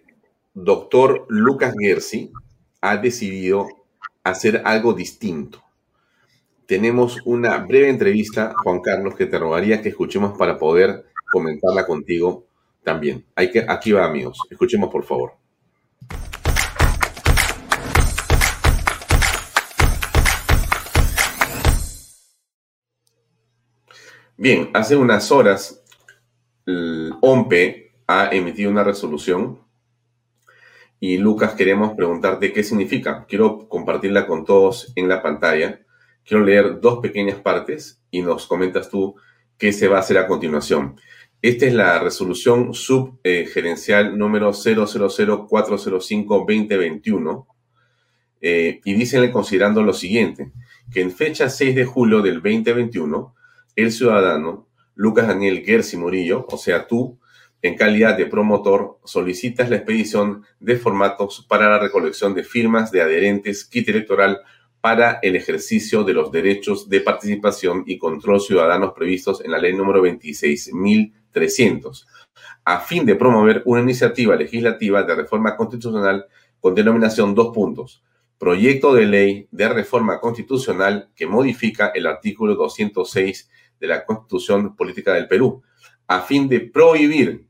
doctor 0.55 1.27
Lucas 1.29 1.75
Gersi 1.79 2.31
ha 2.81 2.97
decidido 2.97 3.67
hacer 4.23 4.63
algo 4.65 4.93
distinto. 4.93 5.63
Tenemos 6.67 7.21
una 7.25 7.59
breve 7.59 7.89
entrevista, 7.89 8.55
Juan 8.63 8.81
Carlos, 8.81 9.15
que 9.15 9.27
te 9.27 9.39
rogaría 9.39 9.83
que 9.83 9.89
escuchemos 9.91 10.37
para 10.39 10.59
poder 10.59 11.05
comentarla 11.31 11.87
contigo 11.87 12.47
también. 12.83 13.25
Hay 13.35 13.51
que, 13.51 13.65
aquí 13.69 13.93
va, 13.93 14.05
amigos. 14.05 14.39
Escuchemos, 14.51 14.91
por 14.91 15.05
favor. 15.05 15.33
Bien, 24.37 24.71
hace 24.75 24.97
unas 24.97 25.31
horas 25.31 25.85
el 26.67 27.13
OMPE 27.21 27.93
ha 28.07 28.29
emitido 28.31 28.71
una 28.71 28.85
resolución 28.85 29.61
y 31.01 31.19
Lucas 31.19 31.55
queremos 31.55 31.95
preguntarte 31.95 32.53
qué 32.53 32.63
significa. 32.63 33.27
Quiero 33.29 33.69
compartirla 33.69 34.27
con 34.27 34.45
todos 34.45 34.93
en 34.97 35.09
la 35.09 35.23
pantalla. 35.23 35.81
Quiero 36.25 36.45
leer 36.45 36.81
dos 36.81 37.01
pequeñas 37.01 37.41
partes 37.41 38.01
y 38.11 38.23
nos 38.23 38.47
comentas 38.47 38.89
tú 38.91 39.17
qué 39.59 39.73
se 39.73 39.89
va 39.89 39.99
a 39.99 40.01
hacer 40.01 40.17
a 40.19 40.27
continuación. 40.27 40.97
Esta 41.41 41.67
es 41.67 41.75
la 41.75 41.99
resolución 41.99 42.75
subgerencial 42.75 44.17
número 44.17 44.53
000-405-2021 44.53 47.47
eh, 48.41 48.81
y 48.85 48.95
dicen 48.95 49.31
considerando 49.31 49.83
lo 49.83 49.93
siguiente, 49.93 50.53
que 50.93 51.01
en 51.01 51.13
fecha 51.13 51.49
6 51.49 51.75
de 51.75 51.85
julio 51.85 52.23
del 52.23 52.43
2021, 52.43 53.35
el 53.77 53.93
ciudadano 53.93 54.69
Lucas 54.95 55.29
Daniel 55.29 55.63
Gersi 55.65 55.97
Murillo, 55.97 56.47
o 56.49 56.57
sea, 56.57 56.87
tú, 56.87 57.19
en 57.63 57.77
calidad 57.77 58.17
de 58.17 58.27
promotor, 58.27 58.99
solicitas 59.05 59.71
la 59.71 59.77
expedición 59.77 60.45
de 60.59 60.77
formatos 60.77 61.47
para 61.49 61.71
la 61.71 61.79
recolección 61.79 62.35
de 62.35 62.45
firmas 62.45 62.91
de 62.91 63.03
adherentes 63.03 63.65
kit 63.65 63.89
electoral 63.89 64.41
para 64.83 65.21
el 65.23 65.37
ejercicio 65.37 66.03
de 66.03 66.13
los 66.13 66.33
derechos 66.33 66.89
de 66.89 67.01
participación 67.01 67.85
y 67.87 67.99
control 67.99 68.41
ciudadanos 68.41 68.95
previstos 68.95 69.41
en 69.45 69.53
la 69.53 69.59
ley 69.59 69.75
número 69.75 70.05
26.300, 70.05 72.05
a 72.65 72.81
fin 72.81 73.07
de 73.07 73.15
promover 73.15 73.63
una 73.65 73.81
iniciativa 73.81 74.35
legislativa 74.35 75.05
de 75.05 75.15
reforma 75.15 75.57
constitucional 75.57 76.27
con 76.59 76.75
denominación 76.75 77.33
dos 77.33 77.55
puntos. 77.55 78.03
Proyecto 78.39 78.93
de 78.93 79.07
ley 79.07 79.47
de 79.53 79.69
reforma 79.69 80.19
constitucional 80.19 81.11
que 81.15 81.29
modifica 81.29 81.93
el 81.95 82.09
artículo 82.09 82.57
206 82.57 83.51
de 83.79 83.87
la 83.87 84.05
Constitución 84.05 84.75
Política 84.75 85.15
del 85.15 85.29
Perú, 85.29 85.63
a 86.09 86.23
fin 86.23 86.49
de 86.49 86.59
prohibir, 86.59 87.47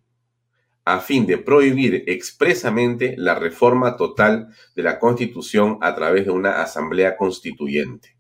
a 0.85 1.01
fin 1.01 1.27
de 1.27 1.39
prohibir 1.39 2.05
expresamente 2.07 3.15
la 3.17 3.35
reforma 3.35 3.97
total 3.97 4.49
de 4.75 4.83
la 4.83 4.99
Constitución 4.99 5.79
a 5.81 5.95
través 5.95 6.27
de 6.27 6.33
una 6.33 6.63
asamblea 6.63 7.17
constituyente. 7.17 8.17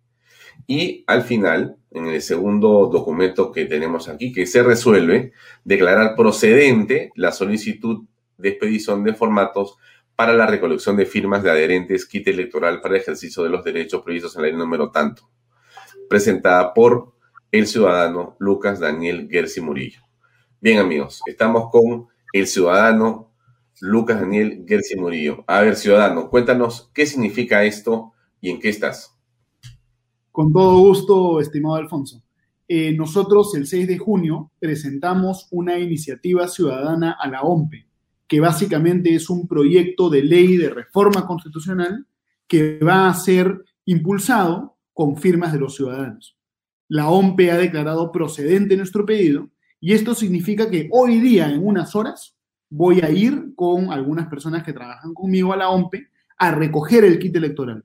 Y 0.66 1.04
al 1.06 1.22
final, 1.22 1.76
en 1.90 2.06
el 2.06 2.22
segundo 2.22 2.86
documento 2.86 3.50
que 3.50 3.64
tenemos 3.64 4.08
aquí, 4.08 4.32
que 4.32 4.46
se 4.46 4.62
resuelve, 4.62 5.32
declarar 5.64 6.14
procedente 6.14 7.10
la 7.16 7.32
solicitud 7.32 8.04
de 8.38 8.50
expedición 8.50 9.02
de 9.02 9.14
formatos 9.14 9.76
para 10.14 10.34
la 10.34 10.46
recolección 10.46 10.96
de 10.96 11.06
firmas 11.06 11.42
de 11.42 11.50
adherentes 11.50 12.06
kit 12.06 12.28
electoral 12.28 12.80
para 12.80 12.96
ejercicio 12.96 13.42
de 13.42 13.48
los 13.48 13.64
derechos 13.64 14.02
previstos 14.02 14.36
en 14.36 14.42
la 14.42 14.48
ley 14.48 14.56
número 14.56 14.90
tanto, 14.90 15.28
presentada 16.08 16.72
por 16.74 17.12
el 17.50 17.66
ciudadano 17.66 18.36
Lucas 18.38 18.78
Daniel 18.78 19.28
Gersi 19.30 19.60
Murillo. 19.60 20.00
Bien, 20.60 20.78
amigos, 20.78 21.22
estamos 21.26 21.70
con 21.70 22.11
el 22.32 22.46
ciudadano 22.46 23.32
Lucas 23.80 24.20
Daniel 24.20 24.64
Gersi 24.66 24.96
Murillo. 24.96 25.44
A 25.46 25.60
ver, 25.62 25.76
ciudadano, 25.76 26.30
cuéntanos 26.30 26.90
qué 26.94 27.06
significa 27.06 27.64
esto 27.64 28.12
y 28.40 28.50
en 28.50 28.60
qué 28.60 28.68
estás. 28.68 29.18
Con 30.30 30.52
todo 30.52 30.78
gusto, 30.78 31.40
estimado 31.40 31.76
Alfonso. 31.76 32.22
Eh, 32.68 32.92
nosotros 32.96 33.54
el 33.54 33.66
6 33.66 33.88
de 33.88 33.98
junio 33.98 34.50
presentamos 34.58 35.48
una 35.50 35.78
iniciativa 35.78 36.48
ciudadana 36.48 37.16
a 37.20 37.28
la 37.28 37.42
OMPE, 37.42 37.86
que 38.26 38.40
básicamente 38.40 39.14
es 39.14 39.28
un 39.28 39.46
proyecto 39.46 40.08
de 40.08 40.22
ley 40.22 40.56
de 40.56 40.70
reforma 40.70 41.26
constitucional 41.26 42.06
que 42.46 42.78
va 42.78 43.08
a 43.08 43.14
ser 43.14 43.64
impulsado 43.84 44.76
con 44.94 45.16
firmas 45.16 45.52
de 45.52 45.58
los 45.58 45.74
ciudadanos 45.74 46.36
la 46.92 47.08
OMPE 47.08 47.50
ha 47.50 47.56
declarado 47.56 48.12
procedente 48.12 48.76
nuestro 48.76 49.06
pedido 49.06 49.48
y 49.84 49.94
esto 49.94 50.14
significa 50.14 50.70
que 50.70 50.88
hoy 50.92 51.18
día, 51.18 51.50
en 51.50 51.66
unas 51.66 51.96
horas, 51.96 52.36
voy 52.70 53.00
a 53.00 53.10
ir 53.10 53.52
con 53.56 53.90
algunas 53.90 54.28
personas 54.28 54.62
que 54.62 54.72
trabajan 54.72 55.12
conmigo 55.12 55.52
a 55.52 55.56
la 55.56 55.70
OMPE 55.70 56.06
a 56.38 56.52
recoger 56.52 57.04
el 57.04 57.18
kit 57.18 57.34
electoral. 57.34 57.84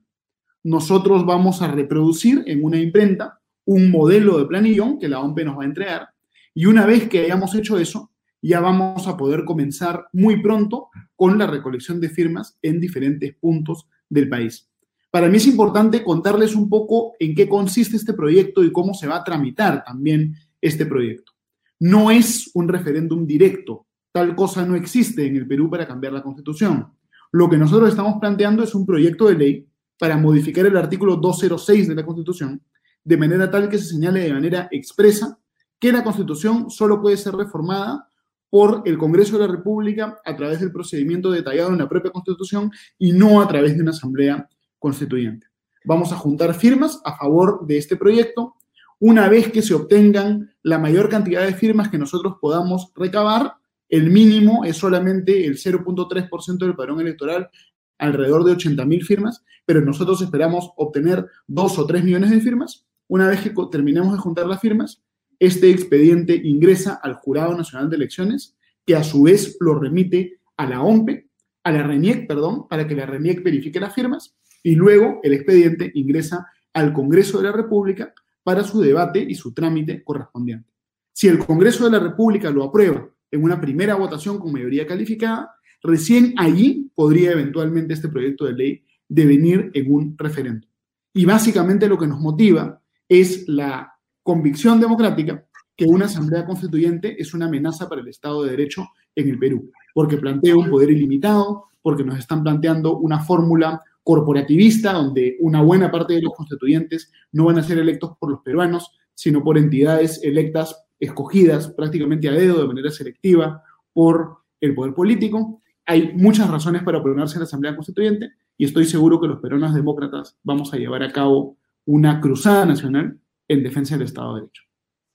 Nosotros 0.62 1.26
vamos 1.26 1.60
a 1.60 1.66
reproducir 1.66 2.44
en 2.46 2.62
una 2.62 2.78
imprenta 2.78 3.40
un 3.64 3.90
modelo 3.90 4.38
de 4.38 4.46
planillón 4.46 5.00
que 5.00 5.08
la 5.08 5.18
OMPE 5.18 5.44
nos 5.44 5.58
va 5.58 5.62
a 5.64 5.66
entregar 5.66 6.08
y 6.54 6.66
una 6.66 6.86
vez 6.86 7.08
que 7.08 7.18
hayamos 7.18 7.52
hecho 7.56 7.76
eso, 7.78 8.12
ya 8.40 8.60
vamos 8.60 9.08
a 9.08 9.16
poder 9.16 9.44
comenzar 9.44 10.06
muy 10.12 10.40
pronto 10.40 10.90
con 11.16 11.36
la 11.36 11.48
recolección 11.48 12.00
de 12.00 12.10
firmas 12.10 12.60
en 12.62 12.78
diferentes 12.78 13.34
puntos 13.34 13.88
del 14.08 14.28
país. 14.28 14.70
Para 15.10 15.28
mí 15.28 15.38
es 15.38 15.48
importante 15.48 16.04
contarles 16.04 16.54
un 16.54 16.68
poco 16.68 17.14
en 17.18 17.34
qué 17.34 17.48
consiste 17.48 17.96
este 17.96 18.14
proyecto 18.14 18.62
y 18.62 18.70
cómo 18.70 18.94
se 18.94 19.08
va 19.08 19.16
a 19.16 19.24
tramitar 19.24 19.82
también 19.82 20.36
este 20.60 20.86
proyecto. 20.86 21.32
No 21.80 22.10
es 22.10 22.50
un 22.54 22.68
referéndum 22.68 23.26
directo, 23.26 23.86
tal 24.12 24.34
cosa 24.34 24.66
no 24.66 24.74
existe 24.74 25.26
en 25.26 25.36
el 25.36 25.46
Perú 25.46 25.70
para 25.70 25.86
cambiar 25.86 26.12
la 26.12 26.22
constitución. 26.22 26.88
Lo 27.32 27.48
que 27.48 27.58
nosotros 27.58 27.90
estamos 27.90 28.18
planteando 28.20 28.62
es 28.62 28.74
un 28.74 28.86
proyecto 28.86 29.28
de 29.28 29.34
ley 29.34 29.68
para 29.98 30.16
modificar 30.16 30.64
el 30.66 30.76
artículo 30.76 31.16
206 31.16 31.88
de 31.88 31.94
la 31.94 32.04
constitución, 32.04 32.62
de 33.04 33.16
manera 33.16 33.50
tal 33.50 33.68
que 33.68 33.78
se 33.78 33.86
señale 33.86 34.20
de 34.20 34.32
manera 34.32 34.68
expresa 34.70 35.38
que 35.78 35.92
la 35.92 36.02
constitución 36.02 36.70
solo 36.70 37.00
puede 37.00 37.16
ser 37.16 37.34
reformada 37.34 38.08
por 38.50 38.82
el 38.86 38.96
Congreso 38.96 39.38
de 39.38 39.46
la 39.46 39.52
República 39.52 40.18
a 40.24 40.36
través 40.36 40.60
del 40.60 40.72
procedimiento 40.72 41.30
detallado 41.30 41.70
en 41.70 41.78
la 41.78 41.88
propia 41.88 42.10
constitución 42.10 42.70
y 42.98 43.12
no 43.12 43.40
a 43.40 43.48
través 43.48 43.76
de 43.76 43.82
una 43.82 43.90
asamblea 43.90 44.48
constituyente. 44.78 45.46
Vamos 45.84 46.12
a 46.12 46.16
juntar 46.16 46.54
firmas 46.54 47.00
a 47.04 47.16
favor 47.16 47.66
de 47.66 47.78
este 47.78 47.96
proyecto. 47.96 48.54
Una 49.00 49.28
vez 49.28 49.52
que 49.52 49.62
se 49.62 49.74
obtengan 49.74 50.50
la 50.62 50.78
mayor 50.78 51.08
cantidad 51.08 51.46
de 51.46 51.54
firmas 51.54 51.88
que 51.88 51.98
nosotros 51.98 52.34
podamos 52.40 52.90
recabar, 52.96 53.54
el 53.88 54.10
mínimo 54.10 54.64
es 54.64 54.76
solamente 54.76 55.46
el 55.46 55.56
0.3% 55.56 56.58
del 56.58 56.74
padrón 56.74 57.00
electoral, 57.00 57.48
alrededor 57.96 58.42
de 58.44 58.52
80.000 58.52 59.04
firmas, 59.04 59.44
pero 59.64 59.80
nosotros 59.80 60.20
esperamos 60.20 60.72
obtener 60.76 61.26
2 61.46 61.78
o 61.78 61.86
3 61.86 62.02
millones 62.02 62.30
de 62.30 62.40
firmas. 62.40 62.86
Una 63.06 63.28
vez 63.28 63.40
que 63.40 63.54
terminemos 63.70 64.12
de 64.12 64.18
juntar 64.18 64.46
las 64.46 64.60
firmas, 64.60 65.00
este 65.38 65.70
expediente 65.70 66.34
ingresa 66.34 66.98
al 67.00 67.14
Jurado 67.14 67.56
Nacional 67.56 67.88
de 67.88 67.96
Elecciones, 67.96 68.56
que 68.84 68.96
a 68.96 69.04
su 69.04 69.22
vez 69.22 69.56
lo 69.60 69.78
remite 69.78 70.40
a 70.56 70.66
la 70.66 70.82
OMPE, 70.82 71.28
a 71.62 71.70
la 71.70 71.84
RENIEC, 71.84 72.26
perdón, 72.26 72.66
para 72.68 72.88
que 72.88 72.96
la 72.96 73.06
RENIEC 73.06 73.44
verifique 73.44 73.78
las 73.78 73.94
firmas 73.94 74.34
y 74.62 74.74
luego 74.74 75.20
el 75.22 75.34
expediente 75.34 75.92
ingresa 75.94 76.46
al 76.72 76.92
Congreso 76.92 77.38
de 77.38 77.44
la 77.44 77.52
República 77.52 78.12
para 78.48 78.64
su 78.64 78.80
debate 78.80 79.20
y 79.20 79.34
su 79.34 79.52
trámite 79.52 80.02
correspondiente. 80.02 80.70
Si 81.12 81.28
el 81.28 81.38
Congreso 81.38 81.84
de 81.84 81.90
la 81.90 81.98
República 81.98 82.50
lo 82.50 82.64
aprueba 82.64 83.06
en 83.30 83.44
una 83.44 83.60
primera 83.60 83.94
votación 83.94 84.38
con 84.38 84.52
mayoría 84.52 84.86
calificada, 84.86 85.54
recién 85.82 86.32
allí 86.38 86.90
podría 86.94 87.32
eventualmente 87.32 87.92
este 87.92 88.08
proyecto 88.08 88.46
de 88.46 88.54
ley 88.54 88.84
devenir 89.06 89.70
en 89.74 89.92
un 89.92 90.14
referéndum. 90.16 90.66
Y 91.12 91.26
básicamente 91.26 91.88
lo 91.88 91.98
que 91.98 92.06
nos 92.06 92.20
motiva 92.20 92.80
es 93.06 93.46
la 93.48 93.92
convicción 94.22 94.80
democrática 94.80 95.44
que 95.76 95.84
una 95.84 96.06
asamblea 96.06 96.46
constituyente 96.46 97.20
es 97.20 97.34
una 97.34 97.48
amenaza 97.48 97.86
para 97.86 98.00
el 98.00 98.08
Estado 98.08 98.44
de 98.44 98.52
Derecho 98.52 98.86
en 99.14 99.28
el 99.28 99.38
Perú, 99.38 99.70
porque 99.92 100.16
plantea 100.16 100.56
un 100.56 100.70
poder 100.70 100.90
ilimitado, 100.90 101.64
porque 101.82 102.02
nos 102.02 102.18
están 102.18 102.42
planteando 102.42 102.96
una 102.96 103.20
fórmula 103.20 103.82
corporativista, 104.08 104.94
donde 104.94 105.36
una 105.40 105.60
buena 105.60 105.90
parte 105.90 106.14
de 106.14 106.22
los 106.22 106.32
constituyentes 106.32 107.12
no 107.30 107.44
van 107.44 107.58
a 107.58 107.62
ser 107.62 107.76
electos 107.76 108.12
por 108.18 108.30
los 108.30 108.40
peruanos, 108.40 108.90
sino 109.12 109.44
por 109.44 109.58
entidades 109.58 110.22
electas, 110.24 110.86
escogidas 110.98 111.68
prácticamente 111.68 112.26
a 112.26 112.32
dedo, 112.32 112.58
de 112.58 112.68
manera 112.68 112.90
selectiva, 112.90 113.62
por 113.92 114.38
el 114.62 114.74
poder 114.74 114.94
político. 114.94 115.60
Hay 115.84 116.14
muchas 116.14 116.48
razones 116.50 116.82
para 116.84 117.00
oponerse 117.00 117.36
a 117.36 117.40
la 117.40 117.44
Asamblea 117.44 117.76
Constituyente 117.76 118.30
y 118.56 118.64
estoy 118.64 118.86
seguro 118.86 119.20
que 119.20 119.28
los 119.28 119.40
peruanos 119.40 119.74
demócratas 119.74 120.38
vamos 120.42 120.72
a 120.72 120.78
llevar 120.78 121.02
a 121.02 121.12
cabo 121.12 121.58
una 121.84 122.18
cruzada 122.18 122.64
nacional 122.64 123.20
en 123.46 123.62
defensa 123.62 123.94
del 123.98 124.06
Estado 124.06 124.36
de 124.36 124.40
Derecho. 124.40 124.62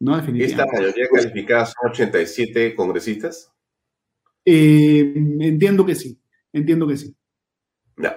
¿No? 0.01 0.19
¿Esta 0.19 0.67
mayoría 0.67 1.07
calificada 1.11 1.65
son 1.65 1.89
87 1.89 2.75
congresistas? 2.75 3.51
Eh, 4.45 5.13
entiendo 5.39 5.83
que 5.83 5.95
sí, 5.95 6.21
entiendo 6.51 6.85
que 6.85 6.97
sí. 6.97 7.15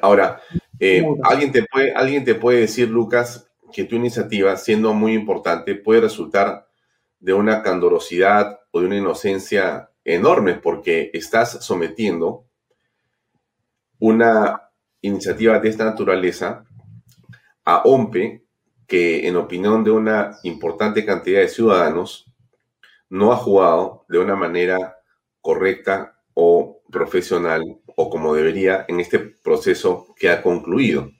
Ahora, 0.01 0.41
eh, 0.81 1.05
alguien, 1.23 1.53
te 1.53 1.65
puede, 1.65 1.93
alguien 1.93 2.25
te 2.25 2.35
puede 2.35 2.61
decir, 2.61 2.89
Lucas, 2.89 3.51
que 3.73 3.85
tu 3.85 3.97
iniciativa, 3.97 4.57
siendo 4.57 4.95
muy 4.95 5.13
importante, 5.15 5.75
puede 5.75 6.03
resultar 6.03 6.69
de 7.21 7.33
una 7.33 7.63
candorosidad 7.63 8.61
o 8.71 8.81
de 8.81 8.87
una 8.87 8.97
inocencia 8.97 9.91
enorme 10.05 10.55
porque 10.55 11.11
estás 11.13 11.65
sometiendo 11.65 12.47
una 13.99 14.71
iniciativa 15.01 15.59
de 15.59 15.69
esta 15.69 15.85
naturaleza 15.85 16.65
a 17.65 17.83
OMPE, 17.83 18.45
que 18.87 19.27
en 19.27 19.37
opinión 19.37 19.83
de 19.83 19.91
una 19.91 20.39
importante 20.45 21.05
cantidad 21.05 21.41
de 21.41 21.49
ciudadanos, 21.49 22.33
no 23.09 23.33
ha 23.33 23.37
jugado 23.37 24.05
de 24.09 24.19
una 24.19 24.37
manera 24.37 24.97
correcta 25.41 26.17
o 26.35 26.83
profesional 26.91 27.81
o 27.97 28.09
como 28.09 28.35
debería 28.35 28.85
en 28.87 29.01
este 29.01 29.19
proceso 29.19 30.15
que 30.17 30.29
ha 30.31 30.43
concluido. 30.43 31.11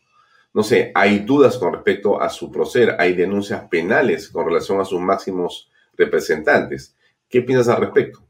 No 0.55 0.63
sé, 0.63 0.93
hay 0.95 1.21
dudas 1.21 1.59
con 1.59 1.73
respecto 1.73 2.21
a 2.21 2.29
su 2.29 2.51
proceder, 2.51 2.97
hay 2.99 3.15
denuncias 3.15 3.67
penales 3.69 4.29
con 4.29 4.47
relación 4.47 4.81
a 4.81 4.85
sus 4.85 5.01
máximos 5.01 5.71
representantes. 5.97 6.97
¿Qué 7.29 7.43
piensas 7.43 7.75
al 7.75 7.81
respecto? 7.83 8.27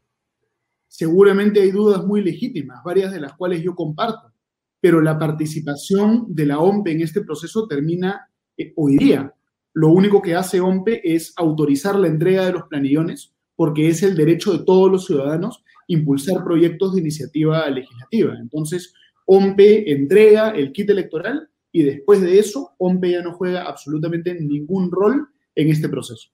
Seguramente 0.89 1.61
hay 1.61 1.73
dudas 1.73 2.05
muy 2.05 2.23
legítimas, 2.23 2.83
varias 2.85 3.13
de 3.13 3.21
las 3.21 3.35
cuales 3.35 3.63
yo 3.63 3.75
comparto, 3.75 4.33
pero 4.81 5.01
la 5.01 5.19
participación 5.19 6.27
de 6.29 6.47
la 6.47 6.59
OMPE 6.59 6.93
en 6.93 7.01
este 7.03 7.21
proceso 7.21 7.67
termina 7.67 8.31
eh, 8.57 8.73
hoy 8.77 8.97
día. 8.97 9.35
Lo 9.73 9.91
único 9.91 10.23
que 10.23 10.35
hace 10.35 10.61
OMPE 10.61 11.03
es 11.15 11.35
autorizar 11.37 11.97
la 11.97 12.07
entrega 12.07 12.47
de 12.47 12.53
los 12.53 12.63
planillones 12.65 13.35
porque 13.57 13.89
es 13.89 14.03
el 14.03 14.17
derecho 14.17 14.53
de 14.53 14.65
todos 14.65 14.91
los 14.91 15.07
ciudadanos 15.07 15.65
impulsar 15.89 16.43
proyectos 16.45 16.95
de 16.95 17.01
iniciativa 17.01 17.69
legislativa. 17.71 18.35
Entonces, 18.41 18.93
OMPE 19.27 19.93
entrega 19.93 20.51
el 20.51 20.73
kit 20.73 20.89
electoral 20.91 21.49
y 21.73 21.83
después 21.83 22.21
de 22.21 22.39
eso, 22.39 22.75
OMPE 22.79 23.11
ya 23.11 23.23
no 23.23 23.35
juega 23.35 23.63
absolutamente 23.63 24.35
ningún 24.35 24.91
rol 24.91 25.29
en 25.55 25.71
este 25.71 25.89
proceso. 25.89 26.31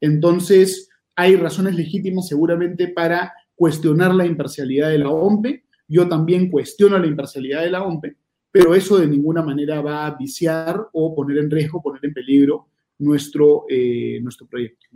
Entonces, 0.00 0.88
hay 1.14 1.36
razones 1.36 1.74
legítimas 1.74 2.28
seguramente 2.28 2.88
para 2.88 3.32
cuestionar 3.54 4.14
la 4.14 4.26
imparcialidad 4.26 4.90
de 4.90 4.98
la 4.98 5.10
OMPE. 5.10 5.64
Yo 5.88 6.08
también 6.08 6.50
cuestiono 6.50 6.98
la 6.98 7.06
imparcialidad 7.06 7.62
de 7.62 7.70
la 7.70 7.82
OMPE, 7.82 8.16
pero 8.50 8.74
eso 8.74 8.98
de 8.98 9.06
ninguna 9.06 9.42
manera 9.42 9.80
va 9.80 10.06
a 10.06 10.16
viciar 10.16 10.88
o 10.92 11.14
poner 11.14 11.38
en 11.38 11.50
riesgo, 11.50 11.82
poner 11.82 12.04
en 12.04 12.14
peligro 12.14 12.68
nuestro, 12.98 13.64
eh, 13.68 14.20
nuestro 14.22 14.46
proyecto. 14.46 14.86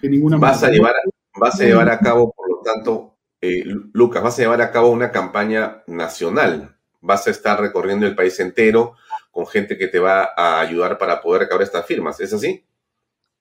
De 0.00 0.08
ninguna 0.08 0.36
vas 0.36 0.62
manera. 0.62 0.68
A 0.68 0.76
llevar, 0.76 0.94
vas 1.38 1.60
a 1.60 1.64
llevar 1.64 1.90
a 1.90 1.98
cabo, 1.98 2.32
por 2.32 2.50
lo 2.50 2.60
tanto, 2.62 3.11
eh, 3.42 3.64
Lucas, 3.92 4.22
vas 4.22 4.38
a 4.38 4.42
llevar 4.42 4.62
a 4.62 4.70
cabo 4.70 4.90
una 4.90 5.10
campaña 5.10 5.82
nacional. 5.88 6.76
Vas 7.00 7.26
a 7.26 7.30
estar 7.30 7.60
recorriendo 7.60 8.06
el 8.06 8.14
país 8.14 8.38
entero 8.38 8.94
con 9.32 9.46
gente 9.46 9.76
que 9.76 9.88
te 9.88 9.98
va 9.98 10.30
a 10.36 10.60
ayudar 10.60 10.96
para 10.96 11.20
poder 11.20 11.42
recabar 11.42 11.64
estas 11.64 11.84
firmas. 11.84 12.20
¿Es 12.20 12.32
así? 12.32 12.64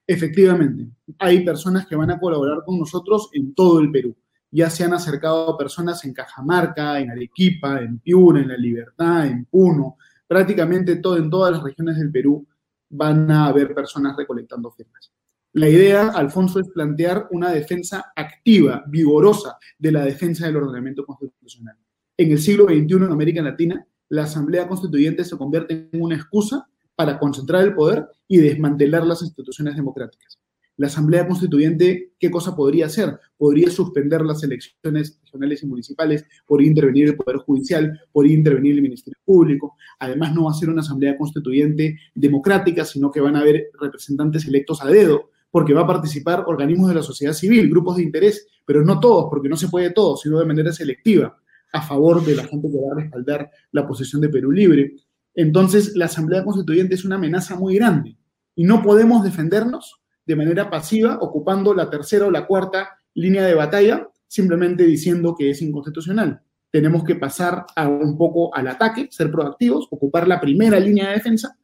Efectivamente, 0.08 0.88
hay 1.20 1.46
personas 1.46 1.86
que 1.86 1.96
van 1.96 2.10
a 2.10 2.20
colaborar 2.20 2.64
con 2.66 2.80
nosotros 2.80 3.30
en 3.34 3.54
todo 3.54 3.80
el 3.80 3.92
Perú. 3.92 4.16
Ya 4.50 4.70
se 4.70 4.84
han 4.84 4.94
acercado 4.94 5.56
personas 5.56 6.04
en 6.04 6.14
Cajamarca, 6.14 7.00
en 7.00 7.12
Arequipa, 7.12 7.80
en 7.80 8.00
Piura, 8.00 8.42
en 8.42 8.48
La 8.50 8.58
Libertad, 8.58 9.28
en 9.28 9.46
Puno, 9.46 9.98
prácticamente 10.28 10.96
todo, 10.96 11.18
en 11.18 11.30
todas 11.30 11.52
las 11.52 11.64
regiones 11.64 11.98
del 11.98 12.12
Perú 12.12 12.46
van 12.90 13.30
a 13.30 13.46
haber 13.46 13.74
personas 13.74 14.18
recolectando 14.18 14.72
firmas. 14.72 15.12
La 15.54 15.68
idea, 15.68 16.08
Alfonso, 16.08 16.62
es 16.62 16.70
plantear 16.70 17.28
una 17.32 17.52
defensa 17.52 18.14
activa, 18.16 18.86
vigorosa 18.88 19.58
de 19.78 19.92
la 19.92 20.06
defensa 20.06 20.46
del 20.46 20.56
ordenamiento 20.56 21.06
constitucional. 21.06 21.76
En 22.16 22.32
el 22.32 22.40
siglo 22.40 22.66
XXI 22.66 22.96
en 22.96 23.12
América 23.12 23.42
Latina, 23.42 23.86
la 24.08 24.24
Asamblea 24.24 24.68
Constituyente 24.70 25.26
se 25.26 25.38
convierte 25.38 25.90
en 25.92 26.02
una 26.02 26.16
excusa 26.16 26.70
para 26.96 27.20
concentrar 27.20 27.64
el 27.64 27.74
poder 27.74 28.08
y 28.30 28.38
desmantelar 28.38 29.06
las 29.06 29.24
instituciones 29.24 29.76
democráticas. 29.76 30.40
La 30.78 30.88
Asamblea 30.88 31.28
Constituyente, 31.28 32.14
¿qué 32.18 32.32
cosa 32.32 32.56
podría 32.56 32.86
hacer? 32.86 33.20
Podría 33.36 33.70
suspender 33.70 34.22
las 34.22 34.42
elecciones 34.44 35.20
regionales 35.22 35.64
y 35.64 35.66
municipales, 35.68 36.26
podría 36.46 36.70
intervenir 36.70 37.10
el 37.10 37.18
Poder 37.18 37.38
Judicial, 37.40 38.00
podría 38.14 38.36
intervenir 38.36 38.76
el 38.76 38.82
Ministerio 38.82 39.20
Público. 39.26 39.76
Además, 40.00 40.34
no 40.34 40.46
va 40.46 40.52
a 40.52 40.56
ser 40.56 40.70
una 40.70 40.80
Asamblea 40.80 41.18
Constituyente 41.18 42.00
democrática, 42.16 42.86
sino 42.86 43.12
que 43.12 43.20
van 43.20 43.36
a 43.36 43.42
haber 43.42 43.70
representantes 43.80 44.48
electos 44.48 44.82
a 44.82 44.88
dedo, 44.88 45.30
porque 45.52 45.74
va 45.74 45.82
a 45.82 45.88
participar 45.88 46.46
organismos 46.48 46.90
de 46.90 46.96
la 46.96 47.04
sociedad 47.04 47.34
civil, 47.34 47.70
grupos 47.70 47.98
de 47.98 48.04
interés, 48.04 48.48
pero 48.66 48.84
no 48.84 49.00
todos, 49.00 49.28
porque 49.30 49.50
no 49.50 49.58
se 49.58 49.68
puede 49.68 49.92
todo, 49.92 50.16
sino 50.16 50.40
de 50.40 50.46
manera 50.46 50.72
selectiva, 50.72 51.38
a 51.74 51.82
favor 51.82 52.24
de 52.24 52.36
la 52.36 52.46
gente 52.46 52.70
que 52.70 52.78
va 52.78 52.94
a 52.94 53.02
respaldar 53.02 53.52
la 53.72 53.86
posición 53.86 54.22
de 54.22 54.30
Perú 54.30 54.52
Libre. 54.52 54.96
Entonces, 55.36 55.96
la 55.96 56.06
Asamblea 56.06 56.44
Constituyente 56.44 56.96
es 56.96 57.06
una 57.06 57.16
amenaza 57.16 57.56
muy 57.56 57.76
grande 57.76 58.18
y 58.56 58.64
no 58.64 58.82
podemos 58.82 59.24
defendernos 59.24 60.02
de 60.26 60.36
manera 60.36 60.70
pasiva, 60.70 61.18
ocupando 61.20 61.74
la 61.74 61.90
tercera 61.90 62.28
o 62.28 62.32
la 62.32 62.48
cuarta 62.48 62.98
línea 63.14 63.46
de 63.46 63.54
batalla, 63.54 64.08
simplemente 64.28 64.86
diciendo 64.86 65.36
que 65.38 65.50
es 65.50 65.62
inconstitucional. 65.62 66.42
Tenemos 66.70 67.04
que 67.04 67.16
pasar 67.16 67.66
a 67.76 67.90
un 67.90 68.18
poco 68.18 68.56
al 68.56 68.68
ataque, 68.68 69.10
ser 69.12 69.30
proactivos, 69.30 69.88
ocupar 69.92 70.28
la 70.28 70.40
primera 70.40 70.80
línea 70.80 71.10
de 71.10 71.16
defensa, 71.16 71.58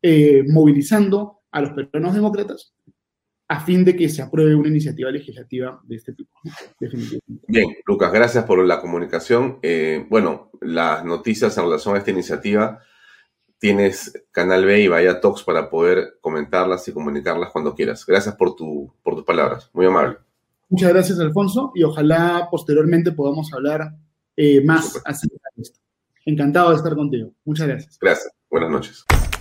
eh, 0.00 0.42
movilizando 0.48 1.40
a 1.50 1.60
los 1.60 1.72
peruanos 1.72 2.14
demócratas 2.14 2.72
a 3.48 3.60
fin 3.60 3.84
de 3.84 3.96
que 3.96 4.08
se 4.10 4.20
apruebe 4.20 4.54
una 4.54 4.68
iniciativa 4.68 5.10
legislativa 5.10 5.80
de 5.82 5.96
este 5.96 6.12
tipo. 6.12 6.30
Bien, 7.48 7.74
Lucas, 7.86 8.12
gracias 8.12 8.44
por 8.44 8.64
la 8.64 8.80
comunicación. 8.80 9.58
Eh, 9.62 10.06
bueno, 10.10 10.50
las 10.60 11.04
noticias 11.04 11.56
en 11.56 11.64
relación 11.64 11.94
a 11.94 11.98
esta 11.98 12.10
iniciativa, 12.10 12.80
tienes 13.58 14.12
Canal 14.30 14.66
B 14.66 14.82
y 14.82 14.88
Vaya 14.88 15.20
Talks 15.20 15.42
para 15.44 15.70
poder 15.70 16.18
comentarlas 16.20 16.86
y 16.88 16.92
comunicarlas 16.92 17.50
cuando 17.50 17.74
quieras. 17.74 18.04
Gracias 18.04 18.36
por, 18.36 18.54
tu, 18.54 18.92
por 19.02 19.14
tus 19.14 19.24
palabras, 19.24 19.70
muy 19.72 19.86
amable. 19.86 20.18
Muchas 20.68 20.90
gracias, 20.90 21.18
Alfonso, 21.18 21.72
y 21.74 21.82
ojalá 21.82 22.48
posteriormente 22.50 23.12
podamos 23.12 23.50
hablar 23.54 23.94
eh, 24.36 24.62
más 24.62 25.00
acerca 25.06 25.48
de 25.56 25.62
esto. 25.62 25.80
Encantado 26.26 26.70
de 26.70 26.76
estar 26.76 26.94
contigo. 26.94 27.32
Muchas 27.46 27.66
gracias. 27.66 27.98
Gracias. 27.98 28.32
Buenas 28.50 28.70
noches. 28.70 29.37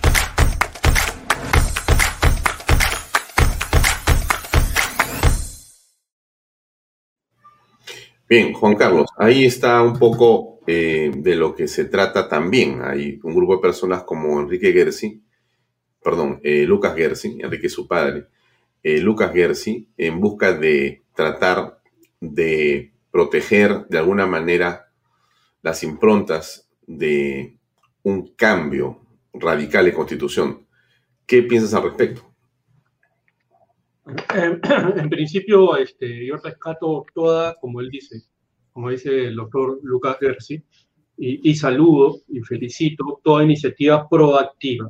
Bien, 8.30 8.52
Juan 8.52 8.76
Carlos, 8.76 9.08
ahí 9.18 9.46
está 9.46 9.82
un 9.82 9.98
poco 9.98 10.60
eh, 10.68 11.12
de 11.16 11.36
lo 11.38 11.56
que 11.56 11.70
se 11.70 11.86
trata 11.86 12.28
también. 12.28 12.82
Hay 12.82 13.22
un 13.24 13.34
grupo 13.34 13.56
de 13.56 13.62
personas 13.62 14.04
como 14.04 14.42
Enrique 14.42 14.74
Gersi, 14.74 15.24
perdón, 16.04 16.42
eh, 16.44 16.64
Lucas 16.64 16.94
Gersi, 16.94 17.38
Enrique 17.40 17.70
su 17.70 17.88
padre, 17.88 18.26
eh, 18.84 19.00
Lucas 19.00 19.32
Gersi, 19.32 19.88
en 19.96 20.20
busca 20.20 20.52
de 20.52 21.04
tratar 21.16 21.80
de 22.20 22.92
proteger 23.12 23.88
de 23.88 23.98
alguna 23.98 24.28
manera 24.28 24.92
las 25.62 25.82
improntas 25.84 26.68
de 26.86 27.56
un 28.04 28.34
cambio 28.36 29.00
radical 29.32 29.86
de 29.86 29.94
constitución. 29.94 30.68
¿Qué 31.26 31.44
piensas 31.44 31.74
al 31.76 31.84
respecto? 31.84 32.27
En, 34.34 35.10
principio, 35.10 35.76
este, 35.76 36.26
yo 36.26 36.38
rescato 36.38 37.06
toda, 37.14 37.56
como 37.56 37.82
él 37.82 37.90
dice, 37.90 38.22
como 38.72 38.90
dice 38.90 39.26
el 39.26 39.36
doctor 39.36 39.80
Lucas 39.84 40.18
Gersi, 40.20 40.64
y, 41.20 41.56
saludo 41.56 42.22
y 42.28 42.42
felicito 42.42 43.20
toda 43.24 43.44
iniciativa 43.44 44.08
proactiva, 44.08 44.88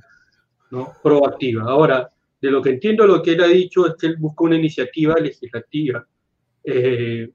¿no? 0.72 0.92
Proactiva. 1.02 1.64
Ahora, 1.64 2.12
de 2.42 2.52
lo 2.52 2.62
que 2.62 2.72
entiendo, 2.72 3.08
lo 3.08 3.24
que 3.24 3.32
él 3.32 3.42
ha 3.44 3.48
dicho 3.48 3.88
es 3.88 3.96
que 3.96 4.08
él 4.08 4.18
busca 4.18 4.44
una 4.44 4.58
iniciativa 4.58 5.16
legislativa 5.16 6.06
eh, 6.66 7.30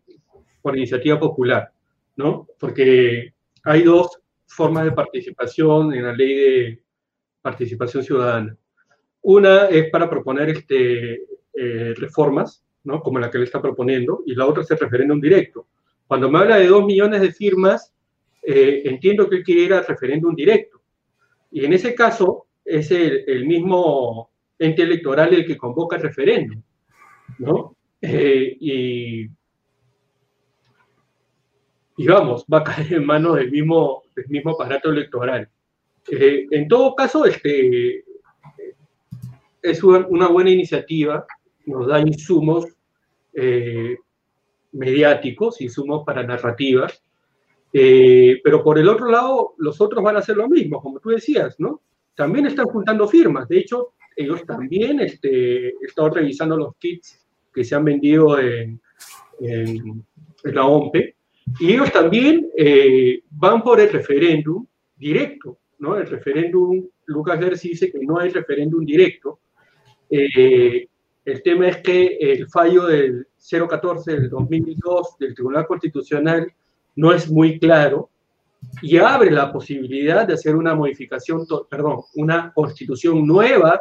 por 0.61 0.77
iniciativa 0.77 1.19
popular, 1.19 1.73
¿no? 2.17 2.47
Porque 2.61 3.33
hay 3.65 3.83
dos 3.83 4.21
formas 4.47 4.85
de 4.85 4.93
participación 4.93 5.95
en 5.95 6.05
la 6.05 6.13
ley 6.13 6.35
de 6.35 6.83
participación 7.41 8.05
ciudadana. 8.05 8.55
Una 9.23 9.69
es 9.69 9.89
para 9.89 10.11
proponer 10.11 10.51
este, 10.51 11.23
eh, 11.55 11.93
reformas, 11.99 12.65
¿no? 12.85 13.03
como 13.03 13.19
la 13.19 13.31
que 13.31 13.37
le 13.37 13.45
está 13.45 13.61
proponiendo, 13.61 14.23
y 14.27 14.35
la 14.35 14.47
otra 14.47 14.63
es 14.63 14.71
el 14.71 14.79
referéndum 14.79 15.21
directo. 15.21 15.67
Cuando 16.07 16.31
me 16.31 16.39
habla 16.39 16.57
de 16.57 16.67
dos 16.67 16.85
millones 16.85 17.21
de 17.21 17.31
firmas, 17.31 17.93
eh, 18.43 18.83
entiendo 18.87 19.29
que 19.29 19.37
él 19.37 19.45
quiere 19.45 19.63
ir 19.63 19.75
al 19.75 19.87
referéndum 19.87 20.35
directo. 20.35 20.81
Y 21.51 21.67
en 21.67 21.75
ese 21.75 21.95
caso 21.95 22.47
es 22.65 22.91
el, 22.91 23.45
mismo 23.45 24.31
ente 24.59 24.83
electoral 24.83 25.35
el 25.35 25.47
que 25.47 25.59
convoca 25.59 25.97
el 25.97 26.03
referéndum. 26.03 26.63
¿no? 27.39 27.77
Eh, 28.01 28.57
y, 28.59 29.29
y, 31.99 32.07
vamos, 32.07 32.47
va 32.51 32.59
a 32.59 32.65
caer 32.65 32.95
en 32.95 33.05
manos 33.05 33.37
del 33.37 33.51
mismo, 33.51 34.05
del 34.17 34.29
mismo 34.29 34.53
aparato 34.53 34.91
electoral. 34.91 35.51
en 36.11 36.67
todo 36.67 36.95
caso, 36.95 37.27
este, 37.27 38.05
es 39.63 39.83
una 39.85 40.29
buena 40.29 40.51
iniciativa 40.51 41.27
nos 41.67 41.87
da 41.87 42.01
insumos 42.01 42.67
eh, 43.35 43.97
mediáticos, 44.73 45.61
insumos 45.61 46.05
para 46.05 46.23
narrativas, 46.23 47.03
eh, 47.73 48.41
pero 48.43 48.63
por 48.63 48.79
el 48.79 48.89
otro 48.89 49.11
lado, 49.11 49.55
los 49.59 49.81
otros 49.81 50.03
van 50.03 50.17
a 50.17 50.19
hacer 50.19 50.37
lo 50.37 50.49
mismo, 50.49 50.81
como 50.81 51.01
tú 51.01 51.11
decías, 51.11 51.59
¿no? 51.59 51.81
También 52.15 52.47
están 52.47 52.67
juntando 52.67 53.09
firmas, 53.09 53.49
de 53.49 53.59
hecho, 53.59 53.95
ellos 54.15 54.45
también 54.45 55.01
este, 55.01 55.71
están 55.83 56.13
revisando 56.13 56.57
los 56.57 56.77
kits 56.77 57.27
que 57.55 57.65
se 57.65 57.75
han 57.75 57.85
vendido 57.85 58.39
en, 58.39 58.81
la 60.45 60.67
OMPE, 60.67 61.17
y 61.61 61.73
ellos 61.73 61.91
también 61.93 62.51
eh, 62.57 63.23
van 63.31 63.63
por 63.63 63.81
el 63.81 63.91
referéndum 63.91 64.67
directo, 64.97 65.59
¿no? 65.79 65.97
El 65.97 66.07
referéndum, 66.07 66.87
Lucas 67.07 67.41
Gersi 67.41 67.71
dice 67.71 67.91
que 67.91 67.99
no 68.01 68.19
hay 68.19 68.31
referéndum 68.31 68.85
directo. 68.85 69.41
El 71.25 71.43
tema 71.43 71.69
es 71.69 71.79
que 71.79 72.17
el 72.21 72.49
fallo 72.49 72.87
del 72.87 73.27
014 73.39 74.13
del 74.13 74.31
2002 74.31 75.19
del 75.19 75.35
Tribunal 75.35 75.67
Constitucional 75.67 76.53
no 76.97 77.13
es 77.13 77.31
muy 77.31 77.59
claro 77.59 78.11
y 78.81 78.97
abre 78.99 79.31
la 79.31 79.53
posibilidad 79.53 80.27
de 80.27 80.35
hacer 80.35 80.55
una 80.57 80.75
modificación, 80.75 81.47
perdón, 81.69 82.03
una 82.15 82.53
constitución 82.53 83.27
nueva 83.27 83.81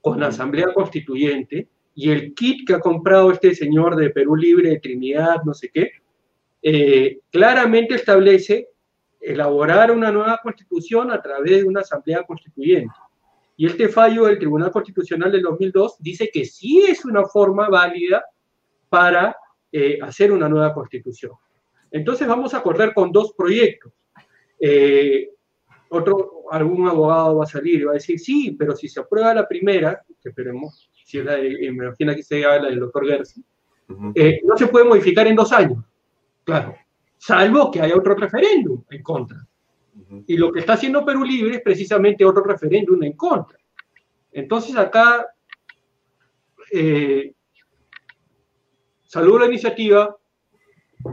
con 0.00 0.20
la 0.20 0.28
Asamblea 0.28 0.72
Constituyente 0.74 1.68
y 1.94 2.10
el 2.10 2.34
kit 2.34 2.66
que 2.66 2.74
ha 2.74 2.80
comprado 2.80 3.30
este 3.32 3.54
señor 3.54 3.96
de 3.96 4.10
Perú 4.10 4.36
Libre, 4.36 4.70
de 4.70 4.80
Trinidad, 4.80 5.42
no 5.44 5.54
sé 5.54 5.70
qué, 5.72 5.90
eh, 6.62 7.20
claramente 7.30 7.96
establece 7.96 8.68
elaborar 9.20 9.90
una 9.90 10.10
nueva 10.10 10.40
constitución 10.42 11.10
a 11.12 11.20
través 11.20 11.58
de 11.58 11.64
una 11.64 11.80
Asamblea 11.80 12.24
Constituyente. 12.24 12.94
Y 13.56 13.66
este 13.66 13.88
fallo 13.88 14.24
del 14.24 14.38
Tribunal 14.38 14.70
Constitucional 14.70 15.30
del 15.30 15.42
2002 15.42 15.96
dice 15.98 16.30
que 16.32 16.44
sí 16.44 16.82
es 16.88 17.04
una 17.04 17.24
forma 17.24 17.68
válida 17.68 18.24
para 18.88 19.36
eh, 19.70 19.98
hacer 20.02 20.32
una 20.32 20.48
nueva 20.48 20.74
constitución. 20.74 21.32
Entonces 21.90 22.26
vamos 22.26 22.54
a 22.54 22.62
correr 22.62 22.94
con 22.94 23.12
dos 23.12 23.34
proyectos. 23.34 23.92
Eh, 24.58 25.28
otro, 25.90 26.44
algún 26.50 26.88
abogado 26.88 27.36
va 27.36 27.44
a 27.44 27.48
salir 27.48 27.80
y 27.80 27.84
va 27.84 27.92
a 27.92 27.94
decir, 27.94 28.18
sí, 28.18 28.56
pero 28.58 28.74
si 28.74 28.88
se 28.88 29.00
aprueba 29.00 29.34
la 29.34 29.46
primera, 29.46 30.02
que 30.20 30.30
esperemos, 30.30 30.90
si 31.04 31.18
es 31.18 31.24
la 31.24 31.36
de, 31.36 31.50
me 31.72 31.84
imagino 31.86 32.14
que 32.14 32.22
sea 32.22 32.60
la 32.60 32.68
del 32.68 32.80
doctor 32.80 33.06
Gersi, 33.06 33.44
eh, 34.14 34.40
no 34.44 34.56
se 34.56 34.68
puede 34.68 34.86
modificar 34.86 35.26
en 35.26 35.36
dos 35.36 35.52
años, 35.52 35.84
claro, 36.44 36.74
salvo 37.18 37.70
que 37.70 37.80
haya 37.80 37.96
otro 37.96 38.14
referéndum 38.14 38.82
en 38.90 39.02
contra. 39.02 39.46
Y 40.26 40.36
lo 40.36 40.52
que 40.52 40.60
está 40.60 40.74
haciendo 40.74 41.04
Perú 41.04 41.24
Libre 41.24 41.56
es 41.56 41.62
precisamente 41.62 42.24
otro 42.24 42.42
referéndum 42.42 43.02
en 43.02 43.12
contra. 43.12 43.58
Entonces 44.32 44.76
acá, 44.76 45.26
eh, 46.72 47.34
saludo 49.02 49.40
la 49.40 49.46
iniciativa, 49.46 50.16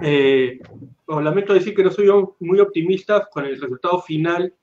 eh, 0.02 0.60
lamento 1.08 1.54
decir 1.54 1.74
que 1.74 1.84
no 1.84 1.92
soy 1.92 2.08
muy 2.40 2.60
optimista 2.60 3.28
con 3.32 3.46
el 3.46 3.60
resultado 3.60 4.02
final 4.02 4.54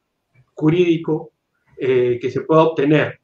jurídico 0.55 1.33
eh, 1.77 2.19
que 2.21 2.31
se 2.31 2.41
pueda 2.43 2.63
obtener, 2.63 3.21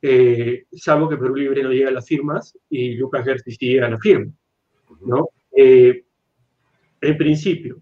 eh, 0.00 0.66
salvo 0.72 1.08
que 1.08 1.16
Perú 1.16 1.34
Libre 1.34 1.62
no 1.62 1.70
llegue 1.70 1.88
a 1.88 1.92
las 1.92 2.06
firmas 2.06 2.56
y 2.68 2.94
Lucas 2.94 3.24
Gersi 3.24 3.52
sí 3.52 3.66
llega 3.66 3.86
a 3.86 3.90
la 3.90 3.98
firma, 3.98 4.30
¿no? 5.00 5.30
Eh, 5.56 6.04
en 7.00 7.16
principio. 7.16 7.80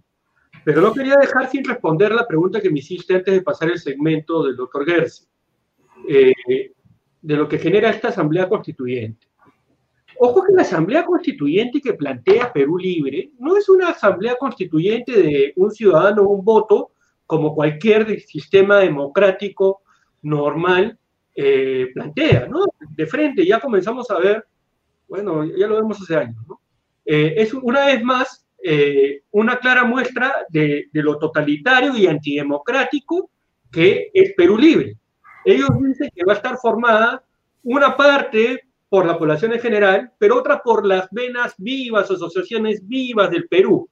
Pero 0.64 0.80
no 0.80 0.92
quería 0.92 1.16
dejar 1.16 1.50
sin 1.50 1.64
responder 1.64 2.12
la 2.12 2.26
pregunta 2.26 2.60
que 2.60 2.70
me 2.70 2.78
hiciste 2.78 3.14
antes 3.14 3.34
de 3.34 3.42
pasar 3.42 3.70
el 3.70 3.78
segmento 3.78 4.44
del 4.44 4.56
doctor 4.56 4.86
Gersi, 4.86 5.24
de 6.04 7.36
lo 7.36 7.48
que 7.48 7.58
genera 7.58 7.90
esta 7.90 8.08
asamblea 8.08 8.48
constituyente. 8.48 9.26
Ojo 10.18 10.44
que 10.44 10.52
la 10.52 10.62
asamblea 10.62 11.04
constituyente 11.04 11.80
que 11.80 11.94
plantea 11.94 12.52
Perú 12.52 12.78
Libre 12.78 13.32
no 13.40 13.56
es 13.56 13.68
una 13.68 13.88
asamblea 13.88 14.36
constituyente 14.36 15.20
de 15.20 15.52
un 15.56 15.72
ciudadano, 15.72 16.22
un 16.22 16.44
voto, 16.44 16.92
como 17.26 17.54
cualquier 17.54 18.20
sistema 18.20 18.78
democrático 18.78 19.82
normal 20.22 20.98
eh, 21.34 21.88
plantea, 21.94 22.46
¿no? 22.46 22.66
De 22.90 23.06
frente, 23.06 23.44
ya 23.46 23.58
comenzamos 23.58 24.10
a 24.10 24.18
ver, 24.18 24.46
bueno, 25.08 25.44
ya 25.44 25.66
lo 25.66 25.76
vemos 25.76 26.00
hace 26.00 26.14
años, 26.14 26.36
¿no? 26.46 26.60
Eh, 27.04 27.34
es 27.38 27.52
una 27.54 27.86
vez 27.86 28.04
más 28.04 28.41
eh, 28.64 29.22
una 29.32 29.58
clara 29.58 29.84
muestra 29.84 30.46
de, 30.48 30.86
de, 30.92 31.02
lo 31.02 31.18
totalitario 31.18 31.96
y 31.96 32.06
antidemocrático 32.06 33.30
que 33.70 34.10
es 34.12 34.34
Perú 34.36 34.56
Libre. 34.58 34.96
Ellos 35.44 35.70
dicen 35.80 36.10
que 36.14 36.24
va 36.24 36.34
a 36.34 36.36
estar 36.36 36.56
formada 36.58 37.24
una 37.64 37.96
parte 37.96 38.62
por 38.88 39.06
la 39.06 39.18
población 39.18 39.52
en 39.54 39.60
general, 39.60 40.12
pero 40.18 40.38
otra 40.38 40.62
por 40.62 40.86
las 40.86 41.08
venas 41.10 41.54
vivas, 41.56 42.10
asociaciones 42.10 42.86
vivas 42.86 43.30
del 43.30 43.48
Perú. 43.48 43.88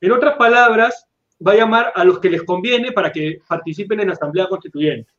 En 0.00 0.12
otras 0.12 0.36
palabras, 0.36 1.06
va 1.46 1.52
a 1.52 1.56
llamar 1.56 1.92
a 1.94 2.04
los 2.04 2.18
que 2.18 2.30
les 2.30 2.42
conviene 2.42 2.92
para 2.92 3.12
que 3.12 3.38
participen 3.46 4.00
en 4.00 4.08
la 4.08 4.14
Asamblea 4.14 4.48
Constituyente. 4.48 5.10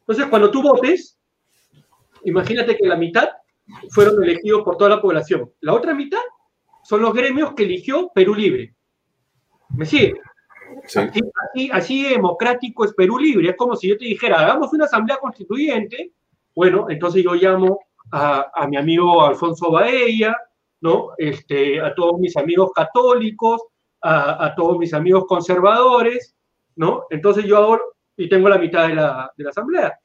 Entonces, 0.00 0.26
cuando 0.26 0.50
tú 0.50 0.62
votes, 0.62 1.18
imagínate 2.24 2.76
que 2.76 2.86
la 2.86 2.96
mitad 2.96 3.28
fueron 3.90 4.22
elegidos 4.24 4.62
por 4.62 4.76
toda 4.76 4.90
la 4.90 5.02
población. 5.02 5.50
La 5.60 5.74
otra 5.74 5.94
mitad 5.94 6.22
son 6.88 7.02
los 7.02 7.12
gremios 7.12 7.52
que 7.52 7.64
eligió 7.64 8.10
Perú 8.14 8.34
Libre. 8.34 8.74
¿Me 9.76 9.84
sigue? 9.84 10.14
Así, 10.86 11.70
así, 11.70 12.02
democrático 12.04 12.82
es 12.86 12.94
Perú 12.94 13.18
Libre. 13.18 13.50
Es 13.50 13.56
como 13.56 13.76
si 13.76 13.88
yo 13.88 13.98
te 13.98 14.06
dijera, 14.06 14.40
hagamos 14.40 14.72
una 14.72 14.86
asamblea 14.86 15.18
constituyente. 15.18 16.14
Bueno, 16.54 16.86
entonces 16.88 17.22
yo 17.22 17.34
llamo 17.34 17.80
a, 18.10 18.66
mi 18.70 18.78
amigo 18.78 19.22
Alfonso 19.22 19.70
Baella, 19.70 20.34
¿no? 20.80 21.10
Este, 21.18 21.78
a 21.78 21.94
todos 21.94 22.18
mis 22.18 22.34
amigos 22.38 22.70
católicos, 22.74 23.60
a, 24.00 24.54
todos 24.56 24.78
mis 24.78 24.94
amigos 24.94 25.26
conservadores, 25.26 26.34
¿no? 26.76 27.04
Entonces 27.10 27.44
yo 27.44 27.58
ahora, 27.58 27.82
y 28.16 28.30
tengo 28.30 28.48
la 28.48 28.56
mitad 28.56 28.88
de 28.88 28.94
la, 28.94 29.30
de 29.36 29.44
la 29.44 29.50
asamblea. 29.50 29.98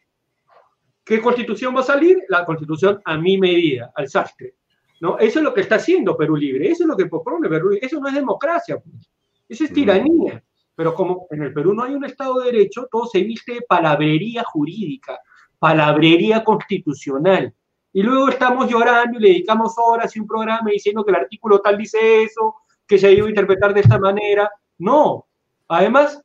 ¿Qué 1.05 1.21
constitución 1.21 1.73
va 1.73 1.79
a 1.79 1.83
salir? 1.83 2.17
La 2.27 2.43
constitución 2.43 3.01
a 3.05 3.15
mi 3.15 3.37
medida, 3.37 3.93
al 3.95 4.09
sastre. 4.09 4.55
¿No? 5.03 5.19
Eso 5.19 5.39
es 5.39 5.43
lo 5.43 5.53
que 5.53 5.59
está 5.59 5.75
haciendo 5.75 6.15
Perú 6.15 6.37
Libre, 6.37 6.71
eso 6.71 6.83
es 6.83 6.87
lo 6.87 6.95
que 6.95 7.07
propone 7.07 7.49
Perú 7.49 7.71
Libre. 7.71 7.85
Eso 7.85 7.99
no 7.99 8.07
es 8.07 8.13
democracia, 8.13 8.79
pues. 8.79 9.11
eso 9.49 9.65
es 9.65 9.73
tiranía. 9.73 10.41
Pero 10.75 10.95
como 10.95 11.27
en 11.29 11.43
el 11.43 11.53
Perú 11.53 11.73
no 11.73 11.83
hay 11.83 11.93
un 11.93 12.05
Estado 12.05 12.39
de 12.39 12.53
Derecho, 12.53 12.87
todo 12.89 13.05
se 13.05 13.21
viste 13.21 13.55
de 13.55 13.61
palabrería 13.63 14.45
jurídica, 14.45 15.19
palabrería 15.59 16.41
constitucional. 16.41 17.53
Y 17.91 18.01
luego 18.01 18.29
estamos 18.29 18.71
llorando 18.71 19.19
y 19.19 19.21
le 19.21 19.27
dedicamos 19.27 19.73
horas 19.77 20.15
y 20.15 20.21
un 20.21 20.25
programa 20.27 20.71
diciendo 20.71 21.03
que 21.03 21.11
el 21.11 21.17
artículo 21.17 21.59
tal 21.59 21.77
dice 21.77 22.23
eso, 22.23 22.55
que 22.87 22.97
se 22.97 23.11
ido 23.11 23.25
a 23.25 23.29
interpretar 23.29 23.73
de 23.73 23.81
esta 23.81 23.99
manera. 23.99 24.49
No. 24.77 25.27
Además, 25.67 26.23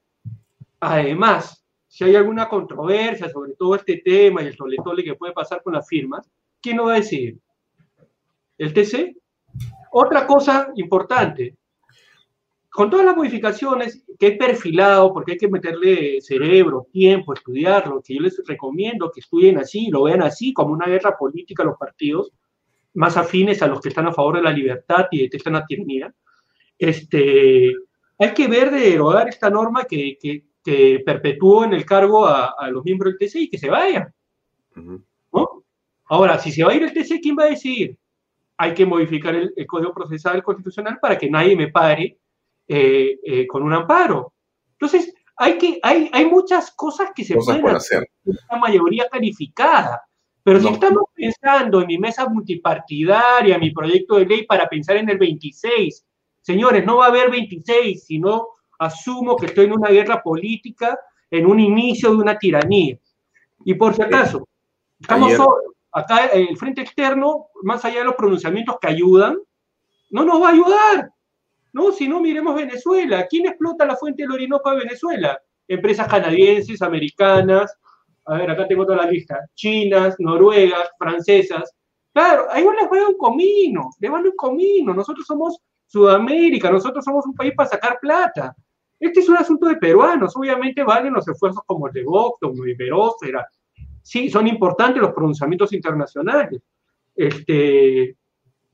además, 0.79 1.65
si 1.89 2.05
hay 2.05 2.15
alguna 2.15 2.49
controversia 2.49 3.29
sobre 3.29 3.55
todo 3.55 3.75
este 3.75 3.97
tema 3.97 4.41
y 4.41 4.47
el 4.47 4.57
tole 4.57 5.03
que 5.03 5.17
puede 5.17 5.33
pasar 5.33 5.65
con 5.65 5.75
las 5.75 5.89
firmas, 5.89 6.31
¿quién 6.63 6.77
lo 6.77 6.85
va 6.85 6.93
a 6.93 6.97
decir? 6.99 7.41
¿El 8.59 8.73
TC? 8.75 9.17
Otra 9.93 10.27
cosa 10.27 10.71
importante, 10.77 11.57
con 12.69 12.91
todas 12.91 13.07
las 13.07 13.17
modificaciones 13.17 14.05
que 14.19 14.29
he 14.29 14.37
perfilado, 14.37 15.13
porque 15.13 15.33
hay 15.33 15.39
que 15.39 15.49
meterle 15.49 16.21
cerebro, 16.21 16.87
tiempo, 16.93 17.33
estudiarlo, 17.33 18.03
que 18.05 18.15
yo 18.15 18.21
les 18.21 18.41
recomiendo 18.47 19.11
que 19.11 19.21
estudien 19.21 19.59
así, 19.59 19.89
lo 19.91 20.05
vean 20.05 20.23
así, 20.23 20.53
como 20.53 20.75
una 20.75 20.87
guerra 20.87 21.17
política 21.17 21.63
a 21.63 21.67
los 21.67 21.79
partidos 21.79 22.33
más 22.95 23.17
afines 23.17 23.63
a 23.63 23.67
los 23.69 23.81
que 23.81 23.91
están 23.91 24.07
a 24.07 24.13
favor 24.13 24.37
de 24.37 24.43
la 24.43 24.53
libertad 24.53 25.07
y 25.11 25.23
detestan 25.23 25.55
la 25.55 25.67
tiranía, 25.67 26.13
este, 26.79 27.73
hay 28.19 28.35
que 28.35 28.49
ver 28.49 28.71
de 28.71 28.81
derogar 28.81 29.29
esta 29.29 29.51
norma 29.51 29.85
que, 29.85 30.19
que, 30.21 30.45
que 30.63 31.03
perpetuó 31.05 31.65
en 31.65 31.73
el 31.73 31.85
cargo 31.85 32.27
a, 32.27 32.55
a, 32.59 32.71
los 32.71 32.85
miembros 32.85 33.15
del 33.15 33.29
TC 33.29 33.37
y 33.37 33.51
que 33.51 33.59
se 33.59 33.71
vayan. 33.71 34.13
¿no? 34.75 35.65
Ahora, 36.07 36.39
si 36.39 36.51
se 36.51 36.65
va 36.65 36.73
a 36.73 36.75
ir 36.75 36.83
el 36.83 36.93
TC, 36.93 37.21
¿quién 37.21 37.37
va 37.39 37.45
a 37.45 37.51
decir? 37.51 37.97
Hay 38.59 38.75
que 38.75 38.85
modificar 38.85 39.35
el, 39.35 39.53
el 39.57 39.67
Código 39.67 39.95
Procesal 39.95 40.43
Constitucional 40.43 40.99
para 41.01 41.17
que 41.17 41.31
nadie 41.31 41.57
me 41.57 41.69
pare 41.69 42.19
eh, 42.71 43.19
eh, 43.25 43.47
con 43.47 43.63
un 43.63 43.73
amparo. 43.73 44.35
Entonces, 44.73 45.15
hay, 45.37 45.57
que, 45.57 45.79
hay, 45.83 46.11
hay 46.13 46.27
muchas 46.27 46.71
cosas 46.73 47.11
que 47.15 47.25
se 47.25 47.35
pueden 47.35 47.67
hacer 47.69 48.07
una 48.25 48.61
mayoría 48.61 49.09
calificada. 49.09 50.03
Pero 50.43 50.61
si 50.61 50.69
estamos 50.69 51.05
pensando 51.15 51.81
en 51.81 51.87
mi 51.87 51.99
mesa 51.99 52.29
multipartidaria, 52.29 53.59
mi 53.59 53.71
proyecto 53.71 54.17
de 54.17 54.27
ley 54.27 54.47
para 54.47 54.69
pensar 54.69 54.97
en 54.97 55.09
el 55.09 55.19
26, 55.19 56.07
señores, 56.43 56.85
no 56.85 56.99
va 56.99 57.07
a 57.07 57.09
haber 57.09 57.31
26, 57.31 58.05
sino 58.05 58.49
asumo 58.79 59.37
que 59.37 59.47
estoy 59.47 59.67
en 59.67 59.73
una 59.73 59.89
guerra 59.89 60.23
política, 60.23 60.99
en 61.31 61.47
un 61.47 61.61
inicio 61.61 62.11
de 62.11 62.17
una 62.17 62.39
tiranía. 62.39 62.99
Y 63.65 63.75
por 63.75 63.95
si 63.95 64.03
acaso, 64.03 64.47
estamos 65.01 65.33
acá 65.93 66.27
el 66.27 66.57
frente 66.57 66.83
externo, 66.83 67.47
más 67.63 67.85
allá 67.85 68.01
de 68.01 68.05
los 68.05 68.15
pronunciamientos 68.15 68.77
que 68.81 68.89
ayudan, 68.89 69.39
no 70.11 70.25
nos 70.25 70.43
va 70.43 70.49
a 70.49 70.53
ayudar. 70.53 71.11
No, 71.73 71.93
si 71.93 72.09
no, 72.09 72.21
miremos 72.21 72.55
Venezuela. 72.55 73.27
¿Quién 73.29 73.47
explota 73.47 73.85
la 73.85 73.97
fuente 73.97 74.23
del 74.23 74.33
Orinoco 74.33 74.71
de 74.71 74.79
Venezuela? 74.79 75.39
Empresas 75.67 76.09
canadienses, 76.09 76.81
americanas, 76.81 77.77
a 78.29 78.37
ver, 78.37 78.51
acá 78.51 78.69
tengo 78.69 78.85
toda 78.85 78.99
la 78.99 79.11
lista, 79.11 79.41
chinas, 79.55 80.17
noruegas, 80.19 80.91
francesas. 80.99 81.75
Claro, 82.13 82.47
a 82.51 82.59
ellos 82.59 82.75
les 82.75 82.91
va 82.91 83.09
un 83.09 83.17
comino, 83.17 83.91
les 83.99 84.13
va 84.13 84.19
un 84.19 84.33
comino. 84.37 84.93
Nosotros 84.93 85.27
somos 85.27 85.59
Sudamérica, 85.87 86.71
nosotros 86.71 87.03
somos 87.03 87.25
un 87.25 87.35
país 87.35 87.55
para 87.57 87.71
sacar 87.71 87.99
plata. 88.01 88.55
Este 89.01 89.21
es 89.21 89.29
un 89.31 89.37
asunto 89.37 89.67
de 89.67 89.77
peruanos, 89.77 90.37
obviamente 90.37 90.83
valen 90.83 91.15
los 91.15 91.27
esfuerzos 91.27 91.63
como 91.65 91.87
el 91.87 91.93
de 91.95 92.05
Vox, 92.05 92.39
como 92.41 92.67
Iberósfera. 92.67 93.47
Sí, 94.09 94.31
son 94.31 94.47
importantes 94.47 95.03
los 95.03 95.13
pronunciamientos 95.13 95.71
internacionales. 95.75 96.63
Este, 97.15 98.17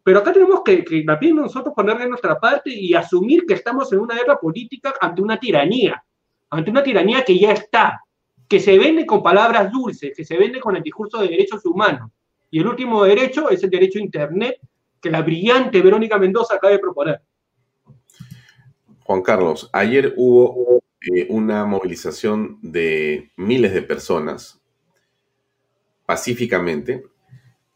pero 0.00 0.20
acá 0.20 0.32
tenemos 0.32 0.62
que, 0.64 0.84
que 0.84 1.02
también 1.02 1.34
nosotros 1.34 1.74
ponerle 1.74 2.08
nuestra 2.08 2.38
parte 2.38 2.70
y 2.72 2.94
asumir 2.94 3.44
que 3.44 3.54
estamos 3.54 3.92
en 3.92 3.98
una 3.98 4.14
guerra 4.14 4.38
política 4.38 4.94
ante 5.00 5.20
una 5.20 5.36
tiranía, 5.36 6.00
ante 6.50 6.70
una 6.70 6.84
tiranía 6.84 7.24
que 7.24 7.36
ya 7.36 7.50
está, 7.50 8.00
que 8.46 8.60
se 8.60 8.78
vende 8.78 9.04
con 9.04 9.24
palabras 9.24 9.72
dulces, 9.72 10.12
que 10.16 10.24
se 10.24 10.38
vende 10.38 10.60
con 10.60 10.76
el 10.76 10.84
discurso 10.84 11.20
de 11.20 11.26
derechos 11.26 11.66
humanos. 11.66 12.12
Y 12.48 12.60
el 12.60 12.68
último 12.68 13.02
derecho 13.02 13.50
es 13.50 13.60
el 13.64 13.70
derecho 13.70 13.98
a 13.98 14.02
Internet, 14.02 14.60
que 15.00 15.10
la 15.10 15.22
brillante 15.22 15.82
Verónica 15.82 16.16
Mendoza 16.16 16.54
acaba 16.54 16.74
de 16.74 16.78
proponer. 16.78 17.20
Juan 19.02 19.22
Carlos, 19.22 19.68
ayer 19.72 20.14
hubo 20.16 20.80
eh, 21.00 21.26
una 21.28 21.66
movilización 21.66 22.60
de 22.62 23.32
miles 23.36 23.74
de 23.74 23.82
personas 23.82 24.60
pacíficamente 26.06 27.04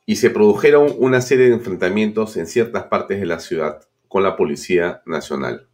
y 0.07 0.17
se 0.17 0.31
produjeron 0.31 0.95
una 0.99 1.21
serie 1.21 1.49
de 1.49 1.55
enfrentamientos 1.55 2.37
en 2.37 2.47
ciertas 2.47 2.85
partes 2.85 3.21
de 3.21 3.27
la 3.27 3.41
ciudad 3.41 3.81
con 4.09 4.23
la 4.23 4.37
Policía 4.37 5.03
Nacional. 5.07 5.69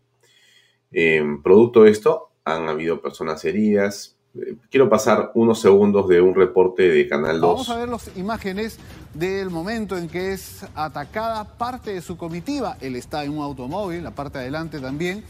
producto 1.42 1.84
de 1.84 1.90
esto, 1.90 2.30
han 2.44 2.68
habido 2.68 3.00
personas 3.00 3.44
heridas. 3.44 4.16
Eh, 4.34 4.56
quiero 4.70 4.88
pasar 4.88 5.30
unos 5.34 5.60
segundos 5.60 6.08
de 6.08 6.20
un 6.20 6.34
reporte 6.34 6.82
de 6.82 7.08
Canal 7.08 7.40
2. 7.40 7.50
Vamos 7.50 7.70
a 7.70 7.78
ver 7.78 7.88
las 7.88 8.16
imágenes 8.16 8.78
del 9.14 9.50
momento 9.50 9.96
en 9.96 10.08
que 10.08 10.32
es 10.32 10.66
atacada 10.74 11.56
parte 11.56 11.94
de 11.94 12.02
su 12.02 12.16
comitiva. 12.16 12.76
Él 12.80 12.96
está 12.96 13.24
en 13.24 13.32
un 13.32 13.42
automóvil, 13.42 14.02
la 14.02 14.10
parte 14.10 14.38
de 14.38 14.44
adelante 14.44 14.80
también. 14.80 15.24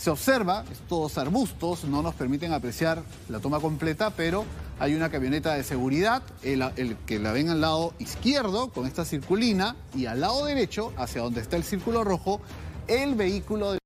Se 0.00 0.08
observa, 0.08 0.64
todos 0.88 1.18
arbustos, 1.18 1.84
no 1.84 2.00
nos 2.00 2.14
permiten 2.14 2.54
apreciar 2.54 3.02
la 3.28 3.38
toma 3.38 3.60
completa, 3.60 4.08
pero 4.08 4.46
hay 4.78 4.94
una 4.94 5.10
camioneta 5.10 5.52
de 5.52 5.62
seguridad, 5.62 6.22
el, 6.42 6.96
que 7.04 7.18
la 7.18 7.32
ven 7.32 7.50
al 7.50 7.60
lado 7.60 7.92
izquierdo 7.98 8.70
con 8.70 8.86
esta 8.86 9.04
circulina 9.04 9.76
y 9.94 10.06
al 10.06 10.22
lado 10.22 10.46
derecho, 10.46 10.94
hacia 10.96 11.20
donde 11.20 11.42
está 11.42 11.58
el 11.58 11.64
círculo 11.64 12.02
rojo, 12.02 12.40
el 12.88 13.14
vehículo 13.14 13.72
de... 13.72 13.78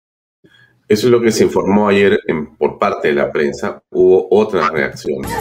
Eso 0.87 1.09
es 1.09 1.11
lo 1.11 1.21
que 1.21 1.33
se 1.33 1.43
informó 1.43 1.89
ayer 1.89 2.21
por 2.59 2.79
parte 2.79 3.09
de 3.09 3.15
la 3.15 3.33
prensa. 3.33 3.83
Hubo 3.91 4.29
otras 4.31 4.71
reacciones. 4.71 5.33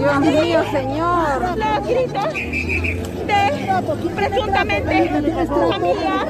Dios 0.00 0.20
mío, 0.20 0.64
señor. 0.72 1.58
La 1.58 1.78
grita 1.80 2.26
de 2.28 4.08
presuntamente 4.14 5.10
familia 5.46 6.26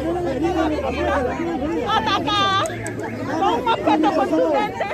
atacada 1.89 2.65
con 3.31 3.55
un 3.55 3.69
objeto 3.69 4.15
contundente. 4.17 4.87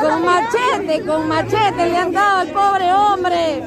Con 0.00 0.24
machete, 0.24 1.06
con 1.06 1.28
machete 1.28 1.86
le 1.90 1.96
han 1.96 2.12
dado 2.12 2.38
al 2.38 2.48
pobre 2.48 2.92
hombre. 2.92 3.62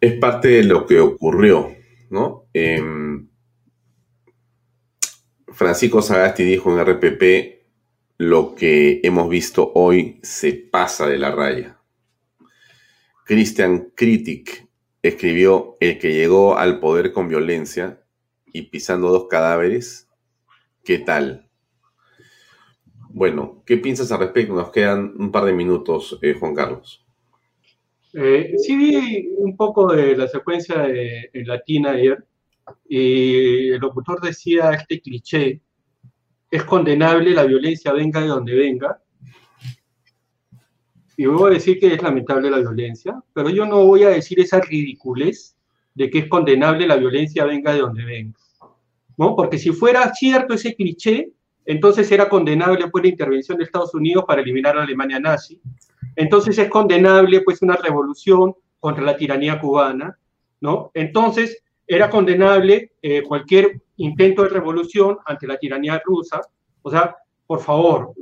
Es 0.00 0.14
parte 0.14 0.48
de 0.48 0.64
lo 0.64 0.86
que 0.86 1.00
ocurrió, 1.00 1.74
¿no? 2.10 2.46
Em, 2.52 3.28
Francisco 5.48 6.02
Sagasti 6.02 6.44
dijo 6.44 6.70
en 6.70 6.78
RPP, 6.78 7.58
lo 8.18 8.54
que 8.54 9.00
hemos 9.02 9.28
visto 9.28 9.72
hoy 9.74 10.18
se 10.22 10.52
pasa 10.52 11.06
de 11.06 11.18
la 11.18 11.30
raya. 11.30 11.78
Christian 13.24 13.92
Critic 13.94 14.68
escribió, 15.02 15.76
el 15.80 15.98
que 15.98 16.12
llegó 16.12 16.56
al 16.56 16.80
poder 16.80 17.12
con 17.12 17.28
violencia 17.28 18.02
y 18.52 18.62
pisando 18.62 19.10
dos 19.10 19.26
cadáveres, 19.28 20.08
¿qué 20.84 20.98
tal? 20.98 21.48
Bueno, 23.10 23.62
¿qué 23.66 23.76
piensas 23.76 24.12
al 24.12 24.20
respecto? 24.20 24.54
Nos 24.54 24.70
quedan 24.70 25.14
un 25.16 25.30
par 25.30 25.44
de 25.44 25.52
minutos, 25.52 26.18
eh, 26.22 26.34
Juan 26.34 26.54
Carlos. 26.54 27.07
Eh, 28.14 28.54
sí 28.56 28.76
vi 28.76 29.28
un 29.36 29.56
poco 29.56 29.92
de 29.92 30.16
la 30.16 30.28
secuencia 30.28 30.78
de, 30.82 31.30
en 31.32 31.46
latina 31.46 31.90
ayer 31.90 32.24
y 32.88 33.70
el 33.70 33.78
locutor 33.78 34.20
decía 34.20 34.70
este 34.70 35.00
cliché, 35.00 35.60
es 36.50 36.64
condenable 36.64 37.30
la 37.30 37.44
violencia 37.44 37.92
venga 37.92 38.20
de 38.20 38.28
donde 38.28 38.54
venga. 38.54 39.02
Y 41.16 41.26
voy 41.26 41.50
a 41.50 41.54
decir 41.54 41.78
que 41.78 41.94
es 41.94 42.02
lamentable 42.02 42.50
la 42.50 42.58
violencia, 42.58 43.20
pero 43.34 43.50
yo 43.50 43.66
no 43.66 43.84
voy 43.84 44.04
a 44.04 44.10
decir 44.10 44.40
esa 44.40 44.60
ridiculez 44.60 45.56
de 45.94 46.08
que 46.08 46.20
es 46.20 46.28
condenable 46.28 46.86
la 46.86 46.96
violencia 46.96 47.44
venga 47.44 47.72
de 47.72 47.80
donde 47.80 48.04
venga. 48.04 48.38
¿no? 49.16 49.34
Porque 49.34 49.58
si 49.58 49.70
fuera 49.70 50.14
cierto 50.14 50.54
ese 50.54 50.74
cliché, 50.74 51.32
entonces 51.66 52.10
era 52.10 52.28
condenable 52.28 52.88
pues, 52.88 53.04
la 53.04 53.10
intervención 53.10 53.58
de 53.58 53.64
Estados 53.64 53.92
Unidos 53.94 54.24
para 54.26 54.40
eliminar 54.40 54.74
a 54.74 54.78
la 54.78 54.84
Alemania 54.84 55.18
nazi, 55.18 55.60
entonces 56.18 56.58
es 56.58 56.68
condenable 56.68 57.42
pues 57.42 57.62
una 57.62 57.76
revolución 57.76 58.52
contra 58.80 59.04
la 59.04 59.16
tiranía 59.16 59.60
cubana, 59.60 60.18
¿no? 60.60 60.90
Entonces 60.92 61.62
era 61.86 62.10
condenable 62.10 62.90
eh, 63.00 63.22
cualquier 63.22 63.80
intento 63.98 64.42
de 64.42 64.48
revolución 64.48 65.18
ante 65.24 65.46
la 65.46 65.56
tiranía 65.56 66.02
rusa, 66.04 66.40
o 66.82 66.90
sea, 66.90 67.14
por 67.46 67.60
favor, 67.60 68.14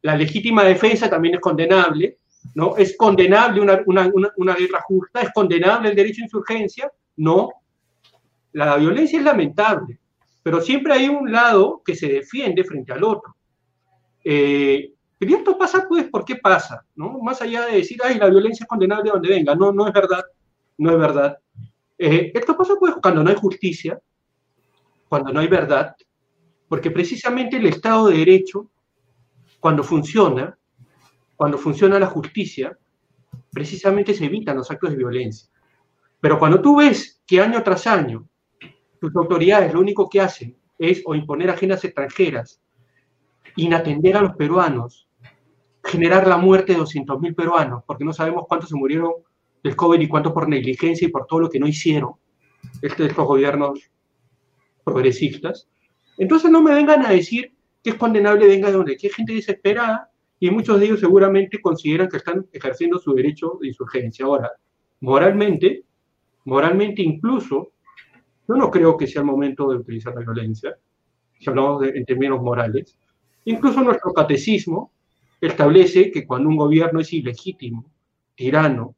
la 0.00 0.16
legítima 0.16 0.64
defensa 0.64 1.10
también 1.10 1.34
es 1.34 1.40
condenable, 1.42 2.16
¿no? 2.54 2.78
Es 2.78 2.96
condenable 2.96 3.60
una, 3.60 4.54
guerra 4.54 4.80
justa, 4.80 5.20
es 5.20 5.30
condenable 5.34 5.90
el 5.90 5.96
derecho 5.96 6.22
a 6.22 6.24
insurgencia, 6.24 6.90
no. 7.18 7.50
La 8.52 8.76
violencia 8.76 9.18
es 9.18 9.24
lamentable, 9.24 9.98
pero 10.42 10.62
siempre 10.62 10.94
hay 10.94 11.10
un 11.10 11.30
lado 11.30 11.82
que 11.84 11.94
se 11.94 12.08
defiende 12.08 12.64
frente 12.64 12.90
al 12.94 13.04
otro. 13.04 13.36
Eh, 14.24 14.93
y 15.20 15.32
esto 15.32 15.56
pasa, 15.56 15.86
pues, 15.88 16.04
¿por 16.10 16.24
qué 16.24 16.36
pasa? 16.36 16.84
¿no? 16.94 17.18
Más 17.20 17.40
allá 17.40 17.66
de 17.66 17.76
decir, 17.76 17.98
ay, 18.04 18.18
la 18.18 18.28
violencia 18.28 18.64
es 18.64 18.68
condenable 18.68 19.10
donde 19.10 19.28
venga. 19.28 19.54
No, 19.54 19.72
no 19.72 19.86
es 19.86 19.92
verdad. 19.92 20.24
No 20.76 20.90
es 20.90 20.98
verdad. 20.98 21.38
Eh, 21.96 22.32
esto 22.34 22.56
pasa, 22.56 22.74
pues, 22.78 22.94
cuando 23.00 23.22
no 23.22 23.30
hay 23.30 23.36
justicia, 23.36 24.00
cuando 25.08 25.32
no 25.32 25.40
hay 25.40 25.48
verdad, 25.48 25.94
porque 26.68 26.90
precisamente 26.90 27.56
el 27.56 27.66
Estado 27.66 28.08
de 28.08 28.18
Derecho, 28.18 28.70
cuando 29.60 29.84
funciona, 29.84 30.58
cuando 31.36 31.56
funciona 31.56 31.98
la 31.98 32.06
justicia, 32.06 32.76
precisamente 33.52 34.12
se 34.14 34.24
evitan 34.24 34.56
los 34.56 34.70
actos 34.70 34.90
de 34.90 34.96
violencia. 34.96 35.48
Pero 36.20 36.38
cuando 36.38 36.60
tú 36.60 36.78
ves 36.78 37.22
que 37.26 37.40
año 37.40 37.62
tras 37.62 37.86
año 37.86 38.28
tus 39.00 39.14
autoridades 39.14 39.72
lo 39.72 39.80
único 39.80 40.08
que 40.08 40.20
hacen 40.20 40.56
es 40.78 41.02
o 41.04 41.14
imponer 41.14 41.50
agencias 41.50 41.84
extranjeras, 41.84 42.60
inatender 43.56 44.16
a 44.16 44.22
los 44.22 44.36
peruanos, 44.36 45.08
generar 45.84 46.26
la 46.26 46.36
muerte 46.36 46.72
de 46.72 46.78
200.000 46.78 47.34
peruanos, 47.34 47.82
porque 47.86 48.04
no 48.04 48.12
sabemos 48.12 48.46
cuántos 48.48 48.70
se 48.70 48.76
murieron 48.76 49.12
del 49.62 49.76
COVID 49.76 50.00
y 50.00 50.08
cuántos 50.08 50.32
por 50.32 50.48
negligencia 50.48 51.06
y 51.06 51.10
por 51.10 51.26
todo 51.26 51.40
lo 51.40 51.50
que 51.50 51.58
no 51.58 51.66
hicieron 51.66 52.14
este, 52.82 53.06
estos 53.06 53.26
gobiernos 53.26 53.90
progresistas. 54.84 55.68
Entonces 56.18 56.50
no 56.50 56.62
me 56.62 56.74
vengan 56.74 57.04
a 57.04 57.10
decir 57.10 57.54
que 57.82 57.90
es 57.90 57.96
condenable 57.96 58.46
venga 58.46 58.68
de 58.68 58.76
donde 58.76 58.96
hay 59.00 59.10
gente 59.10 59.34
desesperada 59.34 60.10
y 60.38 60.50
muchos 60.50 60.78
de 60.78 60.86
ellos 60.86 61.00
seguramente 61.00 61.60
consideran 61.60 62.08
que 62.08 62.18
están 62.18 62.46
ejerciendo 62.52 62.98
su 62.98 63.14
derecho 63.14 63.58
de 63.60 63.68
insurgencia. 63.68 64.26
Ahora, 64.26 64.52
moralmente, 65.00 65.84
moralmente 66.44 67.02
incluso, 67.02 67.72
yo 68.46 68.54
no 68.54 68.70
creo 68.70 68.96
que 68.96 69.06
sea 69.06 69.20
el 69.20 69.26
momento 69.26 69.70
de 69.70 69.76
utilizar 69.76 70.14
la 70.14 70.20
violencia, 70.20 70.76
si 71.38 71.48
hablamos 71.48 71.82
en 71.84 72.04
términos 72.04 72.42
morales. 72.42 72.98
Incluso 73.44 73.82
nuestro 73.82 74.12
catecismo 74.12 74.92
establece 75.40 76.10
que 76.10 76.26
cuando 76.26 76.48
un 76.48 76.56
gobierno 76.56 77.00
es 77.00 77.12
ilegítimo, 77.12 77.84
tirano 78.34 78.94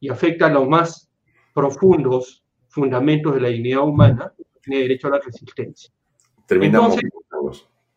y 0.00 0.08
afecta 0.08 0.46
a 0.46 0.50
los 0.50 0.68
más 0.68 1.10
profundos 1.54 2.44
fundamentos 2.68 3.34
de 3.34 3.40
la 3.40 3.48
dignidad 3.48 3.82
humana, 3.82 4.32
tiene 4.62 4.82
derecho 4.82 5.08
a 5.08 5.12
la 5.12 5.20
resistencia. 5.20 5.92
Terminamos. 6.46 6.96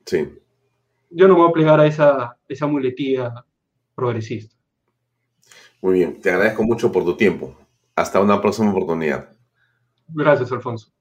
sí. 0.05 0.27
Yo 1.09 1.27
no 1.27 1.35
me 1.35 1.39
voy 1.41 1.49
a 1.49 1.53
plegar 1.53 1.79
a 1.79 1.85
esa, 1.85 2.37
esa 2.49 2.67
muletilla 2.67 3.45
progresista. 3.95 4.55
Muy 5.81 5.93
bien, 5.93 6.19
te 6.19 6.29
agradezco 6.29 6.63
mucho 6.63 6.91
por 6.91 7.05
tu 7.05 7.15
tiempo. 7.15 7.55
Hasta 7.95 8.19
una 8.19 8.41
próxima 8.41 8.71
oportunidad. 8.71 9.29
Gracias, 10.09 10.51
Alfonso. 10.51 10.91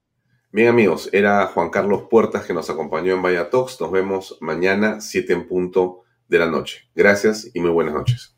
Bien, 0.49 0.69
amigos, 0.69 1.09
era 1.11 1.45
Juan 1.47 1.69
Carlos 1.69 2.03
Puertas 2.09 2.45
que 2.45 2.53
nos 2.53 2.69
acompañó 2.69 3.13
en 3.13 3.21
Vaya 3.21 3.49
Talks. 3.49 3.81
Nos 3.81 3.91
vemos 3.91 4.37
mañana, 4.39 5.01
7 5.01 5.33
en 5.33 5.45
punto 5.45 6.03
de 6.29 6.39
la 6.39 6.45
noche. 6.45 6.89
Gracias 6.95 7.51
y 7.53 7.59
muy 7.59 7.69
buenas 7.69 7.93
noches. 7.93 8.37